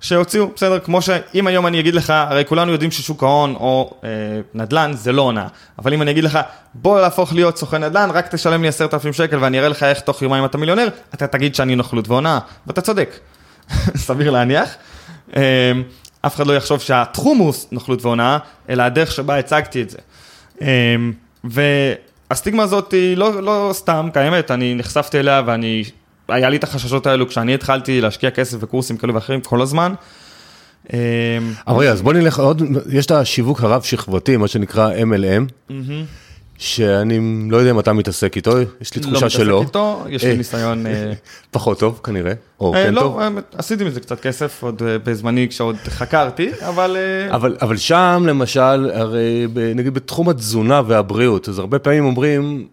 שהוציאו, 0.00 0.48
בסדר, 0.56 0.78
כמו 0.78 1.02
שאם 1.02 1.46
היום 1.46 1.66
אני 1.66 1.80
אגיד 1.80 1.94
לך, 1.94 2.10
הרי 2.10 2.44
כולנו 2.44 2.72
יודעים 2.72 2.90
ששוק 2.90 3.22
ההון 3.22 3.54
או 3.54 3.94
אה, 4.04 4.08
נדל"ן 4.54 4.92
זה 4.94 5.12
לא 5.12 5.22
עונה, 5.22 5.46
אבל 5.78 5.92
אם 5.92 6.02
אני 6.02 6.10
אגיד 6.10 6.24
לך, 6.24 6.38
בוא 6.74 7.00
להפוך 7.00 7.32
להיות 7.32 7.58
סוכן 7.58 7.84
נדל"ן, 7.84 8.10
רק 8.12 8.34
תשלם 8.34 8.62
לי 8.62 8.68
עשרת 8.68 8.94
אלפים 8.94 9.12
שקל 9.12 9.38
ואני 9.40 9.58
אראה 9.58 9.68
לך 9.68 9.82
איך 9.82 10.00
תוך 10.00 10.22
יומיים 10.22 10.44
אתה 10.44 10.58
מיליונר, 10.58 10.88
אתה 11.14 11.26
תגיד 11.26 11.54
שאני 11.54 11.76
נוכלות 11.76 12.08
והונאה, 12.08 12.38
ואתה 12.66 12.80
צודק, 12.80 13.18
סביר 14.06 14.30
להניח. 14.30 14.74
אה, 15.36 15.72
אף 16.22 16.36
אחד 16.36 16.46
לא 16.46 16.56
יחשוב 16.56 16.80
שהתחום 16.80 17.38
הוא 17.38 17.52
נוכלות 17.72 18.04
והונאה, 18.04 18.38
אלא 18.68 18.82
הדרך 18.82 19.12
שבה 19.12 19.38
הצגתי 19.38 19.82
את 19.82 19.90
זה. 19.90 19.98
אמ, 20.60 21.12
והסטיגמה 21.44 22.62
הזאת 22.62 22.92
היא 22.92 23.16
לא, 23.16 23.42
לא 23.42 23.70
סתם 23.72 24.08
קיימת, 24.12 24.50
אני 24.50 24.74
נחשפתי 24.74 25.18
אליה 25.18 25.42
ואני, 25.46 25.84
היה 26.28 26.48
לי 26.50 26.56
את 26.56 26.64
החששות 26.64 27.06
האלו 27.06 27.28
כשאני 27.28 27.54
התחלתי 27.54 28.00
להשקיע 28.00 28.30
כסף 28.30 28.56
וקורסים 28.60 28.96
כאלו 28.96 29.14
ואחרים 29.14 29.40
כל 29.40 29.62
הזמן. 29.62 29.94
אמ, 30.92 30.98
אבל 31.66 31.80
רגע, 31.80 31.92
אז 31.92 32.02
בוא 32.02 32.12
נלך 32.12 32.38
עוד, 32.38 32.62
יש 32.90 33.06
את 33.06 33.10
השיווק 33.10 33.60
הרב 33.60 33.82
שכבתי, 33.82 34.36
מה 34.36 34.48
שנקרא 34.48 34.90
MLM. 34.94 35.72
שאני 36.58 37.20
לא 37.50 37.56
יודע 37.56 37.70
אם 37.70 37.78
אתה 37.78 37.92
מתעסק 37.92 38.36
איתו, 38.36 38.50
יש 38.80 38.94
לי 38.94 39.02
תחושה 39.02 39.30
שלא. 39.30 39.44
לא 39.44 39.60
מתעסק 39.60 39.68
איתו, 39.68 40.04
יש 40.08 40.24
לי 40.24 40.30
אה, 40.30 40.36
ניסיון... 40.36 40.86
אה, 40.86 41.12
פחות 41.50 41.78
טוב 41.78 42.00
כנראה, 42.04 42.32
או 42.60 42.74
אה, 42.74 42.84
כן 42.84 42.94
לא, 42.94 43.00
טוב. 43.00 43.18
אה, 43.18 43.28
עשיתי 43.54 43.84
מזה 43.84 44.00
קצת 44.00 44.20
כסף 44.20 44.62
עוד 44.62 44.82
בזמני 45.04 45.48
כשעוד 45.48 45.76
חקרתי, 45.76 46.50
אבל... 46.68 46.96
אבל, 47.60 47.76
שם 47.76 48.24
למשל, 48.28 48.90
הרי 48.94 49.46
נגיד 49.74 49.94
בתחום 49.94 50.28
התזונה 50.28 50.82
והבריאות, 50.86 51.48
אז 51.48 51.58
הרבה 51.58 51.78
פעמים 51.78 52.04
אומרים 52.04 52.66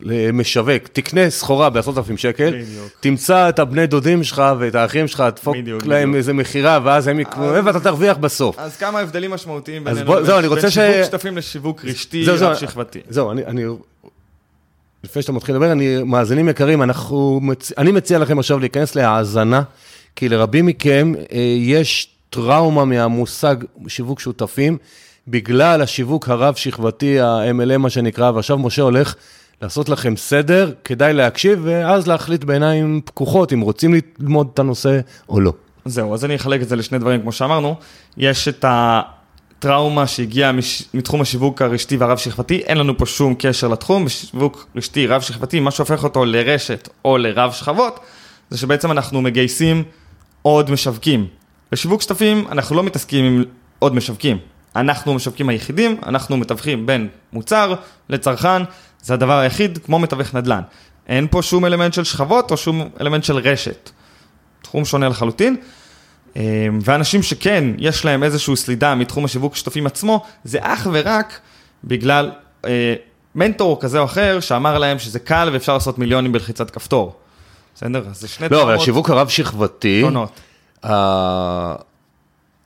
למשווק, 0.00 0.68
תקנה 0.92 1.30
סחורה 1.30 1.70
בעשרות 1.70 1.98
אלפים 1.98 2.16
שקל, 2.16 2.50
בדיוק. 2.50 2.88
תמצא 3.00 3.48
את 3.48 3.58
הבני 3.58 3.86
דודים 3.86 4.24
שלך 4.24 4.42
ואת 4.58 4.74
האחים 4.74 5.08
שלך, 5.08 5.20
תדפוק 5.34 5.56
בדיוק, 5.56 5.86
להם 5.86 6.02
בדיוק. 6.08 6.16
איזה 6.16 6.32
מכירה, 6.32 6.78
ואז 6.84 7.08
הם 7.08 7.20
יקנו, 7.20 7.64
ואתה 7.64 7.80
תרוויח 7.80 8.16
בסוף. 8.16 8.58
אז 8.58 8.76
כמה 8.76 9.00
הבדלים 9.00 9.30
משמעותיים 9.30 9.88
אז 9.88 9.94
בינינו, 9.98 10.12
בוא- 10.12 10.22
זהו, 10.24 10.38
אני 10.38 10.46
רוצה 10.46 10.60
בין 10.62 10.70
ש- 10.70 10.74
שיווק 10.74 11.04
שותפים 11.04 11.36
לשיווק 11.36 11.84
רשתי 11.84 12.24
זהו, 12.24 12.36
זהו, 12.36 12.48
רב-שכבתי. 12.50 13.00
זהו, 13.08 13.30
אני, 13.30 13.44
אני, 13.46 13.64
לפני 15.04 15.22
שאתה 15.22 15.32
מתחיל 15.32 15.54
לדבר, 15.54 15.72
אני, 15.72 16.02
מאזינים 16.02 16.48
יקרים, 16.48 16.82
אנחנו, 16.82 17.40
מצ- 17.42 17.72
אני 17.78 17.92
מציע 17.92 18.18
לכם 18.18 18.38
עכשיו 18.38 18.58
להיכנס 18.58 18.94
להאזנה, 18.94 19.62
כי 20.16 20.28
לרבים 20.28 20.66
מכם 20.66 21.12
אה, 21.32 21.38
יש 21.58 22.08
טראומה 22.30 22.84
מהמושג 22.84 23.56
שיווק 23.88 24.20
שותפים, 24.20 24.78
בגלל 25.28 25.82
השיווק 25.82 26.28
הרב-שכבתי, 26.28 27.20
ה-MLM 27.20 27.78
מה 27.78 27.90
שנקרא, 27.90 28.30
ועכשיו 28.30 28.58
משה 28.58 28.82
הולך 28.82 29.14
לעשות 29.62 29.88
לכם 29.88 30.16
סדר, 30.16 30.72
כדאי 30.84 31.12
להקשיב, 31.12 31.60
ואז 31.62 32.06
להחליט 32.06 32.44
בעיניים 32.44 33.00
פקוחות 33.04 33.52
אם 33.52 33.60
רוצים 33.60 33.94
ללמוד 34.20 34.48
את 34.54 34.58
הנושא 34.58 35.00
או 35.28 35.40
לא. 35.40 35.52
זהו, 35.84 36.14
אז 36.14 36.24
אני 36.24 36.36
אחלק 36.36 36.62
את 36.62 36.68
זה 36.68 36.76
לשני 36.76 36.98
דברים, 36.98 37.20
כמו 37.20 37.32
שאמרנו. 37.32 37.74
יש 38.16 38.48
את 38.48 38.64
הטראומה 38.68 40.06
שהגיעה. 40.06 40.52
מתחום 40.94 41.20
השיווק 41.20 41.62
הרשתי 41.62 41.96
והרב-שכבתי, 41.96 42.58
אין 42.58 42.78
לנו 42.78 42.98
פה 42.98 43.06
שום 43.06 43.34
קשר 43.38 43.68
לתחום. 43.68 44.04
בשיווק 44.04 44.66
רשתי 44.76 45.06
רב-שכבתי, 45.06 45.60
מה 45.60 45.70
שהופך 45.70 46.04
אותו 46.04 46.24
לרשת 46.24 46.88
או 47.04 47.18
לרב-שכבות, 47.18 48.00
זה 48.50 48.58
שבעצם 48.58 48.90
אנחנו 48.90 49.22
מגייסים 49.22 49.82
עוד 50.42 50.70
משווקים. 50.70 51.26
בשיווק 51.72 52.02
שותפים 52.02 52.46
אנחנו 52.50 52.76
לא 52.76 52.82
מתעסקים 52.82 53.24
עם 53.24 53.44
עוד 53.78 53.94
משווקים. 53.94 54.38
אנחנו 54.76 55.12
המשווקים 55.12 55.48
היחידים, 55.48 55.96
אנחנו 56.06 56.36
מתווכים 56.36 56.86
בין 56.86 57.08
מוצר 57.32 57.74
לצרכן, 58.08 58.62
זה 59.02 59.14
הדבר 59.14 59.38
היחיד, 59.38 59.78
כמו 59.78 59.98
מתווך 59.98 60.34
נדל"ן. 60.34 60.60
אין 61.08 61.26
פה 61.30 61.42
שום 61.42 61.64
אלמנט 61.64 61.94
של 61.94 62.04
שכבות 62.04 62.50
או 62.50 62.56
שום 62.56 62.88
אלמנט 63.00 63.24
של 63.24 63.36
רשת. 63.36 63.90
תחום 64.62 64.84
שונה 64.84 65.08
לחלוטין. 65.08 65.56
אה, 66.36 66.42
ואנשים 66.80 67.22
שכן, 67.22 67.64
יש 67.78 68.04
להם 68.04 68.22
איזושהי 68.22 68.56
סלידה 68.56 68.94
מתחום 68.94 69.24
השיווק 69.24 69.56
שותפים 69.56 69.86
עצמו, 69.86 70.22
זה 70.44 70.58
אך 70.62 70.86
ורק 70.92 71.40
בגלל 71.84 72.30
אה, 72.66 72.94
מנטור 73.34 73.80
כזה 73.80 73.98
או 73.98 74.04
אחר 74.04 74.40
שאמר 74.40 74.78
להם 74.78 74.98
שזה 74.98 75.18
קל 75.18 75.50
ואפשר 75.52 75.74
לעשות 75.74 75.98
מיליונים 75.98 76.32
בלחיצת 76.32 76.70
כפתור. 76.70 77.16
בסדר? 77.74 78.04
אז 78.10 78.20
זה 78.20 78.28
שני 78.28 78.48
לא, 78.50 78.62
אבל 78.62 78.74
השיווק 78.74 79.10
הרב-שכבתי, 79.10 80.00
שונות. 80.00 80.40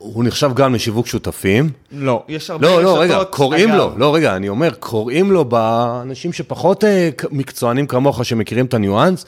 הוא 0.01 0.23
נחשב 0.23 0.51
גם 0.53 0.75
לשיווק 0.75 1.07
שותפים. 1.07 1.69
לא, 1.91 2.23
יש 2.27 2.49
הרבה 2.49 2.67
לא, 2.67 2.83
לא, 2.83 3.01
רגע, 3.01 3.17
רשתות, 3.17 3.35
קוראים 3.35 3.69
אגב, 3.69 3.77
לו, 3.77 3.93
לא, 3.97 4.15
רגע, 4.15 4.35
אני 4.35 4.49
אומר, 4.49 4.69
קוראים 4.79 5.31
לו 5.31 5.45
באנשים 5.45 6.33
שפחות 6.33 6.83
אה, 6.83 7.09
מקצוענים 7.31 7.87
כמוך, 7.87 8.25
שמכירים 8.25 8.65
את 8.65 8.73
הניואנס, 8.73 9.25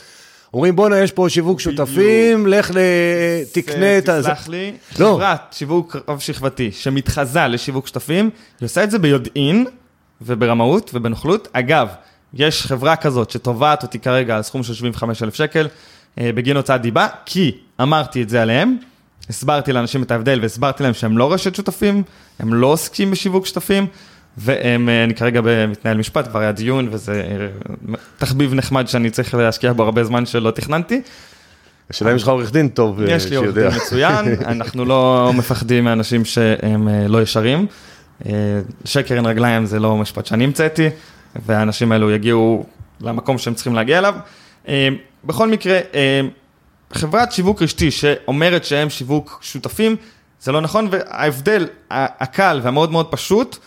אומרים, 0.54 0.76
בואנה, 0.76 1.00
יש 1.00 1.12
פה 1.12 1.30
שיווק 1.30 1.60
שותפים, 1.60 2.48
לך 2.48 2.72
ל... 2.72 2.78
תקנה 3.52 3.98
את 3.98 4.10
ה... 4.10 4.22
זה." 4.22 4.30
תסלח 4.30 4.48
לי, 4.48 4.74
לא. 5.00 5.14
חברת 5.16 5.56
שיווק 5.58 5.96
רב-שכבתי 6.08 6.72
שמתחזה 6.72 7.48
לשיווק 7.48 7.88
שותפים, 7.88 8.30
היא 8.60 8.66
עושה 8.66 8.84
את 8.84 8.92
זה 8.92 9.00
ביודעין 9.00 9.66
וברמאות 10.22 10.92
ובנוכלות. 10.94 11.48
אגב, 11.54 11.88
יש 12.34 12.66
חברה 12.66 12.96
כזאת 12.96 13.30
שתובעת 13.30 13.84
אותי 13.84 14.00
כרגע 14.00 14.36
על 14.36 14.42
סכום 14.42 14.64
של 14.64 14.74
75,000 14.74 15.34
שקל 15.34 15.68
אה, 16.20 16.30
בגין 16.36 16.58
הוצאת 16.58 16.82
דיבה, 16.82 17.08
כי 17.26 17.52
אמרתי 17.82 18.22
את 18.22 18.30
זה 18.30 18.42
עליהם, 18.42 18.78
הסברתי 19.30 19.74
לאנשים 19.74 20.04
את 20.04 20.12
ההבדל 20.12 20.40
והסברתי 20.42 20.84
להם 20.84 20.94
שהם 20.94 21.18
לא 21.18 21.34
רשת 21.34 21.56
שותפים, 21.56 22.04
הם 22.40 22.54
לא 22.54 22.68
עוסקים 22.68 23.12
בשיווק 23.12 23.46
שותפים. 23.46 23.88
ואני 24.38 25.16
כרגע 25.16 25.42
מתנהל 25.68 25.98
משפט, 25.98 26.28
כבר 26.28 26.40
היה 26.40 26.52
דיון, 26.52 26.88
וזה 26.92 27.24
אה, 27.32 27.96
תחביב 28.18 28.54
נחמד 28.54 28.88
שאני 28.88 29.10
צריך 29.10 29.34
להשקיע 29.34 29.74
בו 29.74 29.84
הרבה 29.84 30.04
זמן 30.04 30.26
שלא 30.26 30.52
תכננתי. 30.52 31.02
השאלה 31.90 32.12
אם 32.12 32.16
יש 32.16 32.24
לך 32.24 32.30
עורך 32.30 32.52
דין 32.52 32.68
טוב 32.68 33.02
אה, 33.02 33.12
יש 33.12 33.30
לי 33.30 33.36
עורך 33.36 33.50
שיודע. 33.54 33.70
דין 33.70 33.80
מצוין, 33.82 34.26
אנחנו 34.46 34.86
לא 34.86 35.32
מפחדים 35.36 35.84
מאנשים 35.84 36.26
שהם 36.26 36.88
אה, 36.88 37.08
לא 37.08 37.22
ישרים. 37.22 37.68
אה, 38.26 38.32
שקר 38.86 39.16
אין 39.16 39.26
רגליים 39.26 39.66
זה 39.66 39.80
לא 39.80 39.98
משפט 39.98 40.26
שאני 40.26 40.44
המצאתי, 40.44 40.90
והאנשים 41.46 41.92
האלו 41.92 42.12
יגיעו 42.12 42.66
למקום 43.02 43.38
שהם 43.38 43.54
צריכים 43.54 43.76
להגיע 43.76 44.00
אליו. 44.00 44.16
אה, 44.68 44.88
בכל 45.24 45.48
מקרה, 45.48 45.80
אה, 45.94 46.22
חברת 46.94 47.32
שיווק 47.32 47.62
רשתי 47.62 47.92
שאומרת 47.92 48.66
שהם 48.66 48.90
שיווק 48.90 49.40
שותפים, 49.42 49.96
זה 50.42 50.52
לא 50.52 50.62
נכון, 50.62 50.88
וההבדל 50.92 51.68
הקל 51.92 52.60
והמאוד 52.64 52.92
מאוד 52.92 53.08
פשוט, 53.12 53.58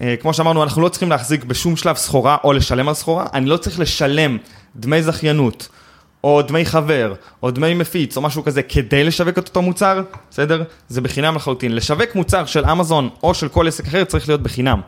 אה, 0.00 0.14
כמו 0.20 0.34
שאמרנו, 0.34 0.62
אנחנו 0.62 0.82
לא 0.82 0.88
צריכים 0.88 1.10
להחזיק 1.10 1.44
בשום 1.44 1.76
שלב 1.76 1.96
סחורה 1.96 2.36
או 2.44 2.52
לשלם 2.52 2.88
על 2.88 2.94
סחורה, 2.94 3.26
אני 3.34 3.46
לא 3.46 3.56
צריך 3.56 3.80
לשלם 3.80 4.38
דמי 4.76 5.02
זכיינות. 5.02 5.68
או 6.24 6.42
דמי 6.42 6.64
חבר, 6.64 7.14
או 7.42 7.50
דמי 7.50 7.74
מפיץ, 7.74 8.16
או 8.16 8.22
משהו 8.22 8.44
כזה, 8.44 8.62
כדי 8.62 9.04
לשווק 9.04 9.38
את 9.38 9.48
אותו 9.48 9.62
מוצר, 9.62 10.02
בסדר? 10.30 10.62
זה 10.88 11.00
בחינם 11.00 11.34
לחלוטין. 11.34 11.74
לשווק 11.74 12.14
מוצר 12.14 12.46
של 12.46 12.64
אמזון 12.64 13.08
או 13.22 13.34
של 13.34 13.48
כל 13.48 13.68
עסק 13.68 13.86
אחר 13.86 14.04
צריך 14.04 14.28
להיות 14.28 14.42
בחינם. 14.42 14.80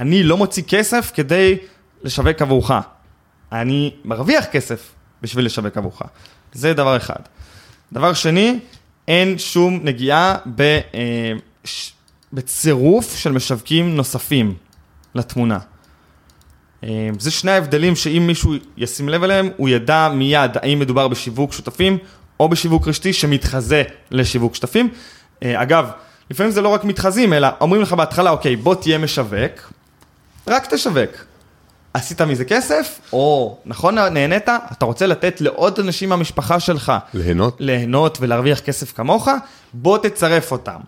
אני 0.00 0.22
לא 0.22 0.36
מוציא 0.36 0.62
כסף 0.68 1.12
כדי 1.14 1.56
לשווק 2.02 2.42
עבורך. 2.42 2.70
אני 3.52 3.94
מרוויח 4.04 4.44
כסף 4.44 4.92
בשביל 5.22 5.44
לשווק 5.44 5.76
עבורך. 5.76 6.02
זה 6.54 6.74
דבר 6.74 6.96
אחד. 6.96 7.20
דבר 7.92 8.12
שני, 8.12 8.58
אין 9.08 9.38
שום 9.38 9.80
נגיעה 9.82 10.36
ב, 10.54 10.60
אה, 10.62 11.32
ש, 11.64 11.92
בצירוף 12.32 13.16
של 13.16 13.32
משווקים 13.32 13.96
נוספים 13.96 14.54
לתמונה. 15.14 15.58
אה, 16.84 17.08
זה 17.18 17.30
שני 17.30 17.50
ההבדלים 17.50 17.96
שאם 17.96 18.24
מישהו 18.26 18.54
ישים 18.76 19.08
לב 19.08 19.22
אליהם, 19.22 19.48
הוא 19.56 19.68
ידע 19.68 20.08
מיד 20.14 20.50
האם 20.62 20.78
מדובר 20.78 21.08
בשיווק 21.08 21.52
שותפים 21.52 21.98
או 22.40 22.48
בשיווק 22.48 22.88
רשתי 22.88 23.12
שמתחזה 23.12 23.82
לשיווק 24.10 24.54
שותפים. 24.54 24.88
אה, 25.42 25.62
אגב, 25.62 25.90
לפעמים 26.30 26.52
זה 26.52 26.62
לא 26.62 26.68
רק 26.68 26.84
מתחזים, 26.84 27.32
אלא 27.32 27.48
אומרים 27.60 27.82
לך 27.82 27.92
בהתחלה, 27.92 28.30
אוקיי, 28.30 28.56
בוא 28.56 28.74
תהיה 28.74 28.98
משווק, 28.98 29.72
רק 30.46 30.74
תשווק. 30.74 31.10
עשית 31.94 32.20
מזה 32.20 32.44
כסף, 32.44 33.00
או 33.12 33.56
נכון, 33.66 33.98
נהנית, 33.98 34.48
אתה 34.72 34.84
רוצה 34.84 35.06
לתת 35.06 35.40
לעוד 35.40 35.80
אנשים 35.80 36.08
מהמשפחה 36.08 36.60
שלך 36.60 36.92
ליהנות? 37.14 37.56
ליהנות 37.60 38.18
ולהרוויח 38.20 38.60
כסף 38.60 38.92
כמוך, 38.92 39.28
בוא 39.72 39.98
תצרף 39.98 40.52
אותם. 40.52 40.80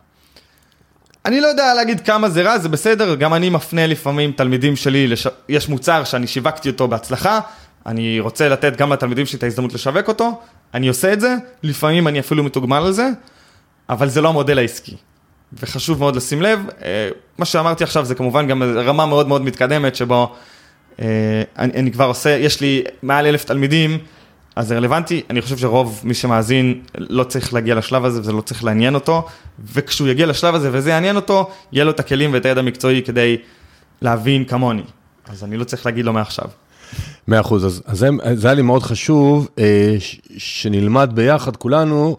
אני 1.25 1.41
לא 1.41 1.47
יודע 1.47 1.75
להגיד 1.75 2.01
כמה 2.01 2.29
זה 2.29 2.43
רע, 2.43 2.59
זה 2.59 2.69
בסדר, 2.69 3.15
גם 3.15 3.35
אני 3.35 3.51
מפנה 3.51 3.87
לפעמים 3.87 4.33
תלמידים 4.33 4.77
שלי, 4.77 5.07
לש... 5.07 5.27
יש 5.49 5.69
מוצר 5.69 6.05
שאני 6.05 6.27
שיווקתי 6.27 6.69
אותו 6.69 6.89
בהצלחה, 6.89 7.41
אני 7.87 8.21
רוצה 8.21 8.49
לתת 8.49 8.77
גם 8.77 8.93
לתלמידים 8.93 9.27
שלי 9.27 9.39
את 9.39 9.43
ההזדמנות 9.43 9.75
לשווק 9.75 10.09
אותו, 10.09 10.41
אני 10.75 10.89
עושה 10.89 11.13
את 11.13 11.21
זה, 11.21 11.35
לפעמים 11.63 12.09
אני 12.09 12.21
אפילו 12.21 12.45
מתוגמל 12.45 12.77
על 12.77 12.93
זה, 12.93 13.09
אבל 13.89 14.09
זה 14.09 14.21
לא 14.21 14.29
המודל 14.29 14.59
העסקי. 14.59 14.97
וחשוב 15.53 15.99
מאוד 15.99 16.17
לשים 16.17 16.43
לב, 16.43 16.61
אה, 16.83 17.09
מה 17.39 17.45
שאמרתי 17.45 17.85
עכשיו 17.85 18.05
זה 18.05 18.15
כמובן 18.15 18.47
גם 18.47 18.63
רמה 18.63 19.07
מאוד 19.07 19.29
מאוד 19.29 19.43
מתקדמת, 19.43 19.97
שבו 19.97 20.35
אני, 20.99 21.73
אני 21.75 21.93
כבר 21.93 22.05
עושה, 22.05 22.31
יש 22.31 22.61
לי 22.61 22.83
מעל 23.03 23.27
אלף 23.27 23.45
תלמידים, 23.45 23.99
אז 24.57 24.69
זה 24.69 24.77
רלוונטי, 24.77 25.23
אני 25.31 25.43
חושב 25.43 25.59
שרוב 25.59 26.01
מי 26.05 26.15
שמאזין 26.15 26.81
לא 26.99 27.25
צריך 27.25 27.55
להגיע 27.55 27.75
לשלב 27.75 28.05
הזה 28.05 28.21
וזה 28.21 28.33
לא 28.33 28.41
צריך 28.41 28.65
לעניין 28.65 28.95
אותו, 28.95 29.27
וכשהוא 29.73 30.09
יגיע 30.09 30.27
לשלב 30.27 30.55
הזה 30.55 30.71
וזה 30.73 30.91
יעניין 30.91 31.17
אותו, 31.17 31.51
יהיה 31.73 31.85
לו 31.85 31.91
את 31.91 32.01
הכלים 32.01 32.33
ואת 32.33 32.47
הידע 32.47 32.61
המקצועי 32.61 33.03
כדי 33.03 33.37
להבין 34.03 34.45
כמוני. 34.45 34.83
אז 35.29 35.45
אני 35.45 35.57
לא 35.57 35.65
צריך 35.65 35.87
להגיד 35.87 36.05
לו 36.05 36.13
מעכשיו. 36.13 36.47
מאה 37.29 37.41
אחוז, 37.41 37.67
אז, 37.67 37.83
אז 37.87 37.99
זה, 37.99 38.09
זה 38.35 38.49
היה 38.49 38.55
לי 38.55 38.63
מאוד 38.63 38.83
חשוב 38.83 39.49
אה, 39.59 39.97
ש, 39.99 40.21
שנלמד 40.39 41.11
ביחד 41.15 41.57
כולנו 41.57 42.17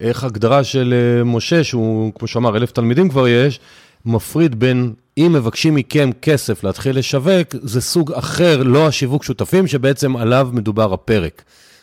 איך 0.00 0.24
הגדרה 0.24 0.64
של 0.64 0.94
אה, 0.96 1.24
משה, 1.24 1.64
שהוא, 1.64 2.12
כמו 2.14 2.28
שאמר, 2.28 2.56
אלף 2.56 2.70
תלמידים 2.70 3.08
כבר 3.08 3.28
יש, 3.28 3.60
מפריד 4.06 4.60
בין 4.60 4.92
אם 5.26 5.32
מבקשים 5.32 5.74
מכם 5.74 6.10
כסף 6.22 6.64
להתחיל 6.64 6.98
לשווק, 6.98 7.48
זה 7.62 7.80
סוג 7.80 8.12
אחר, 8.12 8.62
לא 8.62 8.86
השיווק 8.86 9.24
שותפים, 9.24 9.66
שבעצם 9.66 10.16
עליו 10.16 10.48
מדובר 10.52 10.92
הפרק. 10.92 11.42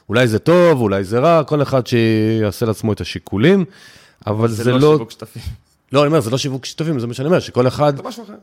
אולי 0.09 0.27
זה 0.27 0.39
טוב, 0.39 0.81
אולי 0.81 1.03
זה 1.03 1.19
רע, 1.19 1.43
כל 1.43 1.61
אחד 1.61 1.87
שיעשה 1.87 2.65
לעצמו 2.65 2.93
את 2.93 3.01
השיקולים, 3.01 3.65
אבל 4.27 4.47
זה, 4.47 4.63
זה 4.63 4.71
לא 4.71 4.79
לא... 4.79 4.93
שיווק 4.93 5.11
שותפים, 5.11 5.41
לא, 5.91 5.99
אני 5.99 6.07
אומר, 6.07 6.19
זה 6.19 6.29
לא 6.29 6.37
שיווק 6.37 6.65
שותפים, 6.65 6.99
זה 6.99 7.07
מה 7.07 7.13
שאני 7.13 7.27
אומר, 7.27 7.39
שכל 7.39 7.67
אחד... 7.67 7.97
זה 7.97 8.03
משהו 8.03 8.23
אחר. 8.23 8.33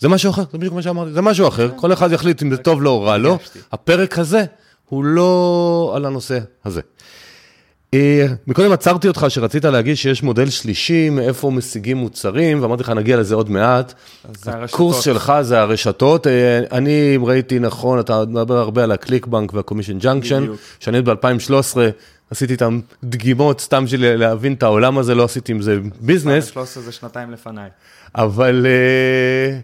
זה 0.00 0.08
משהו 0.08 0.30
אחר, 0.30 0.42
זה 0.52 0.58
בדיוק 0.58 0.74
מה 0.74 0.82
שאמרתי, 0.82 1.12
זה 1.12 1.22
משהו 1.22 1.48
אחר, 1.48 1.70
כל 1.76 1.92
אחד 1.92 2.12
יחליט 2.12 2.42
אם 2.42 2.50
זה 2.50 2.56
טוב 2.56 2.82
לו 2.82 2.90
או 2.90 3.02
רע. 3.02 3.14
הרגשתי. 3.14 3.58
הפרק 3.72 4.18
הזה 4.18 4.44
הוא 4.88 5.04
לא 5.04 5.92
על 5.96 6.04
הנושא 6.04 6.38
הזה. 6.64 6.80
אה, 7.94 8.26
מקודם 8.46 8.72
עצרתי 8.72 9.08
אותך 9.08 9.26
שרצית 9.28 9.64
להגיד 9.64 9.96
שיש 9.96 10.22
מודל 10.22 10.50
שלישי, 10.50 11.10
מאיפה 11.10 11.50
משיגים 11.50 11.96
מוצרים, 11.96 12.62
ואמרתי 12.62 12.82
לך, 12.82 12.90
נגיע 12.90 13.16
לזה 13.16 13.34
עוד 13.34 13.50
מעט. 13.50 13.94
הקורס 14.46 15.00
שלך 15.00 15.32
זה 15.40 15.60
הרשתות. 15.60 16.26
אה, 16.26 16.60
אני, 16.72 17.12
אם 17.16 17.24
ראיתי 17.24 17.58
נכון, 17.58 18.00
אתה 18.00 18.24
מדבר 18.24 18.58
הרבה 18.58 18.84
על 18.84 18.92
ה 18.92 19.26
ClickBank 19.26 19.54
וה 19.54 19.61
Commission 19.61 19.98
Junction. 19.98 20.46
שאני 20.80 21.02
ב-2013 21.02 21.78
עשיתי 22.30 22.52
איתם 22.52 22.80
דגימות 23.04 23.60
סתם 23.60 23.84
בשביל 23.84 24.16
להבין 24.16 24.52
את 24.52 24.62
העולם 24.62 24.98
הזה, 24.98 25.14
לא 25.14 25.24
עשיתי 25.24 25.52
עם 25.52 25.62
זה 25.62 25.78
ביזנס, 26.00 26.46
13 26.46 26.82
זה 26.82 26.92
שנתיים 26.92 27.30
לפניי. 27.30 27.68
אבל 28.14 28.66
אה, 28.66 29.58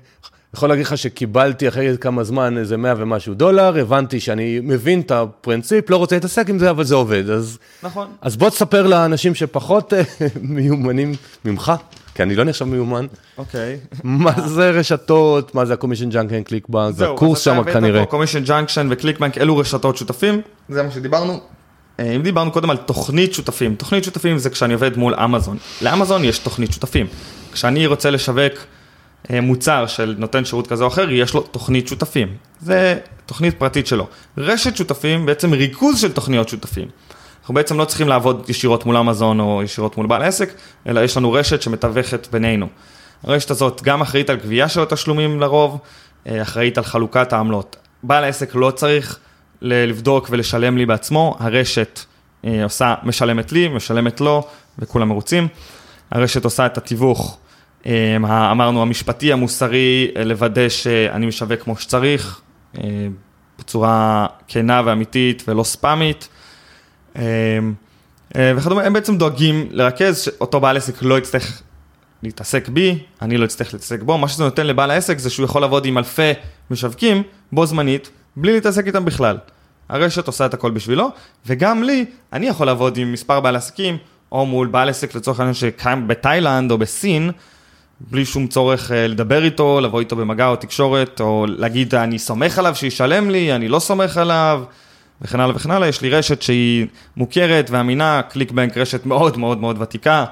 יכול 0.54 0.68
להגיד 0.68 0.86
לך 0.86 0.98
שקיבלתי 0.98 1.68
אחרי 1.68 1.98
כמה 2.00 2.24
זמן 2.24 2.58
איזה 2.58 2.76
100 2.76 2.94
ומשהו 2.96 3.34
דולר, 3.34 3.80
הבנתי 3.80 4.20
שאני 4.20 4.60
מבין 4.62 5.00
את 5.00 5.10
הפרינציפ, 5.10 5.90
לא 5.90 5.96
רוצה 5.96 6.16
להתעסק 6.16 6.48
עם 6.48 6.58
זה, 6.58 6.70
אבל 6.70 6.84
זה 6.84 6.94
עובד. 6.94 7.30
אז, 7.30 7.58
נכון. 7.82 8.06
אז 8.20 8.36
בוא 8.36 8.50
תספר 8.50 8.86
לאנשים 8.86 9.34
שפחות 9.34 9.92
אה, 9.92 10.02
מיומנים 10.40 11.14
ממך, 11.44 11.72
כי 12.14 12.22
אני 12.22 12.34
לא 12.34 12.44
נחשב 12.44 12.64
מיומן, 12.64 13.06
אוקיי. 13.38 13.78
מה 14.04 14.32
זה 14.46 14.70
רשתות, 14.70 15.54
מה 15.54 15.64
זה 15.64 15.72
ה 15.72 16.10
Commission 16.10 16.42
Junction 16.42 16.68
ClickBank, 16.68 16.94
זה 16.94 17.10
הקורס 17.10 17.40
שם 17.40 17.62
כנראה. 17.72 18.06
Commission 18.06 18.44
Junction 18.44 18.86
ו 18.90 18.95
ClickBank, 18.95 19.38
אלו 19.38 19.56
רשתות 19.56 19.96
שותפים, 19.96 20.40
זה 20.68 20.82
מה 20.82 20.90
שדיברנו. 20.90 21.40
אה, 22.00 22.12
אם 22.12 22.22
דיברנו 22.22 22.52
קודם 22.52 22.70
על 22.70 22.76
תוכנית 22.76 23.34
שותפים, 23.34 23.74
תוכנית 23.74 24.04
שותפים 24.04 24.38
זה 24.38 24.50
כשאני 24.50 24.74
עובד 24.74 24.96
מול 24.96 25.14
אמזון. 25.14 25.56
לאמזון 25.82 26.24
יש 26.24 26.38
תוכנית 26.38 26.72
שותפים. 26.72 27.06
כשאני 27.52 27.86
רוצה 27.86 28.10
לשווק 28.10 28.52
מוצר 29.42 29.86
של 29.86 30.14
נותן 30.18 30.44
שירות 30.44 30.66
כזה 30.66 30.84
או 30.84 30.88
אחר, 30.88 31.10
יש 31.10 31.34
לו 31.34 31.40
תוכנית 31.40 31.88
שותפים. 31.88 32.28
זה 32.60 32.98
תוכנית 33.26 33.58
פרטית 33.58 33.86
שלו. 33.86 34.06
רשת 34.38 34.76
שותפים, 34.76 35.26
בעצם 35.26 35.52
ריכוז 35.52 36.00
של 36.00 36.12
תוכניות 36.12 36.48
שותפים. 36.48 36.88
אנחנו 37.40 37.54
בעצם 37.54 37.78
לא 37.78 37.84
צריכים 37.84 38.08
לעבוד 38.08 38.44
ישירות 38.48 38.86
מול 38.86 38.96
אמזון 38.96 39.40
או 39.40 39.62
ישירות 39.62 39.96
מול 39.96 40.06
בעל 40.06 40.22
עסק, 40.22 40.54
אלא 40.86 41.00
יש 41.00 41.16
לנו 41.16 41.32
רשת 41.32 41.62
שמתווכת 41.62 42.28
בינינו. 42.32 42.66
הרשת 43.22 43.50
הזאת 43.50 43.82
גם 43.82 44.00
אחראית 44.00 44.30
על 44.30 44.36
גבייה 44.36 44.68
של 44.68 44.80
התשלומים 44.80 45.40
לרוב, 45.40 45.78
אה, 46.26 46.42
אחראית 46.42 46.78
על 46.78 46.84
חלוקת 46.84 47.32
העמלות. 47.32 47.76
בעל 48.02 48.24
העסק 48.24 48.54
לא 48.54 48.70
צריך 48.70 49.18
לבדוק 49.62 50.28
ולשלם 50.30 50.76
לי 50.76 50.86
בעצמו, 50.86 51.36
הרשת 51.38 52.00
אה, 52.44 52.64
עושה, 52.64 52.94
משלמת 53.02 53.52
לי, 53.52 53.68
משלמת 53.68 54.20
לו, 54.20 54.42
וכולם 54.78 55.08
מרוצים. 55.08 55.48
הרשת 56.10 56.44
עושה 56.44 56.66
את 56.66 56.78
התיווך, 56.78 57.36
אה, 57.36 57.49
אמרנו, 58.26 58.82
המשפטי, 58.82 59.32
המוסרי, 59.32 60.10
אה, 60.16 60.24
לוודא 60.24 60.68
שאני 60.68 61.26
משווק 61.26 61.60
כמו 61.60 61.76
שצריך, 61.76 62.40
אה, 62.78 63.08
בצורה 63.58 64.26
כנה 64.48 64.82
ואמיתית 64.84 65.42
ולא 65.48 65.62
ספאמית. 65.62 66.28
אה, 67.16 67.22
אה, 68.36 68.52
וכדומה, 68.56 68.82
הם 68.82 68.92
בעצם 68.92 69.18
דואגים 69.18 69.68
לרכז, 69.70 70.18
שאותו 70.18 70.60
בעל 70.60 70.76
עסק 70.76 71.02
לא 71.02 71.18
יצטרך 71.18 71.62
להתעסק 72.22 72.68
בי, 72.68 72.98
אני 73.22 73.36
לא 73.36 73.44
אצטרך 73.44 73.74
להתעסק 73.74 74.02
בו, 74.02 74.18
מה 74.18 74.28
שזה 74.28 74.44
נותן 74.44 74.66
לבעל 74.66 74.90
העסק 74.90 75.18
זה 75.18 75.30
שהוא 75.30 75.44
יכול 75.44 75.60
לעבוד 75.60 75.86
עם 75.86 75.98
אלפי 75.98 76.32
משווקים 76.70 77.22
בו 77.52 77.66
זמנית, 77.66 78.10
בלי 78.36 78.52
להתעסק 78.52 78.86
איתם 78.86 79.04
בכלל. 79.04 79.38
הרשת 79.88 80.26
עושה 80.26 80.46
את 80.46 80.54
הכל 80.54 80.70
בשבילו, 80.70 81.10
וגם 81.46 81.82
לי, 81.82 82.04
אני 82.32 82.46
יכול 82.46 82.66
לעבוד 82.66 82.96
עם 82.96 83.12
מספר 83.12 83.40
בעל 83.40 83.56
עסקים, 83.56 83.96
או 84.32 84.46
מול 84.46 84.66
בעל 84.66 84.88
עסק 84.88 85.14
לצורך 85.14 85.40
העניין 85.40 85.54
שקיים 85.54 86.08
בתאילנד 86.08 86.70
או 86.70 86.78
בסין, 86.78 87.30
בלי 88.00 88.24
שום 88.24 88.46
צורך 88.46 88.92
אה, 88.92 89.06
לדבר 89.06 89.44
איתו, 89.44 89.80
לבוא 89.80 90.00
איתו 90.00 90.16
במגע 90.16 90.46
או 90.46 90.56
תקשורת, 90.56 91.20
או 91.20 91.46
להגיד 91.48 91.94
אני 91.94 92.18
סומך 92.18 92.58
עליו 92.58 92.74
שישלם 92.74 93.30
לי, 93.30 93.54
אני 93.54 93.68
לא 93.68 93.78
סומך 93.78 94.16
עליו, 94.16 94.62
וכן 95.22 95.40
הלאה 95.40 95.56
וכן 95.56 95.70
הלאה. 95.70 95.88
יש 95.88 96.00
לי 96.00 96.10
רשת 96.10 96.42
שהיא 96.42 96.86
מוכרת 97.16 97.70
ואמינה, 97.70 98.22
קליקבנק 98.22 98.76
רשת 98.76 99.06
מאוד 99.06 99.38
מאוד 99.38 99.60
מאוד 99.60 99.82
ותיקה, 99.82 100.24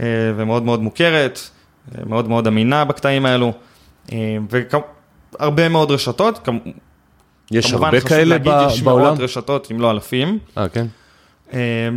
אה, 0.00 0.06
ומאוד 0.36 0.62
מאוד 0.62 0.82
מוכרת, 0.82 1.40
אה, 1.94 2.02
מאוד 2.06 2.28
מאוד 2.28 2.46
אמינה 2.46 2.84
בקטעים 2.84 3.26
האלו, 3.26 3.52
והרבה 5.38 5.68
מאוד 5.68 5.90
רשתות, 5.90 6.48
יש 7.50 7.72
הרבה 7.72 8.00
כאלה 8.00 8.24
להגיד, 8.24 8.52
יש 8.66 8.82
בעולם? 8.82 9.04
מאות 9.04 9.20
רשתות, 9.20 9.68
אם 9.72 9.80
לא 9.80 9.90
אלפים. 9.90 10.38
אה, 10.58 10.66
כן? 10.68 10.86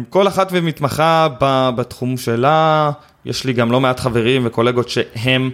כל 0.10 0.28
אחת 0.28 0.50
ומתמחה 0.52 1.28
בתחום 1.76 2.18
שלה, 2.18 2.92
יש 3.28 3.46
לי 3.46 3.54
גם 3.54 3.72
לא 3.72 3.80
מעט 3.80 4.00
חברים 4.00 4.42
וקולגות 4.46 4.90
שהם 4.90 5.52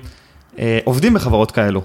אה, 0.59 0.79
עובדים 0.83 1.13
בחברות 1.13 1.51
כאלו, 1.51 1.81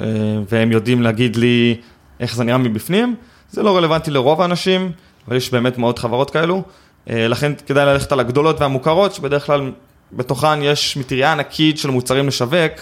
אה, 0.00 0.06
והם 0.48 0.72
יודעים 0.72 1.02
להגיד 1.02 1.36
לי 1.36 1.76
איך 2.20 2.36
זה 2.36 2.44
נראה 2.44 2.58
מבפנים. 2.58 3.14
זה 3.50 3.62
לא 3.62 3.76
רלוונטי 3.76 4.10
לרוב 4.10 4.40
האנשים, 4.40 4.92
אבל 5.28 5.36
יש 5.36 5.50
באמת 5.50 5.78
מאוד 5.78 5.98
חברות 5.98 6.30
כאלו. 6.30 6.62
אה, 7.10 7.28
לכן 7.28 7.52
כדאי 7.66 7.86
ללכת 7.86 8.12
על 8.12 8.20
הגדולות 8.20 8.60
והמוכרות, 8.60 9.14
שבדרך 9.14 9.46
כלל 9.46 9.72
בתוכן 10.12 10.62
יש 10.62 10.96
מטריה 10.96 11.32
ענקית 11.32 11.78
של 11.78 11.90
מוצרים 11.90 12.28
לשווק, 12.28 12.72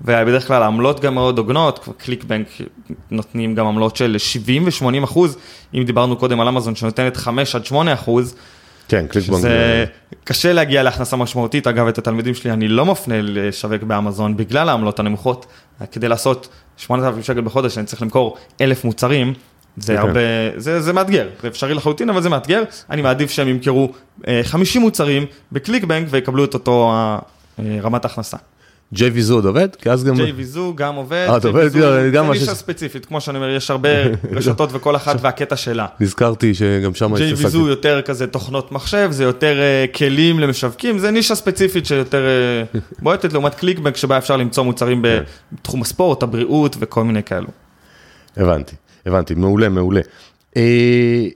ובדרך 0.00 0.46
כלל 0.46 0.62
העמלות 0.62 1.00
גם 1.00 1.14
מאוד 1.14 1.38
הוגנות, 1.38 1.78
כמו 1.78 1.94
קליקבנק 1.94 2.46
נותנים 3.10 3.54
גם 3.54 3.66
עמלות 3.66 3.96
של 3.96 4.18
70 4.18 4.64
ו-80 4.64 5.04
אחוז, 5.04 5.38
אם 5.74 5.82
דיברנו 5.86 6.16
קודם 6.16 6.40
על 6.40 6.48
אמזון 6.48 6.74
שנותנת 6.74 7.16
5 7.16 7.54
עד 7.54 7.64
8 7.64 7.94
אחוז, 7.94 8.34
כן, 8.92 9.06
קליק 9.06 9.28
בנק. 9.28 9.38
שזה 9.38 9.84
קשה 10.24 10.52
להגיע 10.52 10.82
להכנסה 10.82 11.16
משמעותית. 11.16 11.66
אגב, 11.66 11.86
את 11.86 11.98
התלמידים 11.98 12.34
שלי 12.34 12.50
אני 12.50 12.68
לא 12.68 12.86
מפנה 12.86 13.14
לשווק 13.22 13.82
באמזון 13.82 14.36
בגלל 14.36 14.68
העמלות 14.68 14.98
הנמוכות. 14.98 15.46
כדי 15.92 16.08
לעשות 16.08 16.48
8,000 16.76 17.22
שקל 17.22 17.40
בחודש, 17.40 17.78
אני 17.78 17.86
צריך 17.86 18.02
למכור 18.02 18.36
1,000 18.60 18.84
מוצרים. 18.84 19.34
זה 19.76 19.94
כן. 19.94 19.98
הרבה, 19.98 20.20
זה, 20.56 20.80
זה 20.80 20.92
מאתגר, 20.92 21.28
זה 21.42 21.48
אפשרי 21.48 21.74
לחלוטין, 21.74 22.10
אבל 22.10 22.22
זה 22.22 22.28
מאתגר. 22.28 22.62
אני 22.90 23.02
מעדיף 23.02 23.30
שהם 23.30 23.48
ימכרו 23.48 23.92
אה, 24.28 24.40
50 24.44 24.82
מוצרים 24.82 25.26
בקליקבנק 25.52 26.06
ויקבלו 26.10 26.44
את 26.44 26.54
אותו 26.54 26.90
אה, 26.90 27.18
אה, 27.58 27.78
רמת 27.82 28.04
הכנסה. 28.04 28.36
ג'יי 28.92 29.10
ויזו 29.10 29.34
עוד 29.34 29.46
עובד? 29.46 29.76
כי 29.76 29.90
אז 29.90 30.04
גם... 30.04 30.14
JVZoo 30.14 30.74
גם 30.74 30.94
עובד, 30.94 31.26
אה, 31.28 31.36
אתה 31.36 31.48
עובד, 31.48 31.72
JVZoo 31.72 32.12
גם 32.12 32.26
מה 32.26 32.32
זה 32.32 32.38
ש- 32.38 32.40
נישה 32.40 32.54
ספציפית, 32.54 33.06
כמו 33.06 33.20
שאני 33.20 33.36
אומר, 33.36 33.48
יש 33.48 33.70
הרבה 33.70 33.88
רשתות 34.36 34.70
וכל 34.72 34.96
אחת 34.96 35.16
והקטע 35.20 35.56
שלה. 35.56 35.86
נזכרתי 36.00 36.54
שגם 36.54 36.94
שם 36.94 37.14
JVZoo 37.14 37.58
יותר 37.58 38.02
כזה 38.02 38.26
תוכנות 38.26 38.72
מחשב, 38.72 39.08
זה 39.10 39.24
יותר 39.24 39.58
uh, 39.60 39.96
כלים 39.96 40.40
למשווקים, 40.40 40.98
זה 40.98 41.10
נישה 41.10 41.34
ספציפית 41.34 41.86
שיותר 41.86 42.24
uh, 42.74 42.78
בועטת, 43.02 43.32
לעומת 43.32 43.54
קליקבק 43.54 43.96
שבה 43.96 44.18
אפשר 44.18 44.36
למצוא 44.36 44.64
מוצרים 44.64 45.02
כן. 45.02 45.22
בתחום 45.52 45.82
הספורט, 45.82 46.22
הבריאות 46.22 46.76
וכל 46.80 47.04
מיני 47.04 47.22
כאלו. 47.22 47.48
הבנתי, 48.36 48.76
הבנתי, 49.06 49.34
מעולה, 49.34 49.68
מעולה. 49.68 50.00
אה, 50.56 51.26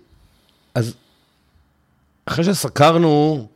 אז 0.75 0.95
אחרי 2.27 2.45
שסקרנו 2.45 3.47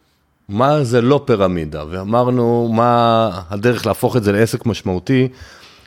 מה 0.51 0.85
זה 0.85 1.01
לא 1.01 1.23
פירמידה, 1.25 1.85
ואמרנו 1.91 2.71
מה 2.73 3.31
הדרך 3.51 3.87
להפוך 3.87 4.17
את 4.17 4.25
זה 4.25 4.33
לעסק 4.33 4.67
משמעותי, 4.67 5.29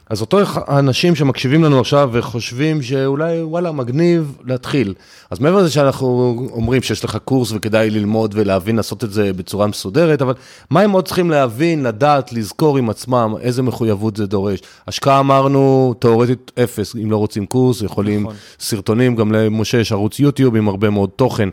אז 0.10 0.22
אותו 0.22 0.38
האנשים 0.56 1.16
שמקשיבים 1.16 1.64
לנו 1.64 1.80
עכשיו 1.80 2.10
וחושבים 2.14 2.82
שאולי, 2.82 3.42
וואלה, 3.44 3.72
מגניב 3.72 4.38
להתחיל. 4.46 4.94
אז 5.32 5.40
מעבר 5.40 5.58
לזה 5.58 5.72
שאנחנו 5.72 6.36
אומרים 6.52 6.82
שיש 6.82 7.04
לך 7.06 7.18
קורס 7.26 7.52
וכדאי 7.52 7.90
ללמוד 7.90 8.32
ולהבין 8.38 8.76
לעשות 8.76 9.04
את 9.04 9.12
זה 9.12 9.34
בצורה 9.34 9.68
מסודרת, 9.68 10.22
אבל 10.22 10.34
מה 10.70 10.82
הם 10.82 10.92
עוד 10.92 11.06
צריכים 11.06 11.32
להבין, 11.32 11.84
לדעת, 11.84 12.34
לזכור 12.34 12.78
עם 12.78 12.90
עצמם, 12.90 13.34
איזה 13.42 13.62
מחויבות 13.62 14.18
זה 14.18 14.28
דורש? 14.28 14.60
השקעה 14.88 15.20
אמרנו, 15.20 15.94
תאורטית 16.00 16.52
אפס, 16.64 16.96
אם 16.96 17.12
לא 17.12 17.18
רוצים 17.18 17.46
קורס, 17.46 17.82
יכולים 17.82 18.24
נכון. 18.24 18.36
סרטונים, 18.60 19.16
גם 19.16 19.32
למשה 19.32 19.78
יש 19.78 19.92
ערוץ 19.92 20.20
יוטיוב 20.20 20.56
עם 20.56 20.68
הרבה 20.68 20.90
מאוד 20.90 21.10
תוכן. 21.16 21.50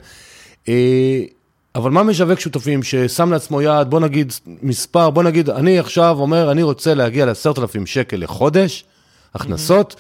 אבל 1.75 1.91
מה 1.91 2.03
משווק 2.03 2.41
שותפים 2.41 2.83
ששם 2.83 3.33
לעצמו 3.33 3.62
יעד, 3.62 3.91
בוא 3.91 4.01
נגיד 4.01 4.33
מספר, 4.62 5.11
בוא 5.11 5.23
נגיד, 5.23 5.51
אני 5.51 5.79
עכשיו 5.79 6.16
אומר, 6.21 6.51
אני 6.51 6.62
רוצה 6.62 6.95
להגיע 6.95 7.27
ל-10,000 7.27 7.87
שקל 7.87 8.16
לחודש, 8.16 8.85
הכנסות, 9.35 9.97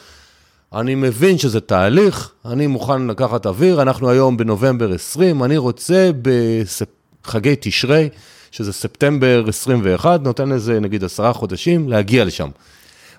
אני 0.74 0.94
מבין 0.94 1.38
שזה 1.38 1.60
תהליך, 1.60 2.30
אני 2.44 2.66
מוכן 2.66 3.06
לקחת 3.06 3.46
אוויר, 3.46 3.82
אנחנו 3.82 4.10
היום 4.10 4.36
בנובמבר 4.36 4.92
20, 4.92 5.44
אני 5.44 5.56
רוצה 5.56 6.10
בחגי 6.22 7.54
תשרי, 7.60 8.08
שזה 8.50 8.72
ספטמבר 8.72 9.44
21, 9.48 10.20
נותן 10.22 10.48
לזה 10.48 10.80
נגיד 10.80 11.04
עשרה 11.04 11.32
חודשים, 11.32 11.88
להגיע 11.88 12.24
לשם. 12.24 12.48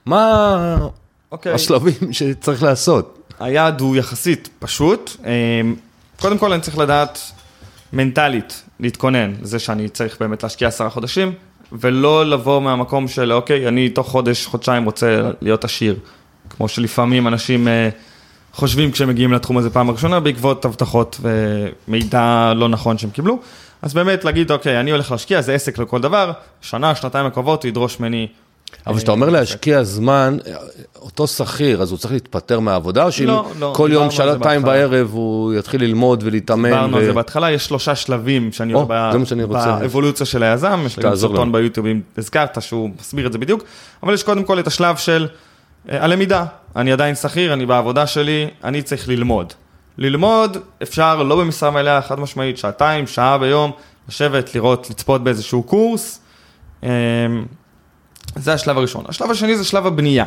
מה 0.06 0.78
אוקיי. 1.32 1.54
השלבים 1.54 1.94
שצריך 2.12 2.64
לעשות? 2.64 3.18
היעד 3.40 3.82
הוא 3.82 3.96
יחסית 3.96 4.50
פשוט. 4.60 5.12
אה, 5.26 5.62
קודם 6.20 6.38
כל 6.38 6.54
אני 6.54 6.62
צריך 6.62 6.78
לדעת 6.78 7.20
מנטלית, 7.94 8.64
להתכונן 8.80 9.34
לזה 9.42 9.60
שאני 9.60 9.90
צריך 9.90 10.18
באמת 10.20 10.44
להשקיע 10.44 10.68
עשרה 10.68 10.90
חודשים, 10.90 11.34
ולא 11.72 12.26
לבוא 12.26 12.62
מהמקום 12.62 13.08
של 13.08 13.34
אוקיי, 13.34 13.68
אני 13.68 13.90
תוך 13.90 14.08
חודש, 14.08 14.46
חודשיים 14.46 14.86
רוצה 14.86 15.32
להיות 15.42 15.66
עשיר. 15.66 15.96
כמו 16.50 16.68
שלפעמים 16.68 17.28
אנשים 17.28 17.68
אה, 17.68 17.90
חושבים 18.54 18.92
כשהם 18.92 19.10
מגיעים 19.10 19.34
לתחום 19.34 19.58
הזה 19.58 19.70
פעם 19.70 19.92
ראשונה, 19.92 20.20
בעקבות 20.20 20.66
הבטחות 20.66 21.20
ומידע 21.22 22.54
לא 22.56 22.70
נכון 22.70 22.98
שהם 22.98 23.10
קיבלו. 23.10 23.40
אז 23.82 23.94
באמת 23.94 24.26
להגיד, 24.26 24.52
אוקיי, 24.52 24.80
אני 24.80 24.92
הולך 24.92 25.12
להשקיע, 25.12 25.42
זה 25.42 25.54
עסק 25.54 25.78
לכל 25.78 26.02
דבר, 26.02 26.32
שנה, 26.62 26.96
שנתיים 26.96 27.26
הקרובות, 27.26 27.66
ידרוש 27.66 28.00
ממני 28.00 28.28
אבל 28.88 28.98
כשאתה 28.98 29.12
אומר 29.12 29.30
להשקיע 29.30 29.84
זמן, 29.84 30.38
אותו 31.02 31.28
שכיר, 31.28 31.82
אז 31.82 31.92
הוא 31.92 31.98
צריך 31.98 32.14
להתפטר 32.14 32.60
מהעבודה, 32.60 33.04
או 33.04 33.12
שאם 33.12 33.28
לא, 33.28 33.52
לא, 33.60 33.74
כל 33.76 33.90
יום 33.94 34.12
שעתיים. 34.12 34.62
בערב 34.62 35.10
הוא 35.12 35.54
יתחיל 35.54 35.84
ללמוד 35.84 36.24
ולהתאמן? 36.26 36.70
דיברנו 36.70 36.98
על 36.98 37.06
זה 37.06 37.14
בהתחלה, 37.14 37.52
יש 37.52 37.66
שלושה 37.66 37.96
שלבים 37.96 38.52
שאני 38.52 38.74
או, 38.74 38.80
רוצה. 38.80 39.78
באבולוציה 39.80 40.26
של 40.26 40.44
היזם, 40.44 40.84
יש 40.86 40.98
לי 40.98 41.18
סרטון. 41.18 41.52
ביוטיוב 41.52 41.86
אם 41.86 42.02
הזכרת 42.18 42.62
שהוא 42.62 42.90
מסביר 43.00 43.28
את 43.28 43.34
זה 43.34 43.38
בדיוק, 43.38 43.64
אבל 44.04 44.14
יש 44.14 44.24
קודם 44.24 44.44
כל 44.44 44.60
את 44.60 44.68
השלב 44.68 44.98
של 44.98 45.28
אה, 45.90 46.04
הלמידה, 46.04 46.46
אני 46.76 46.92
עדיין 46.92 47.16
שכיר, 47.16 47.54
אני 47.54 47.66
בעבודה 47.66 48.08
שלי, 48.08 48.48
אני 48.64 48.82
צריך 48.82 49.10
ללמוד. 49.10 49.54
ללמוד 49.98 50.58
אפשר 50.84 51.24
לא 51.24 51.36
במשרה 51.36 51.72
מלאה, 51.72 52.02
חד 52.02 52.20
משמעית, 52.20 52.58
שעתיים, 52.58 53.08
שעה 53.08 53.38
ביום, 53.38 53.72
לשבת, 54.10 54.56
לראות, 54.56 54.90
לצפות 54.90 55.24
באיזשהו 55.24 55.64
קורס. 55.64 56.22
זה 58.36 58.54
השלב 58.54 58.78
הראשון. 58.78 59.04
השלב 59.08 59.32
השני 59.32 59.58
זה 59.58 59.64
שלב 59.64 59.88
הבנייה. 59.88 60.26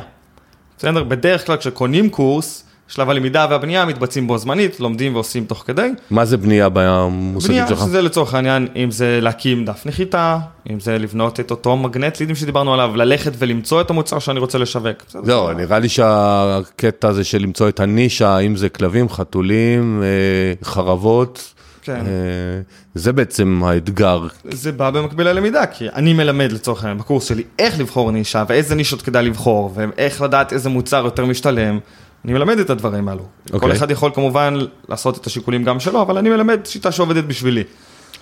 בסדר? 0.78 1.04
בדרך 1.04 1.46
כלל 1.46 1.56
כשקונים 1.56 2.10
קורס, 2.10 2.64
שלב 2.88 3.10
הלמידה 3.10 3.46
והבנייה 3.50 3.84
מתבצעים 3.84 4.26
בו 4.26 4.38
זמנית, 4.38 4.80
לומדים 4.80 5.14
ועושים 5.14 5.44
תוך 5.44 5.64
כדי. 5.66 5.88
מה 6.10 6.24
זה 6.24 6.36
בנייה 6.36 6.68
במושגים 6.72 7.50
בנייה, 7.50 7.68
שלך? 7.68 7.78
שזה 7.78 8.02
לצורך 8.02 8.34
העניין, 8.34 8.68
אם 8.76 8.90
זה 8.90 9.18
להקים 9.22 9.64
דף 9.64 9.86
נחיתה, 9.86 10.38
אם 10.70 10.80
זה 10.80 10.98
לבנות 10.98 11.40
את 11.40 11.50
אותו 11.50 11.76
מגנט 11.76 12.20
לידים 12.20 12.36
שדיברנו 12.36 12.74
עליו, 12.74 12.96
ללכת 12.96 13.32
ולמצוא 13.38 13.80
את 13.80 13.90
המוצר 13.90 14.18
שאני 14.18 14.38
רוצה 14.38 14.58
לשווק. 14.58 14.96
לא, 15.24 15.50
נראה 15.56 15.78
לי 15.78 15.88
שהקטע 15.88 17.08
הזה 17.08 17.24
של 17.24 17.38
למצוא 17.38 17.68
את 17.68 17.80
הנישה, 17.80 18.38
אם 18.38 18.56
זה 18.56 18.68
כלבים, 18.68 19.08
חתולים, 19.08 20.02
אה, 20.02 20.64
חרבות, 20.64 21.53
כן. 21.84 22.06
אה, 22.06 22.60
זה 22.94 23.12
בעצם 23.12 23.62
האתגר. 23.64 24.26
זה 24.44 24.72
בא 24.72 24.90
במקביל 24.90 25.28
ללמידה, 25.28 25.66
כי 25.66 25.88
אני 25.88 26.12
מלמד 26.12 26.52
לצורך 26.52 26.84
העניין 26.84 26.98
בקורס 26.98 27.24
שלי 27.24 27.42
איך 27.58 27.80
לבחור 27.80 28.10
נישה 28.10 28.44
ואיזה 28.48 28.74
נישות 28.74 29.02
כדאי 29.02 29.24
לבחור, 29.24 29.72
ואיך 29.74 30.22
לדעת 30.22 30.52
איזה 30.52 30.68
מוצר 30.68 31.04
יותר 31.04 31.24
משתלם. 31.24 31.78
אני 32.24 32.32
מלמד 32.32 32.58
את 32.58 32.70
הדברים 32.70 33.08
האלו. 33.08 33.22
כל 33.50 33.54
אוקיי. 33.54 33.72
אחד 33.72 33.90
יכול 33.90 34.10
כמובן 34.14 34.58
לעשות 34.88 35.18
את 35.18 35.26
השיקולים 35.26 35.64
גם 35.64 35.80
שלו, 35.80 36.02
אבל 36.02 36.18
אני 36.18 36.30
מלמד 36.30 36.60
שיטה 36.64 36.92
שעובדת 36.92 37.24
בשבילי. 37.24 37.64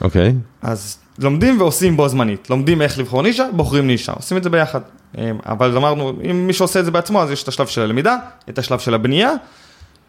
אוקיי. 0.00 0.34
אז 0.62 0.98
לומדים 1.18 1.60
ועושים 1.60 1.96
בו 1.96 2.08
זמנית, 2.08 2.50
לומדים 2.50 2.82
איך 2.82 2.98
לבחור 2.98 3.22
נישה, 3.22 3.46
בוחרים 3.52 3.86
נישה, 3.86 4.12
עושים 4.12 4.36
את 4.36 4.42
זה 4.42 4.50
ביחד. 4.50 4.80
אמ, 5.18 5.38
אבל 5.46 5.76
אמרנו, 5.76 6.12
אם 6.30 6.46
מישהו 6.46 6.64
עושה 6.64 6.80
את 6.80 6.84
זה 6.84 6.90
בעצמו, 6.90 7.22
אז 7.22 7.30
יש 7.30 7.42
את 7.42 7.48
השלב 7.48 7.66
של 7.66 7.80
הלמידה, 7.80 8.16
את 8.48 8.58
השלב 8.58 8.78
של 8.78 8.94
הבנייה, 8.94 9.32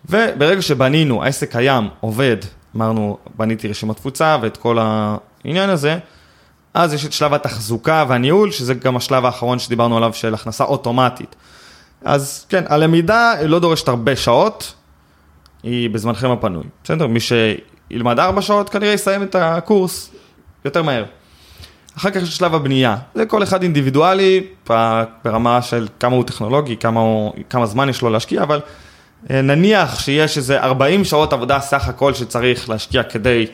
וברגע 0.09 0.61
שבנינו, 0.61 1.23
העסק 1.23 1.51
קיים, 1.51 1.87
עובד, 1.99 2.37
אמרנו, 2.75 3.17
בניתי 3.37 3.67
רשימת 3.67 3.95
תפוצה 3.95 4.37
ואת 4.41 4.57
כל 4.57 4.77
העניין 4.81 5.69
הזה, 5.69 5.97
אז 6.73 6.93
יש 6.93 7.05
את 7.05 7.13
שלב 7.13 7.33
התחזוקה 7.33 8.05
והניהול, 8.07 8.51
שזה 8.51 8.73
גם 8.73 8.95
השלב 8.95 9.25
האחרון 9.25 9.59
שדיברנו 9.59 9.97
עליו 9.97 10.13
של 10.13 10.33
הכנסה 10.33 10.63
אוטומטית. 10.63 11.35
אז 12.03 12.45
כן, 12.49 12.63
הלמידה 12.67 13.33
לא 13.43 13.59
דורשת 13.59 13.87
הרבה 13.87 14.15
שעות, 14.15 14.73
היא 15.63 15.89
בזמנכם 15.89 16.31
הפנוי. 16.31 16.63
בסדר, 16.83 17.07
מי 17.07 17.19
שילמד 17.19 18.19
ארבע 18.19 18.41
שעות 18.41 18.69
כנראה 18.69 18.93
יסיים 18.93 19.23
את 19.23 19.35
הקורס 19.35 20.09
יותר 20.65 20.83
מהר. 20.83 21.05
אחר 21.97 22.11
כך 22.11 22.21
יש 22.21 22.37
שלב 22.37 22.55
הבנייה, 22.55 22.97
זה 23.15 23.25
כל 23.25 23.43
אחד 23.43 23.63
אינדיבידואלי, 23.63 24.47
ברמה 25.25 25.61
של 25.61 25.87
כמה 25.99 26.15
הוא 26.15 26.23
טכנולוגי, 26.23 26.77
כמה, 26.77 26.99
הוא, 26.99 27.33
כמה 27.49 27.65
זמן 27.65 27.89
יש 27.89 28.01
לו 28.01 28.09
להשקיע, 28.09 28.43
אבל 28.43 28.59
נניח 29.29 29.99
שיש 29.99 30.37
איזה 30.37 30.61
40 30.61 31.03
שעות 31.03 31.33
עבודה 31.33 31.59
סך 31.59 31.87
הכל 31.87 32.13
שצריך 32.13 32.69
להשקיע 32.69 33.03
כדי 33.03 33.47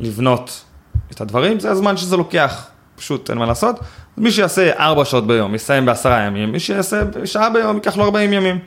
לבנות 0.00 0.64
את 1.10 1.20
הדברים, 1.20 1.60
זה 1.60 1.70
הזמן 1.70 1.96
שזה 1.96 2.16
לוקח, 2.16 2.66
פשוט 2.96 3.30
אין 3.30 3.38
מה 3.38 3.46
לעשות. 3.46 3.80
מי 4.16 4.32
שיעשה 4.32 4.72
4 4.78 5.04
שעות 5.04 5.26
ביום, 5.26 5.54
יסיים 5.54 5.86
בעשרה 5.86 6.20
ימים, 6.20 6.52
מי 6.52 6.60
שיעשה 6.60 7.02
שעה 7.24 7.50
ביום, 7.50 7.76
ייקח 7.76 7.96
לו 7.96 8.04
40 8.04 8.32
ימים. 8.32 8.58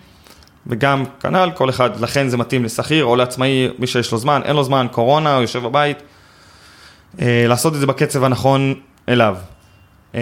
וגם 0.68 1.04
כנ"ל, 1.20 1.50
כל 1.56 1.70
אחד, 1.70 2.00
לכן 2.00 2.30
זה 2.30 2.38
מתאים 2.38 2.66
לשכיר 2.66 3.06
או 3.06 3.16
לעצמאי, 3.16 3.70
מי 3.80 3.88
שיש 3.88 4.12
לו 4.12 4.18
זמן, 4.18 4.42
אין 4.46 4.56
לו 4.56 4.64
זמן, 4.64 4.88
קורונה, 4.92 5.34
הוא 5.34 5.42
יושב 5.42 5.64
בבית, 5.64 5.98
אה, 7.22 7.46
לעשות 7.48 7.74
את 7.76 7.80
זה 7.80 7.86
בקצב 7.88 8.24
הנכון 8.24 8.74
אליו. 9.10 9.38
אה, 10.16 10.22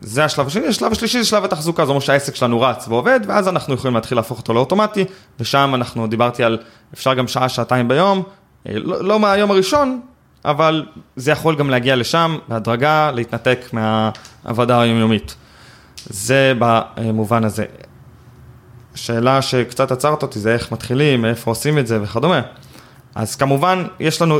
זה 0.00 0.24
השלב 0.24 0.46
השני, 0.46 0.66
השלב 0.66 0.92
השלישי 0.92 1.18
זה 1.22 1.28
שלב 1.28 1.44
התחזוקה, 1.44 1.84
זאת 1.84 1.88
אומרת 1.88 2.02
שהעסק 2.02 2.34
שלנו 2.34 2.60
רץ 2.60 2.88
ועובד, 2.88 3.20
ואז 3.26 3.48
אנחנו 3.48 3.74
יכולים 3.74 3.94
להתחיל 3.94 4.18
להפוך 4.18 4.38
אותו 4.38 4.54
לאוטומטי, 4.54 5.04
ושם 5.40 5.72
אנחנו, 5.74 6.06
דיברתי 6.06 6.44
על, 6.44 6.58
אפשר 6.94 7.14
גם 7.14 7.28
שעה, 7.28 7.48
שעתיים 7.48 7.88
ביום, 7.88 8.22
אה, 8.68 8.72
לא, 8.76 9.04
לא 9.04 9.20
מהיום 9.20 9.50
הראשון, 9.50 10.00
אבל 10.44 10.86
זה 11.16 11.30
יכול 11.30 11.56
גם 11.56 11.70
להגיע 11.70 11.96
לשם, 11.96 12.38
בהדרגה, 12.48 13.10
להתנתק 13.10 13.70
מהעבודה 13.72 14.80
היומיומית. 14.80 15.34
זה 16.06 16.52
במובן 16.58 17.44
הזה. 17.44 17.64
שאלה 18.94 19.42
שקצת 19.42 19.92
עצרת 19.92 20.22
אותי 20.22 20.38
זה 20.38 20.54
איך 20.54 20.72
מתחילים, 20.72 21.22
מאיפה 21.22 21.50
עושים 21.50 21.78
את 21.78 21.86
זה 21.86 22.02
וכדומה. 22.02 22.40
אז 23.14 23.36
כמובן, 23.36 23.84
יש 24.00 24.22
לנו, 24.22 24.38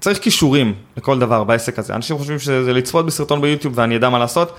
צריך 0.00 0.18
כישורים 0.18 0.74
לכל 0.96 1.18
דבר 1.18 1.44
בעסק 1.44 1.78
הזה. 1.78 1.94
אנשים 1.94 2.18
חושבים 2.18 2.38
שזה 2.38 2.72
לצפות 2.72 3.06
בסרטון 3.06 3.40
ביוטיוב 3.40 3.78
ואני 3.78 3.96
אדע 3.96 4.08
מה 4.08 4.18
לעשות. 4.18 4.56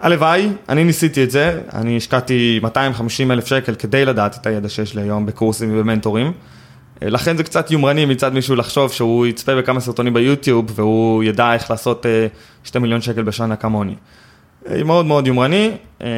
הלוואי, 0.00 0.48
אני 0.68 0.84
ניסיתי 0.84 1.24
את 1.24 1.30
זה, 1.30 1.60
אני 1.72 1.96
השקעתי 1.96 2.60
250 2.62 3.30
אלף 3.30 3.46
שקל 3.46 3.74
כדי 3.74 4.04
לדעת 4.04 4.36
את 4.40 4.46
הידע 4.46 4.68
שיש 4.68 4.94
לי 4.94 5.02
היום 5.02 5.26
בקורסים 5.26 5.70
ובמנטורים. 5.72 6.32
לכן 7.02 7.36
זה 7.36 7.44
קצת 7.44 7.70
יומרני 7.70 8.04
מצד 8.04 8.34
מישהו 8.34 8.56
לחשוב 8.56 8.92
שהוא 8.92 9.26
יצפה 9.26 9.54
בכמה 9.54 9.80
סרטונים 9.80 10.14
ביוטיוב 10.14 10.72
והוא 10.74 11.24
ידע 11.24 11.54
איך 11.54 11.70
לעשות 11.70 12.06
2 12.64 12.82
מיליון 12.82 13.00
שקל 13.00 13.22
בשנה 13.22 13.56
כמוני. 13.56 13.94
אה, 14.68 14.84
מאוד 14.84 15.06
מאוד 15.06 15.26
יומרני. 15.26 15.70
אה, 16.02 16.08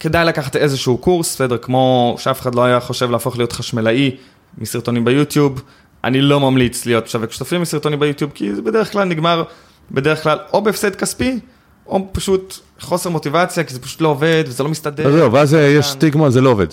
כדאי 0.00 0.24
לקחת 0.24 0.56
איזשהו 0.56 0.98
קורס, 0.98 1.34
בסדר, 1.34 1.58
כמו 1.58 2.16
שאף 2.18 2.40
אחד 2.40 2.54
לא 2.54 2.64
היה 2.64 2.80
חושב 2.80 3.10
להפוך 3.10 3.36
להיות 3.36 3.52
חשמלאי 3.52 4.16
מסרטונים 4.58 5.04
ביוטיוב. 5.04 5.62
אני 6.04 6.20
לא 6.20 6.40
ממליץ 6.40 6.86
להיות 6.86 7.04
משווק 7.04 7.32
שותפים 7.32 7.60
מסרטונים 7.60 8.00
ביוטיוב, 8.00 8.30
כי 8.34 8.54
זה 8.54 8.62
בדרך 8.62 8.92
כלל 8.92 9.04
נגמר, 9.04 9.42
בדרך 9.90 10.22
כלל 10.22 10.38
או 10.52 10.62
בהפסד 10.62 10.96
כספי, 10.96 11.38
או 11.86 12.08
פשוט 12.12 12.58
חוסר 12.80 13.10
מוטיבציה, 13.10 13.64
כי 13.64 13.74
זה 13.74 13.80
פשוט 13.80 14.00
לא 14.00 14.08
עובד 14.08 14.44
וזה 14.46 14.62
לא 14.62 14.68
מסתדר. 14.68 15.06
אז 15.06 15.12
זהו, 15.14 15.32
ואז 15.32 15.54
אה, 15.54 15.60
יש 15.60 15.86
סטיגמה, 15.86 16.30
זה 16.30 16.40
לא 16.40 16.50
עובד. 16.50 16.66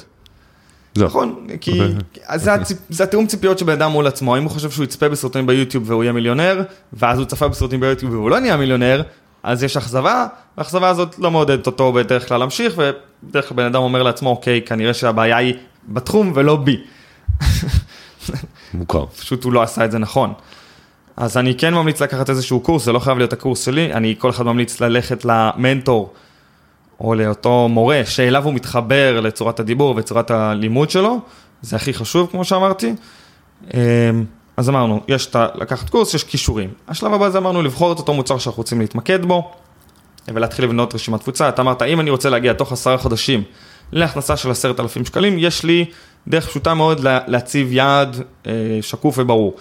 נכון, 0.98 1.48
כי 1.62 1.82
אוקיי. 1.82 2.40
זה 2.90 3.04
התיאום 3.04 3.28
ציפיות 3.28 3.60
של 3.60 3.66
בן 3.66 3.72
אדם 3.72 3.92
מול 3.92 4.08
עצמו, 4.08 4.38
אם 4.38 4.44
הוא 4.44 4.52
חושב 4.52 4.72
שהוא 4.72 4.84
יצפה 4.84 5.10
בסרטונים 5.10 5.48
ביוטיוב 5.48 5.90
והוא 5.90 6.04
יהיה 6.04 6.14
מיליונר, 6.14 6.62
ואז 6.94 7.20
הוא 7.20 7.26
צפה 7.26 7.48
בסרטונים 7.48 7.80
ביוטיוב 7.80 8.14
והוא 8.14 8.30
לא 8.30 8.40
נהיה 8.40 8.58
מיליונר, 8.58 9.02
אז 9.44 9.64
יש 9.64 9.78
אכזבה, 9.78 10.28
והאכזבה 10.58 10.90
הזאת 10.90 11.20
לא 11.20 11.32
מעודדת 11.32 11.68
אותו 11.68 11.94
בדרך 11.94 12.28
כלל 12.28 12.38
להמשיך, 12.38 12.74
ובדרך 12.78 13.48
כלל 13.48 13.58
בן 13.58 13.66
אדם 13.66 13.82
אומר 13.82 14.04
לעצמו, 14.04 14.30
אוקיי, 14.30 14.62
כנראה 14.62 14.94
שהבעיה 14.94 15.38
היא 15.38 15.54
בתחום 15.88 16.32
ולא 16.36 16.56
בי. 16.56 16.78
מוכר. 18.78 19.06
פשוט 19.06 19.44
הוא 19.44 19.54
לא 19.54 19.62
עשה 19.62 19.86
את 19.86 19.92
זה 19.92 19.98
נכון. 19.98 20.34
אז 21.18 21.38
אני 21.38 21.56
כן 21.56 21.74
ממליץ 21.74 22.02
לקחת 22.02 22.30
איזשהו 22.30 22.60
קורס, 22.60 22.86
זה 22.86 22.92
לא 22.92 23.00
חייב 23.00 23.18
להיות 23.18 23.34
הקורס 23.34 23.66
שלי, 23.66 23.94
אני 23.94 24.16
כל 24.18 24.30
אחד 24.30 24.46
ממליץ 24.46 24.82
ללכת 24.82 25.26
למנטור 25.26 26.14
או 27.00 27.16
לאותו 27.16 27.68
מורה 27.70 28.02
שאליו 28.06 28.44
הוא 28.44 28.54
מתחבר 28.54 29.20
לצורת 29.20 29.60
הדיבור 29.60 29.94
וצורת 29.98 30.32
הלימוד 30.32 30.90
שלו, 30.90 31.20
זה 31.62 31.76
הכי 31.76 31.94
חשוב 31.94 32.28
כמו 32.32 32.46
שאמרתי. 32.46 32.94
אמ, 33.74 33.80
אז 34.58 34.70
אמרנו, 34.70 35.02
יש 35.08 35.26
את 35.26 35.36
ה- 35.36 35.48
לקחת 35.56 35.90
קורס, 35.90 36.14
יש 36.14 36.24
כישורים. 36.24 36.70
השלב 36.88 37.14
הבא 37.14 37.30
זה 37.30 37.38
אמרנו 37.38 37.62
לבחור 37.62 37.92
את 37.92 38.00
אותו 38.00 38.14
מוצר 38.14 38.38
שאנחנו 38.38 38.60
רוצים 38.60 38.80
להתמקד 38.80 39.26
בו 39.26 39.52
ולהתחיל 40.28 40.66
לבנות 40.66 40.96
רשימת 40.96 41.20
תפוצה. 41.20 41.50
אתה 41.50 41.62
אמרת, 41.62 41.82
אם 41.82 42.00
אני 42.00 42.10
רוצה 42.10 42.30
להגיע 42.30 42.54
תוך 42.54 42.72
עשרה 42.72 42.98
חודשים 42.98 43.44
להכנסה 43.92 44.38
של 44.38 44.52
עשרת 44.52 44.80
אלפים 44.80 45.06
שקלים, 45.06 45.36
יש 45.40 45.64
לי 45.64 45.86
דרך 46.28 46.48
פשוטה 46.48 46.74
מאוד 46.74 47.00
לה- 47.00 47.20
להציב 47.28 47.72
יעד 47.72 48.18
אה, 48.48 48.52
שקוף 48.82 49.16
וברור. 49.18 49.56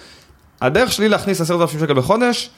הדרך 0.61 0.91
שלי 0.91 1.09
להכניס 1.09 1.41
עשרת 1.41 1.61
אלפים 1.61 1.79
שקל 1.79 1.93
בחודש 1.93 2.49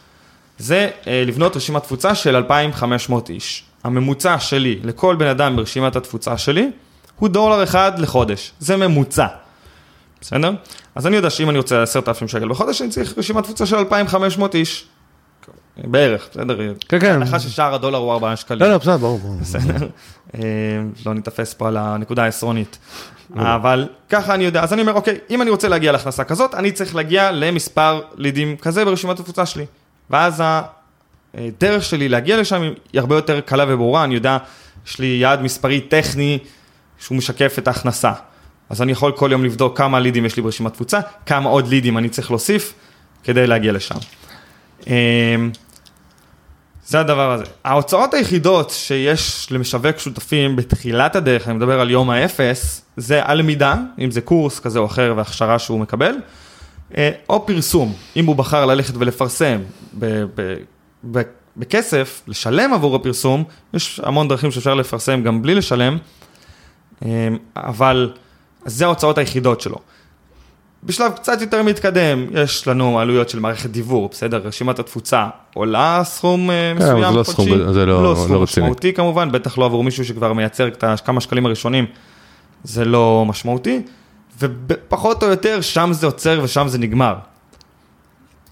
זה 0.57 0.89
אה, 1.07 1.23
לבנות 1.27 1.55
רשימת 1.55 1.83
תפוצה 1.83 2.15
של 2.15 2.35
2,500 2.35 3.29
איש. 3.29 3.63
הממוצע 3.83 4.39
שלי 4.39 4.79
לכל 4.83 5.15
בן 5.15 5.27
אדם 5.27 5.55
ברשימת 5.55 5.95
התפוצה 5.95 6.37
שלי 6.37 6.71
הוא 7.19 7.29
דולר 7.29 7.63
אחד 7.63 7.99
לחודש, 7.99 8.51
זה 8.59 8.77
ממוצע. 8.77 9.27
בסדר? 10.21 10.51
אז 10.95 11.07
אני 11.07 11.15
יודע 11.15 11.29
שאם 11.29 11.49
אני 11.49 11.57
רוצה 11.57 11.83
10,000 11.83 12.27
שקל 12.27 12.47
בחודש, 12.49 12.81
אני 12.81 12.89
צריך 12.89 13.13
רשימת 13.17 13.43
תפוצה 13.43 13.65
של 13.65 13.75
2,500 13.75 14.55
איש. 14.55 14.85
בערך, 15.83 16.27
בסדר? 16.31 16.73
כן, 16.89 16.99
כן. 16.99 17.11
הנחה 17.11 17.39
ששער 17.39 17.75
הדולר 17.75 17.97
הוא 17.97 18.11
4 18.11 18.35
שקלים. 18.35 18.61
לא, 18.61 18.71
לא, 18.71 18.77
בסדר, 18.77 18.97
ברור. 18.97 19.19
בסדר? 19.41 19.87
אה, 20.35 20.39
לא 21.05 21.13
ניתפס 21.13 21.53
פה 21.53 21.67
על 21.67 21.77
הנקודה 21.77 22.23
העשרונית. 22.23 22.77
אבל 23.35 23.87
ככה 24.09 24.33
אני 24.33 24.43
יודע, 24.43 24.63
אז 24.63 24.73
אני 24.73 24.81
אומר, 24.81 24.93
אוקיי, 24.93 25.17
אם 25.29 25.41
אני 25.41 25.49
רוצה 25.49 25.67
להגיע 25.67 25.91
להכנסה 25.91 26.23
כזאת, 26.23 26.55
אני 26.55 26.71
צריך 26.71 26.95
להגיע 26.95 27.31
למספר 27.31 28.01
לידים 28.15 28.57
כזה 28.57 28.85
ברשימת 28.85 29.19
התפוצה 29.19 29.45
שלי. 29.45 29.65
ואז 30.09 30.43
הדרך 31.33 31.83
שלי 31.83 32.09
להגיע 32.09 32.37
לשם 32.37 32.61
היא 32.61 33.01
הרבה 33.01 33.15
יותר 33.15 33.41
קלה 33.41 33.65
וברורה, 33.67 34.03
אני 34.03 34.15
יודע, 34.15 34.37
יש 34.87 34.99
לי 34.99 35.05
יעד 35.21 35.41
מספרי 35.41 35.81
טכני 35.81 36.39
שהוא 36.99 37.17
משקף 37.17 37.55
את 37.57 37.67
ההכנסה. 37.67 38.11
אז 38.69 38.81
אני 38.81 38.91
יכול 38.91 39.11
כל 39.11 39.29
יום 39.31 39.45
לבדוק 39.45 39.77
כמה 39.77 39.99
לידים 39.99 40.25
יש 40.25 40.37
לי 40.37 40.43
ברשימת 40.43 40.73
תפוצה, 40.73 40.99
כמה 41.25 41.49
עוד 41.49 41.67
לידים 41.67 41.97
אני 41.97 42.09
צריך 42.09 42.31
להוסיף 42.31 42.73
כדי 43.23 43.47
להגיע 43.47 43.71
לשם. 43.71 43.95
זה 46.89 46.99
הדבר 46.99 47.31
הזה. 47.31 47.43
ההוצאות 47.63 48.13
היחידות 48.13 48.69
שיש 48.69 49.51
למשווק 49.51 49.97
שותפים 49.97 50.55
בתחילת 50.55 51.15
הדרך, 51.15 51.47
אני 51.47 51.55
מדבר 51.57 51.79
על 51.79 51.91
יום 51.91 52.09
האפס, 52.09 52.81
זה 52.97 53.25
הלמידה, 53.25 53.75
אם 53.99 54.11
זה 54.11 54.21
קורס 54.21 54.59
כזה 54.59 54.79
או 54.79 54.85
אחר 54.85 55.13
והכשרה 55.17 55.59
שהוא 55.59 55.79
מקבל, 55.79 56.15
אה, 56.97 57.11
או 57.29 57.45
פרסום, 57.45 57.93
אם 58.15 58.25
הוא 58.25 58.35
בחר 58.35 58.65
ללכת 58.65 58.93
ולפרסם 58.97 59.59
ב- 59.99 60.23
ב- 60.35 60.55
ב- 61.11 61.21
בכסף, 61.57 62.21
לשלם 62.27 62.73
עבור 62.73 62.95
הפרסום, 62.95 63.43
יש 63.73 64.01
המון 64.03 64.27
דרכים 64.27 64.51
שאפשר 64.51 64.73
לפרסם 64.73 65.23
גם 65.23 65.41
בלי 65.41 65.55
לשלם, 65.55 65.97
אה, 67.05 67.27
אבל 67.57 68.13
זה 68.65 68.85
ההוצאות 68.85 69.17
היחידות 69.17 69.61
שלו. 69.61 69.77
בשלב 70.83 71.11
קצת 71.11 71.41
יותר 71.41 71.63
מתקדם, 71.63 72.25
יש 72.43 72.67
לנו 72.67 72.99
עלויות 72.99 73.29
של 73.29 73.39
מערכת 73.39 73.69
דיוור, 73.69 74.09
בסדר? 74.11 74.41
רשימת 74.43 74.79
התפוצה 74.79 75.27
עולה 75.53 76.01
סכום 76.05 76.49
אה, 76.51 76.73
כן, 76.79 76.85
אבל 76.85 76.93
מסוים 76.95 77.13
זה 77.13 77.19
לא 77.19 77.23
חודשי. 77.23 77.31
סכום- 77.31 77.73
זה 77.73 77.85
לא- 77.85 78.03
לא 78.03 78.09
לא 78.09 78.15
סכום 78.15 78.25
רציני. 78.25 78.43
משמעותי 78.43 78.93
כמובן, 78.93 79.31
בטח 79.31 79.57
לא 79.57 79.65
עבור 79.65 79.83
מישהו 79.83 80.05
שכבר 80.05 80.33
מייצר 80.33 80.67
את 80.67 80.83
הכמה 80.83 81.21
שקלים 81.21 81.45
הראשונים, 81.45 81.85
זה 82.63 82.85
לא 82.85 83.25
משמעותי, 83.27 83.81
ופחות 84.39 85.23
או 85.23 85.27
יותר 85.27 85.61
שם 85.61 85.89
זה 85.93 86.05
עוצר 86.05 86.39
ושם 86.43 86.67
זה 86.67 86.77
נגמר. 86.77 87.15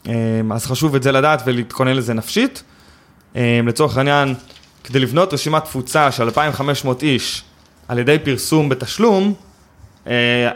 אה, 0.08 0.14
אז 0.52 0.66
חשוב 0.66 0.96
את 0.96 1.04
זה 1.04 1.12
לדעת 1.12 1.42
ולהתכונן 1.46 1.94
לזה 1.94 2.14
נפשית. 2.14 2.64
אה, 3.36 3.60
לצורך 3.68 3.98
העניין, 3.98 4.34
כדי 4.84 5.00
לבנות 5.00 5.34
רשימת 5.34 5.64
תפוצה 5.64 6.12
של 6.12 6.24
2,500 6.24 7.04
איש 7.04 7.44
על 7.88 8.00
ידי 8.00 8.18
פרסום 8.24 8.70
בתשלום, 8.70 9.34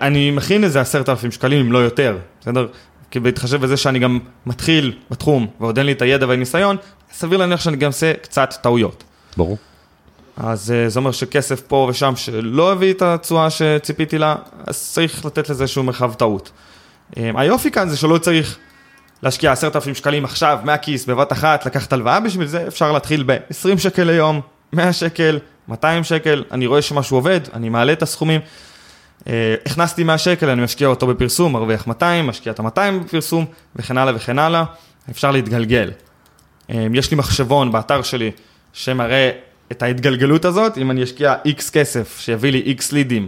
אני 0.02 0.32
מכין 0.32 0.64
איזה 0.64 0.82
עשרת 0.82 1.10
אלפים 1.10 1.32
שקלים, 1.32 1.66
אם 1.66 1.72
לא 1.72 1.78
יותר, 1.78 2.18
בסדר? 2.42 2.68
כי 3.12 3.20
בהתחשב 3.20 3.62
בזה 3.62 3.78
שאני 3.78 4.00
גם 4.00 4.20
מתחיל 4.46 4.94
בתחום 5.12 5.48
ועוד 5.60 5.78
אין 5.78 5.86
לי 5.86 5.92
את 5.92 6.02
הידע 6.02 6.28
והניסיון, 6.28 6.78
סביר 7.14 7.38
להניח 7.38 7.62
שאני 7.62 7.78
גם 7.78 7.88
אעשה 7.88 8.14
קצת 8.14 8.54
טעויות. 8.62 9.04
ברור. 9.38 9.58
אז 10.38 10.72
אה, 10.72 10.90
זה 10.90 11.00
אומר 11.00 11.12
שכסף 11.12 11.62
פה 11.62 11.88
ושם 11.90 12.14
שלא 12.16 12.72
הביא 12.72 12.94
את 12.94 13.02
התשואה 13.02 13.50
שציפיתי 13.50 14.18
לה, 14.18 14.36
אז 14.68 14.92
צריך 14.94 15.26
לתת 15.26 15.50
לזה 15.50 15.64
איזשהו 15.64 15.84
מרחב 15.84 16.14
טעות. 16.14 16.52
אה, 17.18 17.32
היופי 17.36 17.72
כאן 17.72 17.90
זה 17.90 17.98
שלא 17.98 18.18
צריך 18.18 18.58
להשקיע 19.24 19.52
עשרת 19.52 19.76
אלפים 19.76 19.96
שקלים 19.96 20.26
עכשיו 20.26 20.60
מהכיס 20.64 21.06
בבת 21.06 21.32
אחת, 21.32 21.66
לקחת 21.66 21.94
הלוואה 21.94 22.20
בשביל 22.20 22.48
זה, 22.48 22.68
אפשר 22.68 22.92
להתחיל 22.92 23.24
ב-20 23.24 23.78
שקל 23.78 24.04
ליום, 24.04 24.42
100 24.74 24.94
שקל, 24.94 25.40
200 25.68 26.04
שקל, 26.04 26.44
אני 26.52 26.68
רואה 26.68 26.82
שמשהו 26.82 27.18
עובד, 27.18 27.40
אני 27.54 27.70
מעלה 27.70 27.94
את 27.94 28.02
הסכומים. 28.02 28.42
אה, 29.28 29.56
הכנסתי 29.66 30.04
100 30.04 30.18
שקל, 30.18 30.50
אני 30.50 30.62
משקיע 30.62 30.88
אותו 30.88 31.08
בפרסום, 31.08 31.54
מרוויח 31.54 31.88
200, 31.88 32.28
משקיע 32.28 32.54
את 32.54 32.60
ה-200 32.60 33.04
בפרסום, 33.06 33.46
וכן 33.76 33.98
הלאה 33.98 34.16
וכן 34.16 34.40
הלאה, 34.40 34.64
אפשר 35.10 35.32
להתגלגל. 35.32 35.92
אה, 36.70 36.88
יש 36.94 37.12
לי 37.12 37.18
מחשבון 37.18 37.72
באתר 37.72 38.02
שלי 38.02 38.32
שמראה 38.74 39.32
את 39.72 39.84
ההתגלגלות 39.84 40.46
הזאת, 40.46 40.78
אם 40.78 40.92
אני 40.92 41.04
אשקיע 41.04 41.36
X 41.48 41.72
כסף, 41.72 42.20
שיביא 42.20 42.52
לי 42.52 42.76
X 42.80 42.84
לידים, 42.92 43.28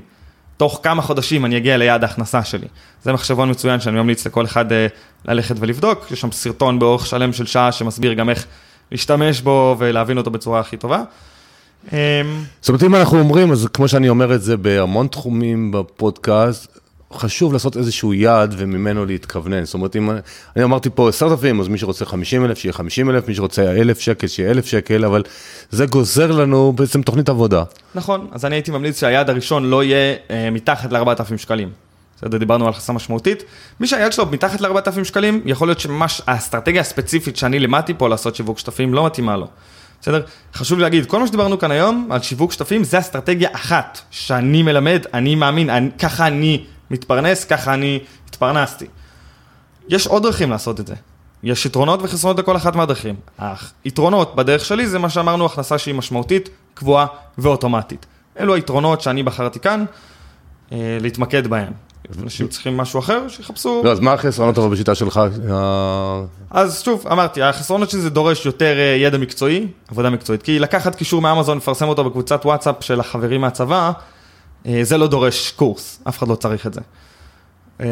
תוך 0.57 0.79
כמה 0.83 1.01
חודשים 1.01 1.45
אני 1.45 1.57
אגיע 1.57 1.77
ליעד 1.77 2.03
ההכנסה 2.03 2.43
שלי. 2.43 2.67
זה 3.03 3.13
מחשבון 3.13 3.49
מצוין 3.49 3.79
שאני 3.79 3.95
ממליץ 3.95 4.27
לכל 4.27 4.45
אחד 4.45 4.71
אה, 4.71 4.87
ללכת 5.25 5.55
ולבדוק, 5.59 6.11
יש 6.11 6.21
שם 6.21 6.31
סרטון 6.31 6.79
באורך 6.79 7.05
שלם 7.05 7.33
של 7.33 7.45
שעה 7.45 7.71
שמסביר 7.71 8.13
גם 8.13 8.29
איך 8.29 8.45
להשתמש 8.91 9.41
בו 9.41 9.75
ולהבין 9.79 10.17
אותו 10.17 10.31
בצורה 10.31 10.59
הכי 10.59 10.77
טובה. 10.77 11.03
אה, 11.93 12.21
זאת 12.61 12.69
אומרת, 12.69 12.83
אם 12.83 12.95
אנחנו 12.95 13.19
אומרים, 13.19 13.51
אז 13.51 13.67
כמו 13.73 13.87
שאני 13.87 14.09
אומר 14.09 14.35
את 14.35 14.41
זה 14.41 14.57
בהמון 14.57 15.07
תחומים 15.07 15.71
בפודקאסט, 15.71 16.79
חשוב 17.13 17.53
לעשות 17.53 17.77
איזשהו 17.77 18.13
יעד 18.13 18.55
וממנו 18.57 19.05
להתכוונן. 19.05 19.65
זאת 19.65 19.73
אומרת, 19.73 19.95
אם 19.95 20.09
אני 20.55 20.63
אמרתי 20.63 20.89
פה 20.95 21.09
10,000, 21.09 21.59
אז 21.59 21.67
מי 21.67 21.77
שרוצה 21.77 22.05
50 22.05 22.45
אלף, 22.45 22.57
שיהיה 22.57 22.73
50 22.73 23.09
אלף, 23.09 23.27
מי 23.27 23.35
שרוצה 23.35 23.71
1,000 23.71 23.99
שקל, 23.99 24.27
שיהיה 24.27 24.51
1,000 24.51 24.65
שקל, 24.65 25.05
אבל 25.05 25.23
זה 25.69 25.85
גוזר 25.85 26.31
לנו 26.31 26.73
בעצם 26.73 27.01
תוכנית 27.01 27.29
עבודה. 27.29 27.63
נכון, 27.95 28.27
אז 28.31 28.45
אני 28.45 28.55
הייתי 28.55 28.71
ממליץ 28.71 28.99
שהיעד 28.99 29.29
הראשון 29.29 29.65
לא 29.65 29.83
יהיה 29.83 30.15
אה, 30.29 30.49
מתחת 30.51 30.91
ל-4,000 30.91 31.37
שקלים. 31.37 31.69
בסדר, 32.17 32.37
דיברנו 32.37 32.65
על 32.65 32.71
הכנסה 32.71 32.93
משמעותית. 32.93 33.43
מי 33.79 33.87
שהיעד 33.87 34.13
שלו 34.13 34.25
מתחת 34.25 34.61
ל-4,000 34.61 35.03
שקלים, 35.03 35.41
יכול 35.45 35.67
להיות 35.67 35.79
שממש 35.79 36.21
האסטרטגיה 36.27 36.81
הספציפית 36.81 37.37
שאני 37.37 37.59
לימדתי 37.59 37.93
פה 37.97 38.09
לעשות 38.09 38.35
שיווק 38.35 38.59
שותפים 38.59 38.93
לא 38.93 39.05
מתאימה 39.05 39.37
לו. 39.37 39.47
בסדר? 40.03 40.21
חשוב 40.53 40.77
לי 40.77 40.83
להגיד, 40.83 41.05
כל 41.05 41.19
מה 41.19 41.27
שדיברנו 41.27 41.59
כאן 41.59 41.71
היום 41.71 42.07
על 42.11 42.21
שיווק 42.21 42.51
שותפים 42.51 42.83
זה 42.83 42.99
אסטרטגיה 42.99 43.49
אחת 43.53 43.99
שאני 44.11 44.63
מלמד, 44.63 45.05
אני 45.13 45.35
מאמין, 45.35 45.69
אני, 45.69 45.89
ככה 45.99 46.27
אני 46.27 46.65
מתפרנס, 46.91 47.45
ככה 47.45 47.73
אני 47.73 47.99
התפרנסתי. 48.27 48.85
יש 49.89 50.07
עוד 50.07 50.23
דרכים 50.23 50.49
לעשות 50.49 50.79
את 50.79 50.87
זה. 50.87 50.95
יש 51.43 51.65
יתרונות 51.65 51.99
וחסרונות 52.03 52.39
לכל 52.39 52.55
אחת 52.55 52.75
מהדרכים. 52.75 53.15
היתרונות 53.83 54.35
בדרך 54.35 54.65
שלי 54.65 54.87
זה 54.87 54.99
מה 54.99 55.09
שאמרנו, 55.09 55.45
הכנסה 55.45 55.77
שהיא 55.77 55.95
משמעותית, 55.95 56.49
קבועה 56.73 57.05
ואוטומטית. 57.37 58.05
אלו 58.39 58.55
היתרונות 58.55 59.01
שאני 59.01 59.23
בחרתי 59.23 59.59
כאן, 59.59 59.85
אה, 60.71 60.97
להתמקד 61.01 61.47
בהם. 61.47 61.73
אנשים 62.23 62.47
צריכים 62.47 62.77
משהו 62.77 62.99
אחר, 62.99 63.27
שיחפשו. 63.27 63.81
לא, 63.85 63.91
אז 63.91 63.99
מה 63.99 64.13
החסרונות 64.13 64.57
אבל 64.57 64.69
בשיטה 64.69 64.95
שלך? 64.95 65.21
אז 66.49 66.83
שוב, 66.83 67.07
אמרתי, 67.11 67.41
החסרונות 67.41 67.89
שלי 67.89 68.01
זה 68.01 68.09
דורש 68.09 68.45
יותר 68.45 68.79
אה, 68.79 68.83
ידע 68.99 69.17
מקצועי, 69.17 69.67
עבודה 69.87 70.09
מקצועית. 70.09 70.43
כי 70.43 70.59
לקחת 70.59 70.95
קישור 70.95 71.21
מאמזון, 71.21 71.57
לפרסם 71.57 71.87
אותו 71.87 72.03
בקבוצת 72.03 72.45
וואטסאפ 72.45 72.75
של 72.79 72.99
החברים 72.99 73.41
מהצבא, 73.41 73.91
אה, 74.65 74.79
זה 74.83 74.97
לא 74.97 75.07
דורש 75.07 75.51
קורס, 75.51 76.01
אף 76.09 76.17
אחד 76.17 76.27
לא 76.27 76.35
צריך 76.35 76.67
את 76.67 76.73
זה. 76.73 76.81
אה, 77.81 77.87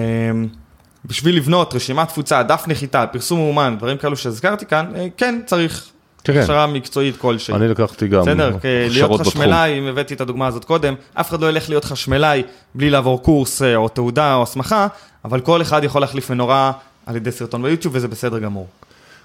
בשביל 1.05 1.37
לבנות 1.37 1.75
רשימת 1.75 2.07
תפוצה, 2.07 2.43
דף 2.43 2.63
נחיתה, 2.67 3.07
פרסום 3.07 3.39
מאומן, 3.39 3.75
דברים 3.77 3.97
כאלו 3.97 4.15
שהזכרתי 4.15 4.65
כאן, 4.65 4.91
אה, 4.95 5.07
כן 5.17 5.41
צריך. 5.45 5.89
הכשרה 6.29 6.67
מקצועית 6.67 7.17
כלשהי. 7.17 7.55
אני 7.55 7.67
לקחתי 7.67 8.07
גם 8.07 8.21
בסדר, 8.21 8.49
להיות 8.63 8.91
הכשרות 8.91 9.19
בתחום. 9.19 9.33
חשמלאי, 9.33 9.79
אם 9.79 9.87
הבאתי 9.87 10.13
את 10.13 10.21
הדוגמה 10.21 10.47
הזאת 10.47 10.65
קודם, 10.65 10.93
אף 11.13 11.29
אחד 11.29 11.41
לא 11.41 11.49
ילך 11.49 11.69
להיות 11.69 11.85
חשמלאי 11.85 12.43
בלי 12.75 12.89
לעבור 12.89 13.23
קורס 13.23 13.61
אה, 13.61 13.75
או 13.75 13.89
תעודה 13.89 14.35
או 14.35 14.43
הסמכה, 14.43 14.87
אבל 15.25 15.39
כל 15.39 15.61
אחד 15.61 15.83
יכול 15.83 16.01
להחליף 16.01 16.29
מנורה 16.29 16.71
על 17.05 17.15
ידי 17.15 17.31
סרטון 17.31 17.63
ביוטיוב 17.63 17.95
וזה 17.95 18.07
בסדר 18.07 18.39
גמור. 18.39 18.67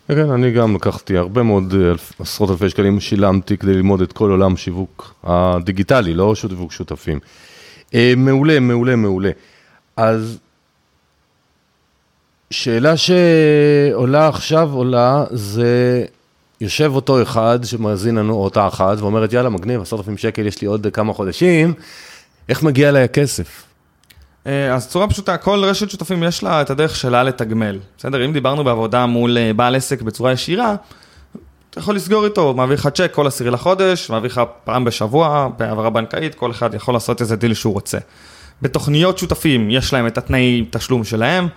כן, 0.09 0.31
אני 0.31 0.51
גם 0.51 0.75
לקחתי 0.75 1.17
הרבה 1.17 1.43
מאוד, 1.43 1.75
אה, 1.75 1.93
עשרות 2.19 2.51
אלפי 2.51 2.71
שקלים 2.71 3.01
שילמתי 3.01 3.57
כדי 3.57 3.75
ללמוד 3.75 4.01
את 4.01 4.13
כל 4.13 4.31
עולם 4.31 4.57
שיווק 4.57 5.15
הדיגיטלי, 5.25 6.15
לא 6.15 6.35
שיווק 6.35 6.73
שותפים. 6.73 7.19
אה, 7.95 8.13
מעולה, 8.17 8.61
מעולה, 8.61 8.97
מעולה. 8.97 9.31
אז 9.97 10.39
שאלה 12.51 12.95
שעולה 12.97 14.29
עכשיו 14.29 14.71
עולה, 14.73 15.25
זה 15.31 16.05
יושב 16.61 16.93
אותו 16.95 17.23
אחד 17.23 17.59
שמאזין 17.65 18.15
לנו, 18.15 18.35
או 18.35 18.45
אותה 18.45 18.67
אחת, 18.67 19.01
ואומרת, 19.01 19.33
יאללה, 19.33 19.49
מגניב, 19.49 19.81
עשרת 19.81 20.01
אלפים 20.01 20.17
שקל, 20.17 20.47
יש 20.47 20.61
לי 20.61 20.69
עוד 20.69 20.87
כמה 20.93 21.13
חודשים, 21.13 21.75
איך 22.49 22.63
מגיע 22.63 22.89
אליי 22.89 23.03
הכסף? 23.03 23.65
אה, 24.47 24.75
אז 24.75 24.89
צורה 24.89 25.09
פשוטה, 25.09 25.37
כל 25.37 25.65
רשת 25.65 25.91
שותפים 25.91 26.23
יש 26.23 26.43
לה 26.43 26.63
את 26.63 26.71
הדרך 26.71 26.97
שלה 26.97 27.23
לתגמל. 27.23 27.79
בסדר, 27.99 28.25
אם 28.25 28.33
דיברנו 28.33 28.65
בעבודה 28.65 29.07
מול 29.07 29.39
אה, 29.39 29.53
בעל 29.53 29.75
עסק 29.75 30.03
בצורה 30.03 30.33
ישירה, 30.33 30.75
אתה 31.71 31.79
יכול 31.79 31.97
לסגור 31.97 32.25
איתו, 32.25 32.55
מעביר 32.55 32.75
לך 32.75 32.89
צ'ק 32.89 33.11
כל 33.15 33.27
עשירי 33.27 33.51
לחודש, 33.51 34.11
מעביר 34.11 34.31
לך 34.31 34.41
פעם 34.65 34.85
בשבוע, 34.85 35.49
בהעברה 35.59 35.91
בנקאית, 35.91 36.35
כל 36.35 36.51
אחד 36.51 36.75
יכול 36.75 36.95
לעשות 36.95 37.21
איזה 37.21 37.37
דיל 37.37 37.55
שהוא 37.55 37.73
רוצה. 37.75 37.99
בתוכניות 38.63 39.19
שותפים 39.19 39.71
יש 39.71 39.93
להם 39.93 40.07
את 40.07 40.19
התנאי 40.19 40.65
תשלום 40.71 41.05
שלהם, 41.05 41.49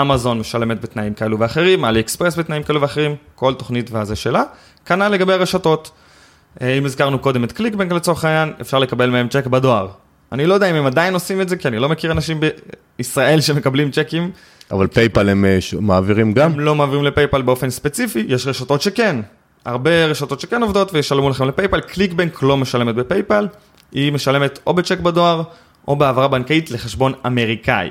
אמזון 0.00 0.38
משלמת 0.38 0.80
בתנאים 0.80 1.14
כאלו 1.14 1.38
ואחרים, 1.38 1.84
AliExpress 1.84 2.38
בתנאים 2.38 2.62
כאלו 2.62 2.80
ואחרים, 2.80 3.16
כל 3.34 3.54
תוכנית 3.54 3.90
והזה 3.90 4.16
שלה. 4.16 4.42
כנ"ל 4.86 5.08
לגבי 5.08 5.32
הרשתות. 5.32 5.90
אה, 6.62 6.78
אם 6.78 6.84
הזכרנו 6.84 7.18
קודם 7.18 7.44
את 7.44 7.52
ClickBank 7.52 7.92
לצורך 7.92 8.24
העניין, 8.24 8.52
אפשר 8.60 8.78
לקבל 8.78 9.10
מהם 9.10 9.28
צ'ק 9.28 9.46
בדואר. 9.46 9.88
אני 10.32 10.46
לא 10.46 10.54
יודע 10.54 10.70
אם 10.70 10.74
הם 10.74 10.86
עדיין 10.86 11.14
עושים 11.14 11.40
את 11.40 11.48
זה, 11.48 11.56
כי 11.56 11.68
אני 11.68 11.78
לא 11.78 11.88
מכיר 11.88 12.12
אנשים 12.12 12.40
בישראל 12.98 13.40
שמקבלים 13.46 13.90
צ'קים, 13.90 14.30
אבל 14.70 14.86
PayPal 14.86 15.28
הם 15.28 15.44
אה, 15.44 15.58
מעבירים 15.80 16.32
גם? 16.32 16.52
הם 16.52 16.60
לא 16.60 16.74
מעבירים 16.74 17.04
ל 17.04 17.09
PayPal 17.09 17.42
באופן 17.42 17.70
ספציפי, 17.70 18.24
יש 18.28 18.46
רשתות 18.46 18.82
שכן. 18.82 19.16
הרבה 19.64 20.04
רשתות 20.04 20.40
שכן 20.40 20.62
עובדות 20.62 20.94
וישלמו 20.94 21.30
לכם 21.30 21.48
ל 21.48 21.52
PayPal, 21.52 21.80
ClickBank 21.80 22.42
לא 22.42 22.56
משלמת 22.56 22.94
ב 22.94 23.01
PayPal, 23.01 23.48
היא 23.92 24.12
משלמת 24.12 24.58
או 24.66 24.74
בצ'ק 24.74 24.98
בדואר 24.98 25.42
או 25.88 25.96
בהעברה 25.96 26.28
בנקאית 26.28 26.70
לחשבון 26.70 27.12
אמריקאי. 27.26 27.90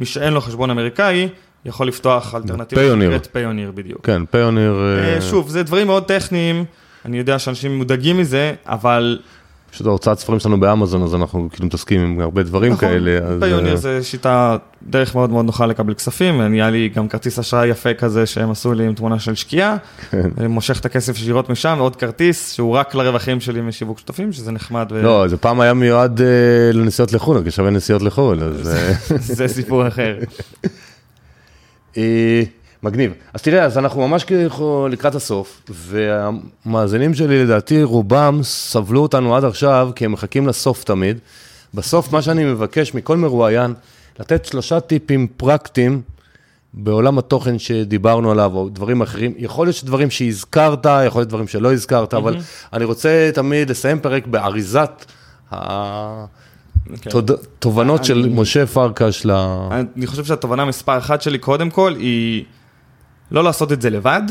מי 0.00 0.06
שאין 0.06 0.32
לו 0.32 0.40
חשבון 0.40 0.70
אמריקאי, 0.70 1.28
יכול 1.64 1.88
לפתוח 1.88 2.34
אלטרנטיבה 2.34 2.82
פיוניר. 2.82 3.10
שנקראת 3.10 3.28
פיוניר 3.32 3.72
בדיוק. 3.74 4.06
כן, 4.06 4.26
פיוניר... 4.26 4.72
אה, 4.72 5.14
אה, 5.14 5.20
שוב, 5.20 5.48
זה 5.48 5.62
דברים 5.62 5.86
מאוד 5.86 6.04
טכניים, 6.04 6.64
אני 7.04 7.18
יודע 7.18 7.38
שאנשים 7.38 7.78
מודאגים 7.78 8.18
מזה, 8.18 8.54
אבל 8.66 9.18
פשוט 9.70 9.86
ההוצאת 9.86 10.18
ספרים 10.18 10.38
שלנו 10.38 10.60
באמזון, 10.60 11.02
אז 11.02 11.14
אנחנו 11.14 11.48
כאילו 11.52 11.66
מתעסקים 11.66 12.00
עם 12.00 12.20
הרבה 12.20 12.42
דברים 12.42 12.72
נכון, 12.72 12.88
כאלה. 12.88 13.18
אז, 13.26 13.42
פיוניר 13.42 13.70
אה, 13.70 13.76
זה 13.76 14.02
שיטה, 14.02 14.56
דרך 14.82 15.14
מאוד 15.14 15.30
מאוד 15.30 15.44
נוחה 15.44 15.66
לקבל 15.66 15.94
כספים, 15.94 16.40
נהיה 16.40 16.70
לי 16.70 16.88
גם 16.88 17.08
כרטיס 17.08 17.38
אשראי 17.38 17.68
יפה 17.68 17.94
כזה 17.94 18.26
שהם 18.26 18.50
עשו 18.50 18.74
לי 18.74 18.86
עם 18.86 18.94
תמונה 18.94 19.18
של 19.18 19.34
שקיעה, 19.34 19.76
כן. 20.10 20.30
אני 20.38 20.46
מושך 20.46 20.80
את 20.80 20.86
הכסף 20.86 21.16
ישירות 21.16 21.50
משם, 21.50 21.74
ועוד 21.78 21.96
כרטיס 21.96 22.52
שהוא 22.52 22.76
רק 22.76 22.94
לרווחים 22.94 23.40
שלי 23.40 23.60
משיווק 23.60 23.98
שותפים, 23.98 24.32
שזה 24.32 24.52
נחמד, 24.52 24.92
לא, 24.92 25.28
זה 25.28 25.36
פעם 25.36 25.60
היה 25.60 25.74
מיועד 25.74 26.20
אה, 26.20 26.26
לנסיעות 26.72 27.12
לחו"ל, 27.12 27.42
כי 27.44 27.50
שווה 27.50 27.70
נסיעות 27.70 28.02
לחו"ל, 28.02 28.44
אז... 28.44 28.68
אה, 28.76 28.92
וזה 29.10 29.48
סיפור 29.48 29.88
אחר. 29.88 30.16
מגניב. 32.82 33.12
אז 33.34 33.42
תראה, 33.42 33.64
אז 33.64 33.78
אנחנו 33.78 34.08
ממש 34.08 34.26
לקראת 34.90 35.14
הסוף, 35.14 35.62
והמאזינים 35.68 37.14
שלי, 37.14 37.44
לדעתי, 37.44 37.82
רובם 37.82 38.40
סבלו 38.42 39.00
אותנו 39.02 39.36
עד 39.36 39.44
עכשיו, 39.44 39.90
כי 39.96 40.04
הם 40.04 40.12
מחכים 40.12 40.46
לסוף 40.46 40.84
תמיד. 40.84 41.18
בסוף, 41.74 42.12
מה 42.12 42.22
שאני 42.22 42.44
מבקש 42.44 42.94
מכל 42.94 43.16
מרואיין, 43.16 43.74
לתת 44.20 44.44
שלושה 44.44 44.80
טיפים 44.80 45.26
פרקטיים 45.36 46.02
בעולם 46.74 47.18
התוכן 47.18 47.58
שדיברנו 47.58 48.30
עליו, 48.30 48.52
או 48.54 48.68
דברים 48.68 49.02
אחרים. 49.02 49.34
יכול 49.38 49.66
להיות 49.66 49.76
שדברים 49.76 50.10
שהזכרת, 50.10 50.86
יכול 51.06 51.20
להיות 51.20 51.28
דברים 51.28 51.48
שלא 51.48 51.72
הזכרת, 51.72 52.14
אבל 52.14 52.36
אני 52.72 52.84
רוצה 52.84 53.30
תמיד 53.34 53.70
לסיים 53.70 54.00
פרק 54.00 54.26
באריזת 54.26 55.04
התובנות 57.06 58.04
של 58.04 58.18
אני- 58.18 58.28
משה 58.34 58.66
פרקש 58.66 59.26
ל... 59.26 59.30
אני 59.70 60.06
חושב 60.06 60.24
שהתובנה 60.24 60.64
מספר 60.64 60.98
אחת 60.98 61.22
שלי 61.22 61.38
קודם 61.38 61.70
כל 61.70 61.94
היא 61.98 62.44
לא 63.30 63.44
לעשות 63.44 63.72
את 63.72 63.82
זה 63.82 63.90
לבד. 63.90 64.22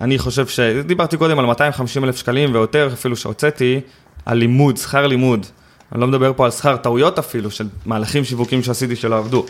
אני 0.00 0.18
חושב 0.18 0.46
ש... 0.46 0.60
דיברתי 0.60 1.16
קודם 1.16 1.38
על 1.38 1.46
250 1.46 2.04
אלף 2.04 2.16
שקלים 2.16 2.54
ויותר 2.54 2.90
אפילו 2.92 3.16
שהוצאתי 3.16 3.80
על 4.26 4.38
לימוד, 4.38 4.76
שכר 4.76 5.06
לימוד. 5.06 5.46
אני 5.92 6.00
לא 6.00 6.06
מדבר 6.06 6.32
פה 6.36 6.44
על 6.44 6.50
שכר 6.50 6.76
טעויות 6.76 7.18
אפילו, 7.18 7.50
של 7.50 7.68
מהלכים 7.86 8.24
שיווקיים 8.24 8.62
שעשיתי 8.62 8.96
שלא 8.96 9.18
עבדו. 9.18 9.46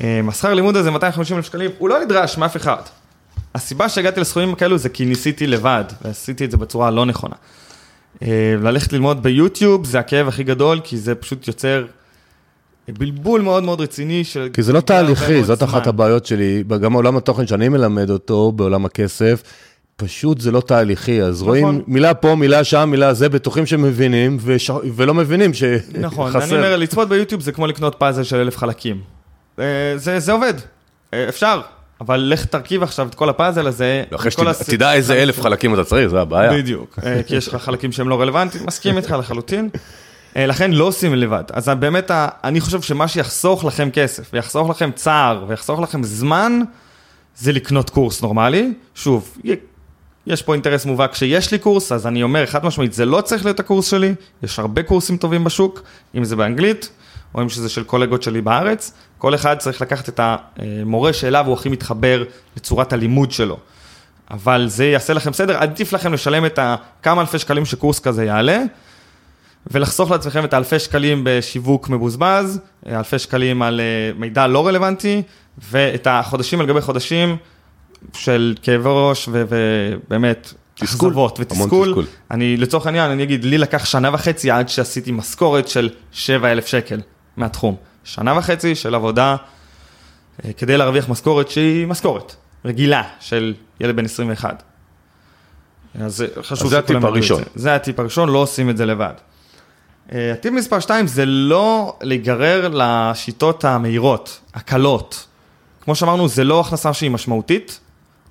אמ, 0.00 0.28
השכר 0.28 0.54
לימוד 0.54 0.76
הזה, 0.76 0.90
250 0.90 1.36
אלף 1.36 1.46
שקלים, 1.46 1.70
הוא 1.78 1.88
לא 1.88 2.04
נדרש 2.04 2.38
מאף 2.38 2.56
אחד. 2.56 2.82
הסיבה 3.54 3.88
שהגעתי 3.88 4.20
לסכומים 4.20 4.54
כאלו 4.54 4.78
זה 4.78 4.88
כי 4.88 5.04
ניסיתי 5.04 5.46
לבד, 5.46 5.84
ועשיתי 6.02 6.44
את 6.44 6.50
זה 6.50 6.56
בצורה 6.56 6.90
לא 6.90 7.06
נכונה. 7.06 7.34
אה, 8.22 8.54
ללכת 8.62 8.92
ללמוד 8.92 9.22
ביוטיוב 9.22 9.86
זה 9.86 9.98
הכאב 9.98 10.28
הכי 10.28 10.44
גדול, 10.44 10.80
כי 10.84 10.96
זה 10.96 11.14
פשוט 11.14 11.48
יוצר 11.48 11.84
בלבול 12.88 13.40
מאוד 13.40 13.62
מאוד 13.62 13.80
רציני. 13.80 14.24
של- 14.24 14.48
כי 14.52 14.62
זה 14.62 14.72
לא 14.72 14.80
תהליכי, 14.80 15.44
זאת 15.44 15.62
אחת 15.62 15.82
זמן. 15.82 15.88
הבעיות 15.88 16.26
שלי, 16.26 16.64
גם 16.80 16.92
בעולם 16.92 17.16
התוכן 17.16 17.46
שאני 17.46 17.68
מלמד 17.68 18.10
אותו, 18.10 18.52
בעולם 18.52 18.84
הכסף, 18.84 19.42
פשוט 19.96 20.40
זה 20.40 20.50
לא 20.50 20.60
תהליכי, 20.60 21.22
אז 21.22 21.42
נכון. 21.42 21.48
רואים 21.58 21.82
מילה 21.86 22.14
פה, 22.14 22.34
מילה 22.34 22.64
שם, 22.64 22.88
מילה 22.90 23.14
זה, 23.14 23.28
בטוחים 23.28 23.66
שמבינים, 23.66 24.36
וש... 24.40 24.70
ולא 24.96 25.14
מבינים 25.14 25.54
שחסר. 25.54 25.98
נכון, 26.00 26.32
אני 26.36 26.56
אומר, 26.56 26.76
לצפות 26.76 27.08
ביוטיוב 27.08 27.40
זה 27.42 27.52
כמו 27.52 27.66
לקנות 27.66 27.94
פאזל 27.98 28.22
של 28.22 28.36
אלף 28.36 28.56
חלקים. 28.56 29.00
אה, 29.58 29.64
זה, 29.96 30.18
זה 30.20 30.32
עובד, 30.32 30.54
אה, 31.14 31.28
אפשר, 31.28 31.60
אבל 32.00 32.16
לך 32.20 32.44
תרכיב 32.44 32.82
עכשיו 32.82 33.06
את 33.06 33.14
כל 33.14 33.28
הפאזל 33.28 33.66
הזה. 33.66 34.02
לא, 34.12 34.16
אחרי 34.16 34.30
שתדע 34.30 34.50
הס- 34.90 34.96
איזה 34.96 35.14
אלף 35.22 35.40
חלקים 35.40 35.74
אתה 35.74 35.84
צריך, 35.84 36.06
זה 36.08 36.20
הבעיה. 36.20 36.52
בדיוק, 36.52 36.98
אה, 37.04 37.22
כי 37.22 37.36
יש 37.36 37.48
לך 37.48 37.54
חלקים 37.56 37.92
שהם 37.92 38.08
לא 38.08 38.20
רלוונטיים, 38.20 38.66
מסכים 38.66 38.96
איתך 38.96 39.10
לחלוטין. 39.18 39.68
אה, 40.36 40.46
לכן 40.46 40.72
לא 40.72 40.84
עושים 40.84 41.14
לבד. 41.14 41.44
אז 41.52 41.68
באמת, 41.68 42.10
אני 42.44 42.60
חושב 42.60 42.82
שמה 42.82 43.08
שיחסוך 43.08 43.64
לכם 43.64 43.88
כסף, 43.92 44.30
ויחסוך 44.32 44.70
לכם 44.70 44.90
צער, 44.94 45.44
ויחסוך 45.48 45.80
לכם 45.80 46.02
זמן, 46.02 46.60
זה 47.36 47.52
לקנות 47.52 47.90
קורס 47.90 48.22
נורמלי. 48.22 48.72
שוב, 48.94 49.38
יש 50.26 50.42
פה 50.42 50.52
אינטרס 50.52 50.86
מובהק 50.86 51.14
שיש 51.14 51.52
לי 51.52 51.58
קורס, 51.58 51.92
אז 51.92 52.06
אני 52.06 52.22
אומר 52.22 52.46
חד 52.46 52.64
משמעית, 52.64 52.92
זה 52.92 53.04
לא 53.04 53.20
צריך 53.20 53.44
להיות 53.44 53.60
הקורס 53.60 53.90
שלי, 53.90 54.14
יש 54.42 54.58
הרבה 54.58 54.82
קורסים 54.82 55.16
טובים 55.16 55.44
בשוק, 55.44 55.82
אם 56.14 56.24
זה 56.24 56.36
באנגלית, 56.36 56.90
או 57.34 57.42
אם 57.42 57.48
שזה 57.48 57.68
של 57.68 57.84
קולגות 57.84 58.22
שלי 58.22 58.40
בארץ, 58.40 58.92
כל 59.18 59.34
אחד 59.34 59.58
צריך 59.58 59.82
לקחת 59.82 60.08
את 60.08 60.20
המורה 60.22 61.12
שאליו 61.12 61.46
הוא 61.46 61.54
הכי 61.54 61.68
מתחבר 61.68 62.24
לצורת 62.56 62.92
הלימוד 62.92 63.32
שלו. 63.32 63.58
אבל 64.30 64.64
זה 64.68 64.84
יעשה 64.84 65.12
לכם 65.12 65.32
סדר, 65.32 65.56
עדיף 65.56 65.92
לכם 65.92 66.12
לשלם 66.12 66.46
את 66.46 66.58
הכמה 66.62 67.20
אלפי 67.20 67.38
שקלים 67.38 67.64
שקורס 67.64 67.98
כזה 67.98 68.24
יעלה, 68.24 68.62
ולחסוך 69.70 70.10
לעצמכם 70.10 70.44
את 70.44 70.54
האלפי 70.54 70.78
שקלים 70.78 71.22
בשיווק 71.24 71.88
מבוזבז, 71.88 72.60
אלפי 72.86 73.18
שקלים 73.18 73.62
על 73.62 73.80
אה, 73.80 74.10
מידע 74.18 74.46
לא 74.46 74.66
רלוונטי, 74.66 75.22
ואת 75.70 76.06
החודשים 76.10 76.60
על 76.60 76.66
גבי 76.66 76.80
חודשים 76.80 77.36
של 78.14 78.54
כאבי 78.62 78.84
ראש 78.86 79.28
ובאמת, 79.32 80.52
תסכול, 80.74 81.08
אכזבות 81.08 81.40
ותסכול. 81.40 81.88
תסכול. 81.88 82.06
אני 82.30 82.56
לצורך 82.56 82.86
העניין, 82.86 83.10
אני 83.10 83.22
אגיד, 83.22 83.44
לי 83.44 83.58
לקח 83.58 83.84
שנה 83.84 84.10
וחצי 84.14 84.50
עד 84.50 84.68
שעשיתי 84.68 85.12
משכורת 85.12 85.68
של 85.68 85.90
7,000 86.12 86.66
שקל 86.66 87.00
מהתחום. 87.36 87.76
שנה 88.04 88.38
וחצי 88.38 88.74
של 88.74 88.94
עבודה 88.94 89.36
אה, 90.44 90.52
כדי 90.52 90.76
להרוויח 90.76 91.08
משכורת 91.08 91.50
שהיא 91.50 91.86
משכורת 91.86 92.36
רגילה 92.64 93.02
של 93.20 93.54
ילד 93.80 93.96
בן 93.96 94.04
21. 94.04 94.62
אז 96.00 96.16
זה 96.16 96.26
חשוב 96.42 96.66
אז 96.66 96.70
זה 96.70 96.78
הטיפ 96.78 97.04
הראשון. 97.04 97.42
זה. 97.42 97.50
זה 97.54 97.74
הטיפ 97.74 98.00
הראשון, 98.00 98.28
לא 98.28 98.38
עושים 98.38 98.70
את 98.70 98.76
זה 98.76 98.86
לבד. 98.86 99.12
אה, 100.12 100.32
הטיפ 100.32 100.52
מספר 100.52 100.80
2 100.80 101.06
זה 101.06 101.26
לא 101.26 101.96
להיגרר 102.02 102.68
לשיטות 102.72 103.64
המהירות, 103.64 104.40
הקלות. 104.54 105.26
כמו 105.84 105.94
שאמרנו, 105.94 106.28
זה 106.28 106.44
לא 106.44 106.60
הכנסה 106.60 106.92
שהיא 106.92 107.10
משמעותית, 107.10 107.80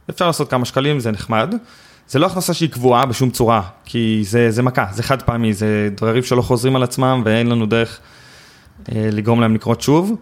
אפשר 0.09 0.27
לעשות 0.27 0.49
כמה 0.49 0.65
שקלים, 0.65 0.99
זה 0.99 1.11
נחמד. 1.11 1.55
זה 2.07 2.19
לא 2.19 2.25
הכנסה 2.25 2.53
שהיא 2.53 2.69
קבועה 2.69 3.05
בשום 3.05 3.29
צורה, 3.29 3.61
כי 3.85 4.21
זה, 4.25 4.51
זה 4.51 4.63
מכה, 4.63 4.85
זה 4.93 5.03
חד 5.03 5.21
פעמי, 5.21 5.53
זה 5.53 5.89
דברים 5.97 6.23
שלא 6.23 6.41
חוזרים 6.41 6.75
על 6.75 6.83
עצמם 6.83 7.21
ואין 7.25 7.47
לנו 7.47 7.65
דרך 7.65 7.99
אה, 8.91 9.09
לגרום 9.11 9.41
להם 9.41 9.55
לקרות 9.55 9.81
שוב. 9.81 10.15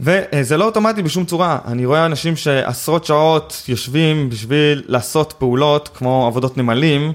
וזה 0.00 0.56
לא 0.56 0.64
אוטומטי 0.64 1.02
בשום 1.02 1.24
צורה, 1.24 1.58
אני 1.66 1.86
רואה 1.86 2.06
אנשים 2.06 2.36
שעשרות 2.36 3.04
שעות 3.04 3.62
יושבים 3.68 4.30
בשביל 4.30 4.82
לעשות 4.86 5.34
פעולות 5.38 5.88
כמו 5.94 6.26
עבודות 6.26 6.56
נמלים, 6.56 7.02
אה, 7.02 7.12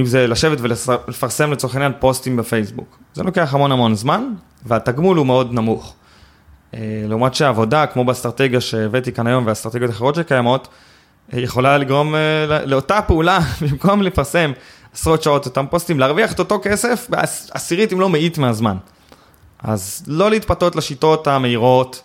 אם 0.00 0.06
זה 0.06 0.26
לשבת 0.26 0.58
ולפרסם 0.60 1.52
לצורך 1.52 1.74
העניין 1.74 1.92
פוסטים 1.98 2.36
בפייסבוק. 2.36 2.98
זה 3.14 3.22
לוקח 3.22 3.54
המון 3.54 3.72
המון 3.72 3.94
זמן, 3.94 4.24
והתגמול 4.66 5.16
הוא 5.16 5.26
מאוד 5.26 5.52
נמוך. 5.52 5.94
אה, 6.74 7.04
לעומת 7.08 7.34
שהעבודה, 7.34 7.86
כמו 7.86 8.04
באסטרטגיה 8.04 8.60
שהבאתי 8.60 9.12
כאן 9.12 9.26
היום 9.26 9.46
והאסטרטגיות 9.46 9.90
האחרות 9.90 10.14
שקיימות, 10.14 10.68
אה, 11.34 11.40
יכולה 11.40 11.78
לגרום 11.78 12.14
אה, 12.14 12.46
לא- 12.48 12.64
לאותה 12.64 13.02
פעולה, 13.02 13.38
במקום 13.62 14.02
לפרסם 14.02 14.52
עשרות 14.94 15.22
שעות 15.22 15.46
אותם 15.46 15.66
פוסטים, 15.70 16.00
להרוויח 16.00 16.32
את 16.32 16.38
אותו 16.38 16.60
כסף 16.62 17.06
בעשירית 17.08 17.92
אם 17.92 18.00
לא 18.00 18.08
מאית 18.08 18.38
מהזמן. 18.38 18.76
אז 19.62 20.04
לא 20.06 20.30
להתפתות 20.30 20.76
לשיטות 20.76 21.26
המהירות 21.26 22.02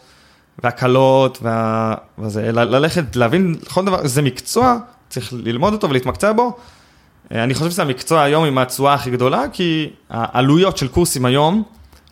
והקלות 0.63 1.37
וה... 1.41 1.95
וזה, 2.19 2.49
אלא 2.49 2.63
ללכת, 2.63 3.15
להבין 3.15 3.55
כל 3.73 3.85
דבר, 3.85 4.07
זה 4.07 4.21
מקצוע, 4.21 4.77
צריך 5.09 5.33
ללמוד 5.33 5.73
אותו 5.73 5.89
ולהתמקצע 5.89 6.31
בו. 6.31 6.57
אה, 7.31 7.43
אני 7.43 7.53
חושב 7.53 7.71
שזה 7.71 7.81
המקצוע 7.81 8.21
היום 8.21 8.45
עם 8.45 8.57
התשואה 8.57 8.93
הכי 8.93 9.11
גדולה, 9.11 9.43
כי 9.53 9.89
העלויות 10.09 10.77
של 10.77 10.87
קורסים 10.87 11.25
היום, 11.25 11.63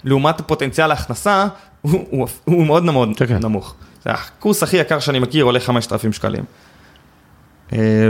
לעומת 0.04 0.40
הפוטנציאל 0.40 0.92
ההכנסה, 0.92 1.48
הוא, 1.82 2.06
הוא, 2.10 2.28
הוא 2.46 2.66
מאוד 2.66 2.84
מאוד 2.84 3.10
כן, 3.18 3.28
כן. 3.28 3.40
נמוך. 3.42 3.76
זה 4.04 4.12
הקורס 4.12 4.64
הכי 4.64 4.78
יקר 4.78 5.00
שאני 5.00 5.20
מכיר 5.20 5.46
עולה 5.46 5.60
5,000 5.60 6.14
שקלים. 6.14 6.44
אה, 7.74 8.10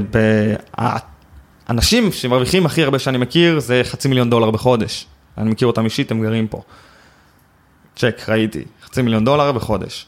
האנשים 1.68 2.12
שמרוויחים 2.12 2.66
הכי 2.66 2.84
הרבה 2.84 3.00
שאני 3.00 3.18
מכיר 3.18 3.60
זה 3.60 3.82
חצי 3.84 4.08
מיליון 4.08 4.30
דולר 4.30 4.52
בחודש. 4.52 5.06
אני 5.38 5.50
מכיר 5.50 5.68
אותם 5.68 5.86
אישית, 5.86 6.12
הם 6.12 6.22
גרים 6.22 6.48
פה. 6.48 6.62
צ'ק, 7.96 8.22
ראיתי, 8.30 8.64
חצי 8.86 9.02
מיליון 9.02 9.26
דולר 9.26 9.52
בחודש. 9.52 10.06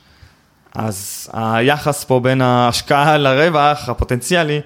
אז 0.75 1.29
היחס 1.33 2.03
פה 2.03 2.19
בין 2.19 2.41
ההשקעה 2.41 3.17
לרווח 3.17 3.89
הפוטנציאלי 3.89 4.61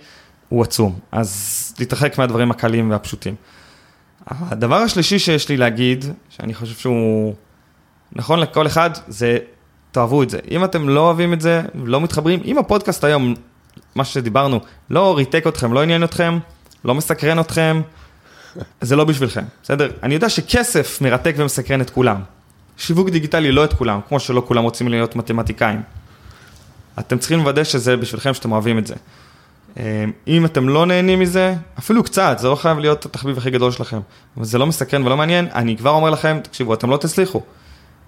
הוא 0.51 0.63
עצום. 0.63 0.99
אז 1.11 1.73
להתרחק 1.79 2.17
מהדברים 2.17 2.51
הקלים 2.51 2.91
והפשוטים. 2.91 3.35
הדבר 4.27 4.75
השלישי 4.75 5.19
שיש 5.19 5.49
לי 5.49 5.57
להגיד, 5.57 6.05
שאני 6.29 6.53
חושב 6.53 6.75
שהוא 6.75 7.33
נכון 8.13 8.39
לכל 8.39 8.67
אחד, 8.67 8.89
זה 9.07 9.37
תאהבו 9.91 10.23
את 10.23 10.29
זה. 10.29 10.39
אם 10.51 10.63
אתם 10.63 10.89
לא 10.89 10.99
אוהבים 10.99 11.33
את 11.33 11.41
זה, 11.41 11.61
לא 11.83 12.01
מתחברים, 12.01 12.39
אם 12.45 12.57
הפודקאסט 12.57 13.03
היום, 13.03 13.33
מה 13.95 14.05
שדיברנו, 14.05 14.59
לא 14.89 15.17
ריתק 15.17 15.43
אתכם, 15.47 15.73
לא 15.73 15.81
עניין 15.83 16.03
אתכם, 16.03 16.39
לא 16.85 16.95
מסקרן 16.95 17.39
אתכם, 17.39 17.81
זה 18.81 18.95
לא 18.95 19.03
בשבילכם, 19.03 19.43
בסדר? 19.63 19.91
אני 20.03 20.13
יודע 20.13 20.29
שכסף 20.29 21.01
מרתק 21.01 21.35
ומסקרן 21.37 21.81
את 21.81 21.89
כולם. 21.89 22.21
שיווק 22.77 23.09
דיגיטלי 23.09 23.51
לא 23.51 23.65
את 23.65 23.73
כולם, 23.73 23.99
כמו 24.07 24.19
שלא 24.19 24.43
כולם 24.47 24.63
רוצים 24.63 24.87
להיות 24.87 25.15
מתמטיקאים. 25.15 25.81
אתם 26.99 27.17
צריכים 27.17 27.39
לוודא 27.39 27.63
שזה 27.63 27.97
בשבילכם, 27.97 28.33
שאתם 28.33 28.51
אוהבים 28.51 28.77
את 28.77 28.87
זה. 28.87 28.95
אה, 29.79 30.05
אם 30.27 30.45
אתם 30.45 30.69
לא 30.69 30.85
נהנים 30.85 31.19
מזה, 31.19 31.55
אפילו 31.79 32.03
קצת, 32.03 32.37
זה 32.39 32.47
לא 32.47 32.55
חייב 32.55 32.79
להיות 32.79 33.05
התחביב 33.05 33.37
הכי 33.37 33.51
גדול 33.51 33.71
שלכם, 33.71 33.99
אבל 34.37 34.45
זה 34.45 34.57
לא 34.57 34.67
מסקרן 34.67 35.03
ולא 35.05 35.17
מעניין, 35.17 35.47
אני 35.55 35.77
כבר 35.77 35.89
אומר 35.89 36.09
לכם, 36.09 36.39
תקשיבו, 36.43 36.73
אתם 36.73 36.89
לא 36.89 36.97
תצליחו. 36.97 37.41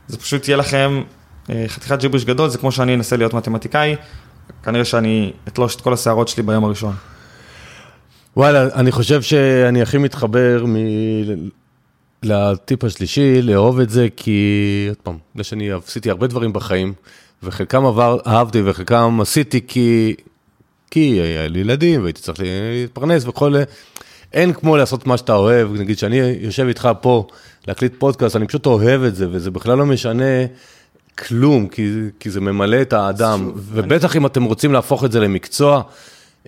זה 0.07 0.17
פשוט 0.17 0.47
יהיה 0.47 0.57
לכם 0.57 1.01
אה, 1.49 1.65
חתיכת 1.67 1.99
ג'יבריש 1.99 2.25
גדול, 2.25 2.49
זה 2.49 2.57
כמו 2.57 2.71
שאני 2.71 2.93
אנסה 2.95 3.17
להיות 3.17 3.33
מתמטיקאי, 3.33 3.95
כנראה 4.63 4.85
שאני 4.85 5.33
אתלוש 5.47 5.75
את 5.75 5.81
כל 5.81 5.93
השערות 5.93 6.27
שלי 6.27 6.43
ביום 6.43 6.63
הראשון. 6.63 6.93
וואלה, 8.37 8.67
אני 8.75 8.91
חושב 8.91 9.21
שאני 9.21 9.81
הכי 9.81 9.97
מתחבר 9.97 10.65
מ... 10.67 10.75
לטיפ 12.23 12.83
השלישי, 12.83 13.41
לאהוב 13.41 13.79
את 13.79 13.89
זה, 13.89 14.07
כי, 14.15 14.85
עוד 14.89 14.97
פעם, 14.97 15.17
בגלל 15.33 15.43
שאני 15.43 15.71
עשיתי 15.71 16.09
הרבה 16.09 16.27
דברים 16.27 16.53
בחיים, 16.53 16.93
וחלקם 17.43 17.85
עבר, 17.85 18.17
אהבתי 18.27 18.61
וחלקם 18.65 19.17
עשיתי 19.21 19.61
כי, 19.67 20.15
כי 20.93 20.99
היה 20.99 21.47
לי 21.47 21.59
ילדים 21.59 22.01
והייתי 22.01 22.21
צריך 22.21 22.39
להתפרנס 22.43 23.27
וכל... 23.27 23.55
אין 24.33 24.53
כמו 24.53 24.77
לעשות 24.77 25.07
מה 25.07 25.17
שאתה 25.17 25.35
אוהב, 25.35 25.73
נגיד 25.73 25.97
שאני 25.97 26.17
יושב 26.39 26.65
איתך 26.67 26.89
פה 27.01 27.27
להקליט 27.67 27.93
פודקאסט, 27.97 28.35
אני 28.35 28.47
פשוט 28.47 28.65
אוהב 28.65 29.03
את 29.03 29.15
זה, 29.15 29.27
וזה 29.31 29.51
בכלל 29.51 29.77
לא 29.77 29.85
משנה 29.85 30.23
כלום, 31.17 31.67
כי, 31.67 31.91
כי 32.19 32.29
זה 32.29 32.41
ממלא 32.41 32.81
את 32.81 32.93
האדם, 32.93 33.51
ובטח 33.55 34.15
אם 34.15 34.25
אתם 34.25 34.43
רוצים 34.43 34.73
להפוך 34.73 35.03
את 35.03 35.11
זה 35.11 35.19
למקצוע, 35.19 35.81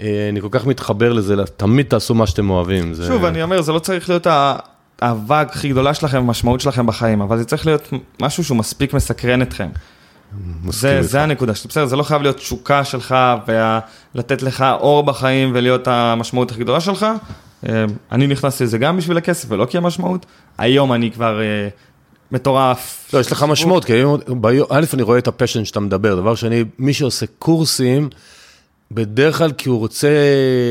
אה, 0.02 0.30
אני 0.32 0.42
כל 0.42 0.48
כך 0.52 0.66
מתחבר 0.66 1.14
לזה, 1.14 1.36
תמיד 1.58 1.86
תעשו 1.86 2.14
מה 2.14 2.28
שאתם 2.28 2.50
אוהבים. 2.50 2.94
זה... 2.94 3.08
שוב, 3.08 3.26
אני 3.26 3.44
אומר, 3.44 3.62
זה 3.62 3.72
לא 3.72 3.80
צריך 3.80 4.10
להיות 4.10 4.28
האהבה 5.02 5.42
הכי 5.42 5.70
גדולה 5.70 5.94
שלכם, 5.94 6.18
המשמעות 6.18 6.62
שלכם 6.62 6.86
בחיים, 6.86 7.22
אבל 7.22 7.38
זה 7.38 7.46
צריך 7.46 7.66
להיות 7.66 7.90
משהו 8.22 8.44
שהוא 8.44 8.58
מספיק 8.58 8.94
מסקרן 8.94 9.42
אתכם. 9.42 9.68
זה. 10.70 11.02
זה 11.02 11.22
הנקודה 11.22 11.56
שלי, 11.56 11.70
בסדר, 11.70 11.86
זה 11.86 11.96
לא 11.96 12.04
חייב 12.04 12.22
להיות 12.22 12.38
תשוקה 12.38 12.84
שלך 12.84 13.16
ולתת 14.16 14.42
לך 14.42 14.66
אור 14.80 15.04
בחיים 15.04 15.52
ולהיות 15.54 15.88
המשמעות 15.88 16.52
הכי 16.52 16.60
גדולה 16.60 16.80
שלך. 16.80 17.06
אה, 17.70 17.86
אני 18.12 18.28
נכנסתי 18.28 18.64
לזה 18.64 18.78
גם 18.78 18.98
בשביל 18.98 19.18
הכסף 19.18 19.52
ולא 19.52 19.66
כי 19.66 19.78
המשמעות. 19.78 20.26
היום 20.58 20.94
אני 20.94 21.12
כבר 21.12 21.42
אה, 21.42 21.68
מטורף. 22.32 23.10
לא, 23.14 23.20
יש 23.20 23.32
לך 23.32 23.44
משמעות, 23.44 23.86
כי 23.86 23.94
א', 24.70 24.86
אני 24.94 25.04
רואה 25.04 25.18
את 25.18 25.28
הפשן 25.28 25.66
שאתה 25.66 25.80
מדבר, 25.80 26.16
דבר 26.16 26.36
שני, 26.36 26.64
מי 26.80 26.94
שעושה 26.94 27.26
קורסים, 27.40 28.10
בדרך 28.92 29.38
כלל 29.38 29.52
כי 29.52 29.70
הוא 29.70 29.80
רוצה 29.80 30.10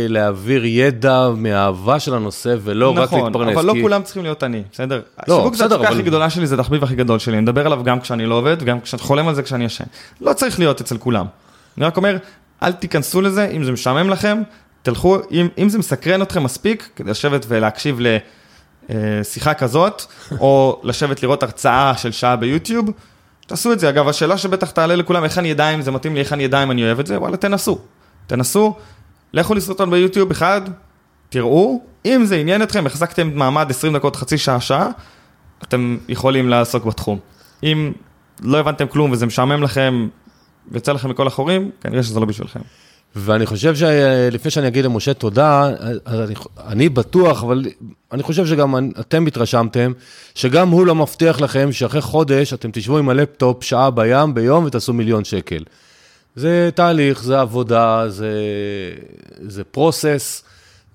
להעביר 0.08 0.64
ידע 0.64 1.28
מהאהבה 1.36 2.00
של 2.00 2.14
הנושא, 2.14 2.54
ולא 2.62 2.90
רק 2.90 2.98
נכון, 2.98 3.24
להתפרנס. 3.24 3.56
אבל 3.56 3.64
לא 3.64 3.72
כי- 3.72 3.82
כולם 3.82 4.02
צריכים 4.02 4.22
להיות 4.22 4.42
אני, 4.44 4.62
בסדר? 4.72 5.00
לא, 5.28 5.36
שיווק 5.36 5.54
זה 5.54 5.64
בסדר, 5.64 5.74
התשוקה 5.74 5.88
אבל- 5.88 5.96
הכי 6.00 6.08
גדולה 6.08 6.30
שלי, 6.30 6.46
זה 6.46 6.54
התחביב 6.54 6.84
הכי 6.84 6.94
גדול 6.94 7.18
שלי, 7.18 7.34
אני 7.34 7.42
מדבר 7.42 7.66
עליו 7.66 7.84
גם 7.84 8.00
כשאני 8.00 8.26
לא 8.26 8.34
עובד, 8.34 8.56
וגם 8.60 8.80
כשאני 8.80 9.02
חולם 9.02 9.28
על 9.28 9.34
זה 9.34 9.42
כשאני 9.42 9.64
ישן. 9.64 9.84
לא 10.20 10.32
צריך 10.32 10.58
להיות 10.58 10.80
אצל 10.80 10.98
כולם. 10.98 11.26
אני 11.78 11.86
רק 11.86 11.96
אומר, 11.96 12.16
אל 12.62 12.72
תיכנסו 12.72 13.20
לזה, 13.20 13.48
אם 13.56 13.64
זה 13.64 13.72
משעמם 13.72 14.10
לכם, 14.10 14.42
תלכו, 14.82 15.18
אם, 15.30 15.48
אם 15.58 15.68
זה 15.68 15.78
מסקרן 15.78 16.22
אתכם 16.22 16.42
מספיק, 16.42 16.88
כדי 16.96 17.10
לשבת 17.10 17.44
ולהקשיב 17.48 17.98
לשיחה 18.88 19.54
כזאת, 19.54 20.02
או 20.40 20.80
לשבת 20.84 21.22
לראות 21.22 21.42
הרצאה 21.42 21.92
של 21.96 22.12
שעה 22.12 22.36
ביוטיוב, 22.36 22.90
תעשו 23.46 23.72
את 23.72 23.80
זה. 23.80 23.88
אגב, 23.88 24.08
השאלה 24.08 24.38
שבטח 24.38 24.70
תעלה 24.70 24.96
לכולם, 24.96 25.24
איך 25.24 25.38
אני 25.38 25.52
אדע 25.52 25.70
אם 25.70 25.82
זה 25.82 25.90
מתאים 25.90 26.14
לי, 26.14 26.20
איך 26.20 26.32
אני 26.32 26.46
אדע 26.46 26.62
אם 26.62 26.70
אני 26.70 26.84
אוהב 26.84 27.00
את 27.00 27.06
זה, 27.06 27.20
וואלה, 27.20 27.36
תנסו. 27.36 27.78
תנסו, 28.26 28.74
לכו 29.32 29.54
לסרטון 29.54 29.90
ביוטיוב 29.90 30.30
אחד, 30.30 30.60
תראו, 31.28 31.82
אם 32.06 32.24
זה 32.24 32.36
עניין 32.36 32.62
אתכם, 32.62 32.86
החזקתם 32.86 33.30
מעמד 33.34 33.66
20 33.70 33.96
דקות, 33.96 34.16
חצי 34.16 34.38
שעה, 34.38 34.60
שעה, 34.60 34.88
אתם 35.62 35.96
יכולים 36.08 36.48
לעסוק 36.48 36.84
בתחום. 36.84 37.18
אם 37.62 37.92
לא 38.42 38.58
הבנתם 38.58 38.86
כלום 38.86 39.10
וזה 39.10 39.26
משעמם 39.26 39.62
לכם, 39.62 40.08
ויוצא 40.68 40.92
לכם 40.92 41.10
מכל 41.10 41.26
החורים, 41.26 41.70
כנראה 41.80 42.02
שזה 42.02 42.20
לא 42.20 42.26
בשבילכם. 42.26 42.60
ואני 43.16 43.46
חושב 43.46 43.74
שלפני 43.74 44.50
שאני 44.50 44.68
אגיד 44.68 44.84
למשה 44.84 45.14
תודה, 45.14 45.70
אני, 46.06 46.34
אני 46.66 46.88
בטוח, 46.88 47.44
אבל 47.44 47.64
אני 48.12 48.22
חושב 48.22 48.46
שגם 48.46 48.90
אתם 49.00 49.26
התרשמתם, 49.26 49.92
שגם 50.34 50.68
הוא 50.68 50.86
לא 50.86 50.94
מבטיח 50.94 51.40
לכם 51.40 51.72
שאחרי 51.72 52.00
חודש 52.00 52.52
אתם 52.52 52.70
תשבו 52.72 52.98
עם 52.98 53.08
הלפטופ 53.08 53.64
שעה 53.64 53.90
בים 53.90 54.34
ביום 54.34 54.64
ותעשו 54.64 54.92
מיליון 54.92 55.24
שקל. 55.24 55.64
זה 56.36 56.70
תהליך, 56.74 57.22
זה 57.22 57.40
עבודה, 57.40 58.04
זה, 58.08 58.32
זה 59.40 59.64
פרוסס, 59.64 60.44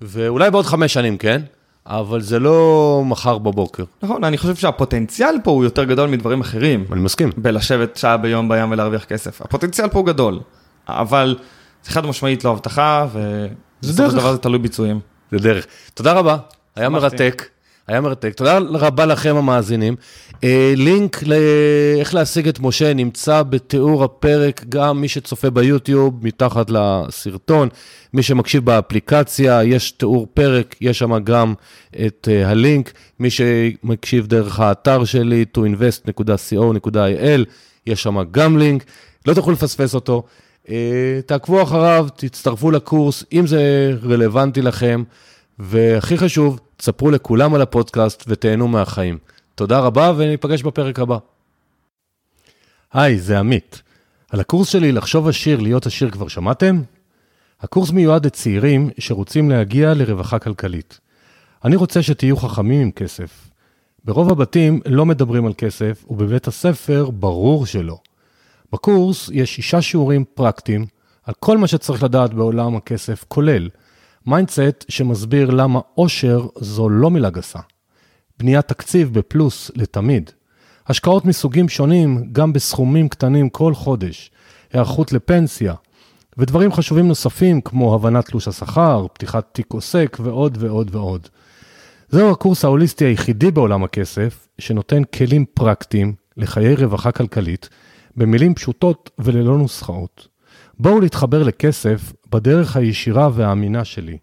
ואולי 0.02 0.50
בעוד 0.50 0.66
חמש 0.66 0.92
שנים, 0.92 1.18
כן? 1.18 1.42
אבל 1.86 2.20
זה 2.20 2.38
לא 2.38 3.02
מחר 3.06 3.38
בבוקר. 3.38 3.84
נכון, 4.02 4.24
אני 4.24 4.38
חושב 4.38 4.54
שהפוטנציאל 4.54 5.34
פה 5.44 5.50
הוא 5.50 5.64
יותר 5.64 5.84
גדול 5.84 6.10
מדברים 6.10 6.40
אחרים, 6.40 6.84
אני 6.92 7.00
מסכים. 7.00 7.30
בלשבת 7.36 7.96
שעה 7.96 8.16
ביום 8.16 8.48
בים 8.48 8.70
ולהרוויח 8.70 9.04
כסף. 9.04 9.42
הפוטנציאל 9.42 9.88
פה 9.88 9.98
הוא 9.98 10.06
גדול, 10.06 10.40
אבל 10.88 11.36
זה 11.84 11.90
חד 11.90 12.06
משמעית 12.06 12.44
לא 12.44 12.50
הבטחה, 12.50 13.06
ובסופו. 13.12 14.10
של 14.10 14.16
דבר 14.16 14.32
זה 14.32 14.38
תלוי 14.38 14.58
ביצועים. 14.58 15.00
זה 15.32 15.38
דרך. 15.38 15.66
תודה 15.94 16.12
רבה, 16.12 16.36
היה. 16.76 16.88
מרתק. 16.88 17.44
היה 17.90 18.00
מרתק. 18.00 18.34
תודה 18.34 18.58
רבה 18.58 19.06
לכם 19.06 19.36
המאזינים. 19.36 19.96
אה, 20.44 20.72
לינק 20.76 21.22
לאיך 21.22 22.14
להשיג 22.14 22.48
את 22.48 22.60
משה 22.60 22.94
נמצא 22.94 23.42
בתיאור 23.42 24.04
הפרק, 24.04 24.64
גם 24.68 25.00
מי 25.00 25.08
שצופה 25.08 25.50
ביוטיוב, 25.50 26.14
מתחת 26.22 26.70
לסרטון, 26.70 27.68
מי 28.14 28.22
שמקשיב 28.22 28.64
באפליקציה, 28.64 29.64
יש 29.64 29.90
תיאור 29.90 30.26
פרק, 30.34 30.76
יש 30.80 30.98
שם 30.98 31.18
גם 31.24 31.54
את 32.06 32.28
אה, 32.30 32.50
הלינק. 32.50 32.92
מי 33.20 33.28
שמקשיב 33.30 34.26
דרך 34.26 34.60
האתר 34.60 35.04
שלי, 35.04 35.44
toinvest.co.il, 35.58 37.44
יש 37.86 38.02
שם 38.02 38.16
גם 38.30 38.58
לינק, 38.58 38.84
לא 39.26 39.34
תוכלו 39.34 39.52
לפספס 39.52 39.94
אותו. 39.94 40.22
אה, 40.68 41.20
תעקבו 41.26 41.62
אחריו, 41.62 42.06
תצטרפו 42.16 42.70
לקורס, 42.70 43.24
אם 43.32 43.46
זה 43.46 43.94
רלוונטי 44.02 44.62
לכם, 44.62 45.02
והכי 45.58 46.18
חשוב, 46.18 46.60
תספרו 46.80 47.10
לכולם 47.10 47.54
על 47.54 47.62
הפודקאסט 47.62 48.24
ותהנו 48.28 48.68
מהחיים. 48.68 49.18
תודה 49.54 49.80
רבה 49.80 50.12
וניפגש 50.16 50.62
בפרק 50.62 50.98
הבא. 50.98 51.18
היי, 52.92 53.18
זה 53.18 53.38
עמית. 53.38 53.82
על 54.30 54.40
הקורס 54.40 54.68
שלי 54.68 54.92
לחשוב 54.92 55.28
עשיר, 55.28 55.60
להיות 55.60 55.86
עשיר 55.86 56.10
כבר 56.10 56.28
שמעתם? 56.28 56.82
הקורס 57.60 57.90
מיועד 57.90 58.26
לצעירים 58.26 58.90
שרוצים 58.98 59.50
להגיע 59.50 59.94
לרווחה 59.94 60.38
כלכלית. 60.38 61.00
אני 61.64 61.76
רוצה 61.76 62.02
שתהיו 62.02 62.36
חכמים 62.36 62.80
עם 62.80 62.90
כסף. 62.90 63.50
ברוב 64.04 64.30
הבתים 64.30 64.80
לא 64.86 65.06
מדברים 65.06 65.46
על 65.46 65.52
כסף, 65.58 66.04
ובבית 66.10 66.46
הספר 66.46 67.10
ברור 67.10 67.66
שלא. 67.66 67.98
בקורס 68.72 69.30
יש 69.32 69.54
שישה 69.54 69.82
שיעורים 69.82 70.24
פרקטיים 70.34 70.86
על 71.24 71.34
כל 71.40 71.58
מה 71.58 71.66
שצריך 71.66 72.02
לדעת 72.02 72.34
בעולם 72.34 72.76
הכסף, 72.76 73.24
כולל 73.28 73.68
mindset 74.26 74.84
שמסביר 74.88 75.50
למה 75.50 75.80
עושר 75.94 76.46
זו 76.60 76.88
לא 76.88 77.10
מילה 77.10 77.30
גסה. 77.30 77.58
בניית 78.38 78.68
תקציב 78.68 79.12
בפלוס 79.18 79.70
לתמיד. 79.74 80.30
השקעות 80.86 81.24
מסוגים 81.24 81.68
שונים, 81.68 82.28
גם 82.32 82.52
בסכומים 82.52 83.08
קטנים 83.08 83.48
כל 83.48 83.74
חודש. 83.74 84.30
היערכות 84.72 85.12
לפנסיה. 85.12 85.74
ודברים 86.38 86.72
חשובים 86.72 87.08
נוספים 87.08 87.60
כמו 87.60 87.94
הבנת 87.94 88.26
תלוש 88.26 88.48
השכר, 88.48 89.06
פתיחת 89.12 89.48
תיק 89.52 89.72
עוסק 89.72 90.16
ועוד 90.20 90.58
ועוד 90.60 90.94
ועוד. 90.94 91.28
זהו 92.08 92.30
הקורס 92.30 92.64
ההוליסטי 92.64 93.04
היחידי 93.04 93.50
בעולם 93.50 93.84
הכסף, 93.84 94.48
שנותן 94.58 95.04
כלים 95.04 95.44
פרקטיים 95.54 96.14
לחיי 96.36 96.74
רווחה 96.74 97.12
כלכלית, 97.12 97.68
במילים 98.16 98.54
פשוטות 98.54 99.10
וללא 99.18 99.58
נוסחאות. 99.58 100.29
בואו 100.82 101.00
להתחבר 101.00 101.42
לכסף 101.42 102.12
בדרך 102.32 102.76
הישירה 102.76 103.28
והאמינה 103.34 103.84
שלי. 103.84 104.18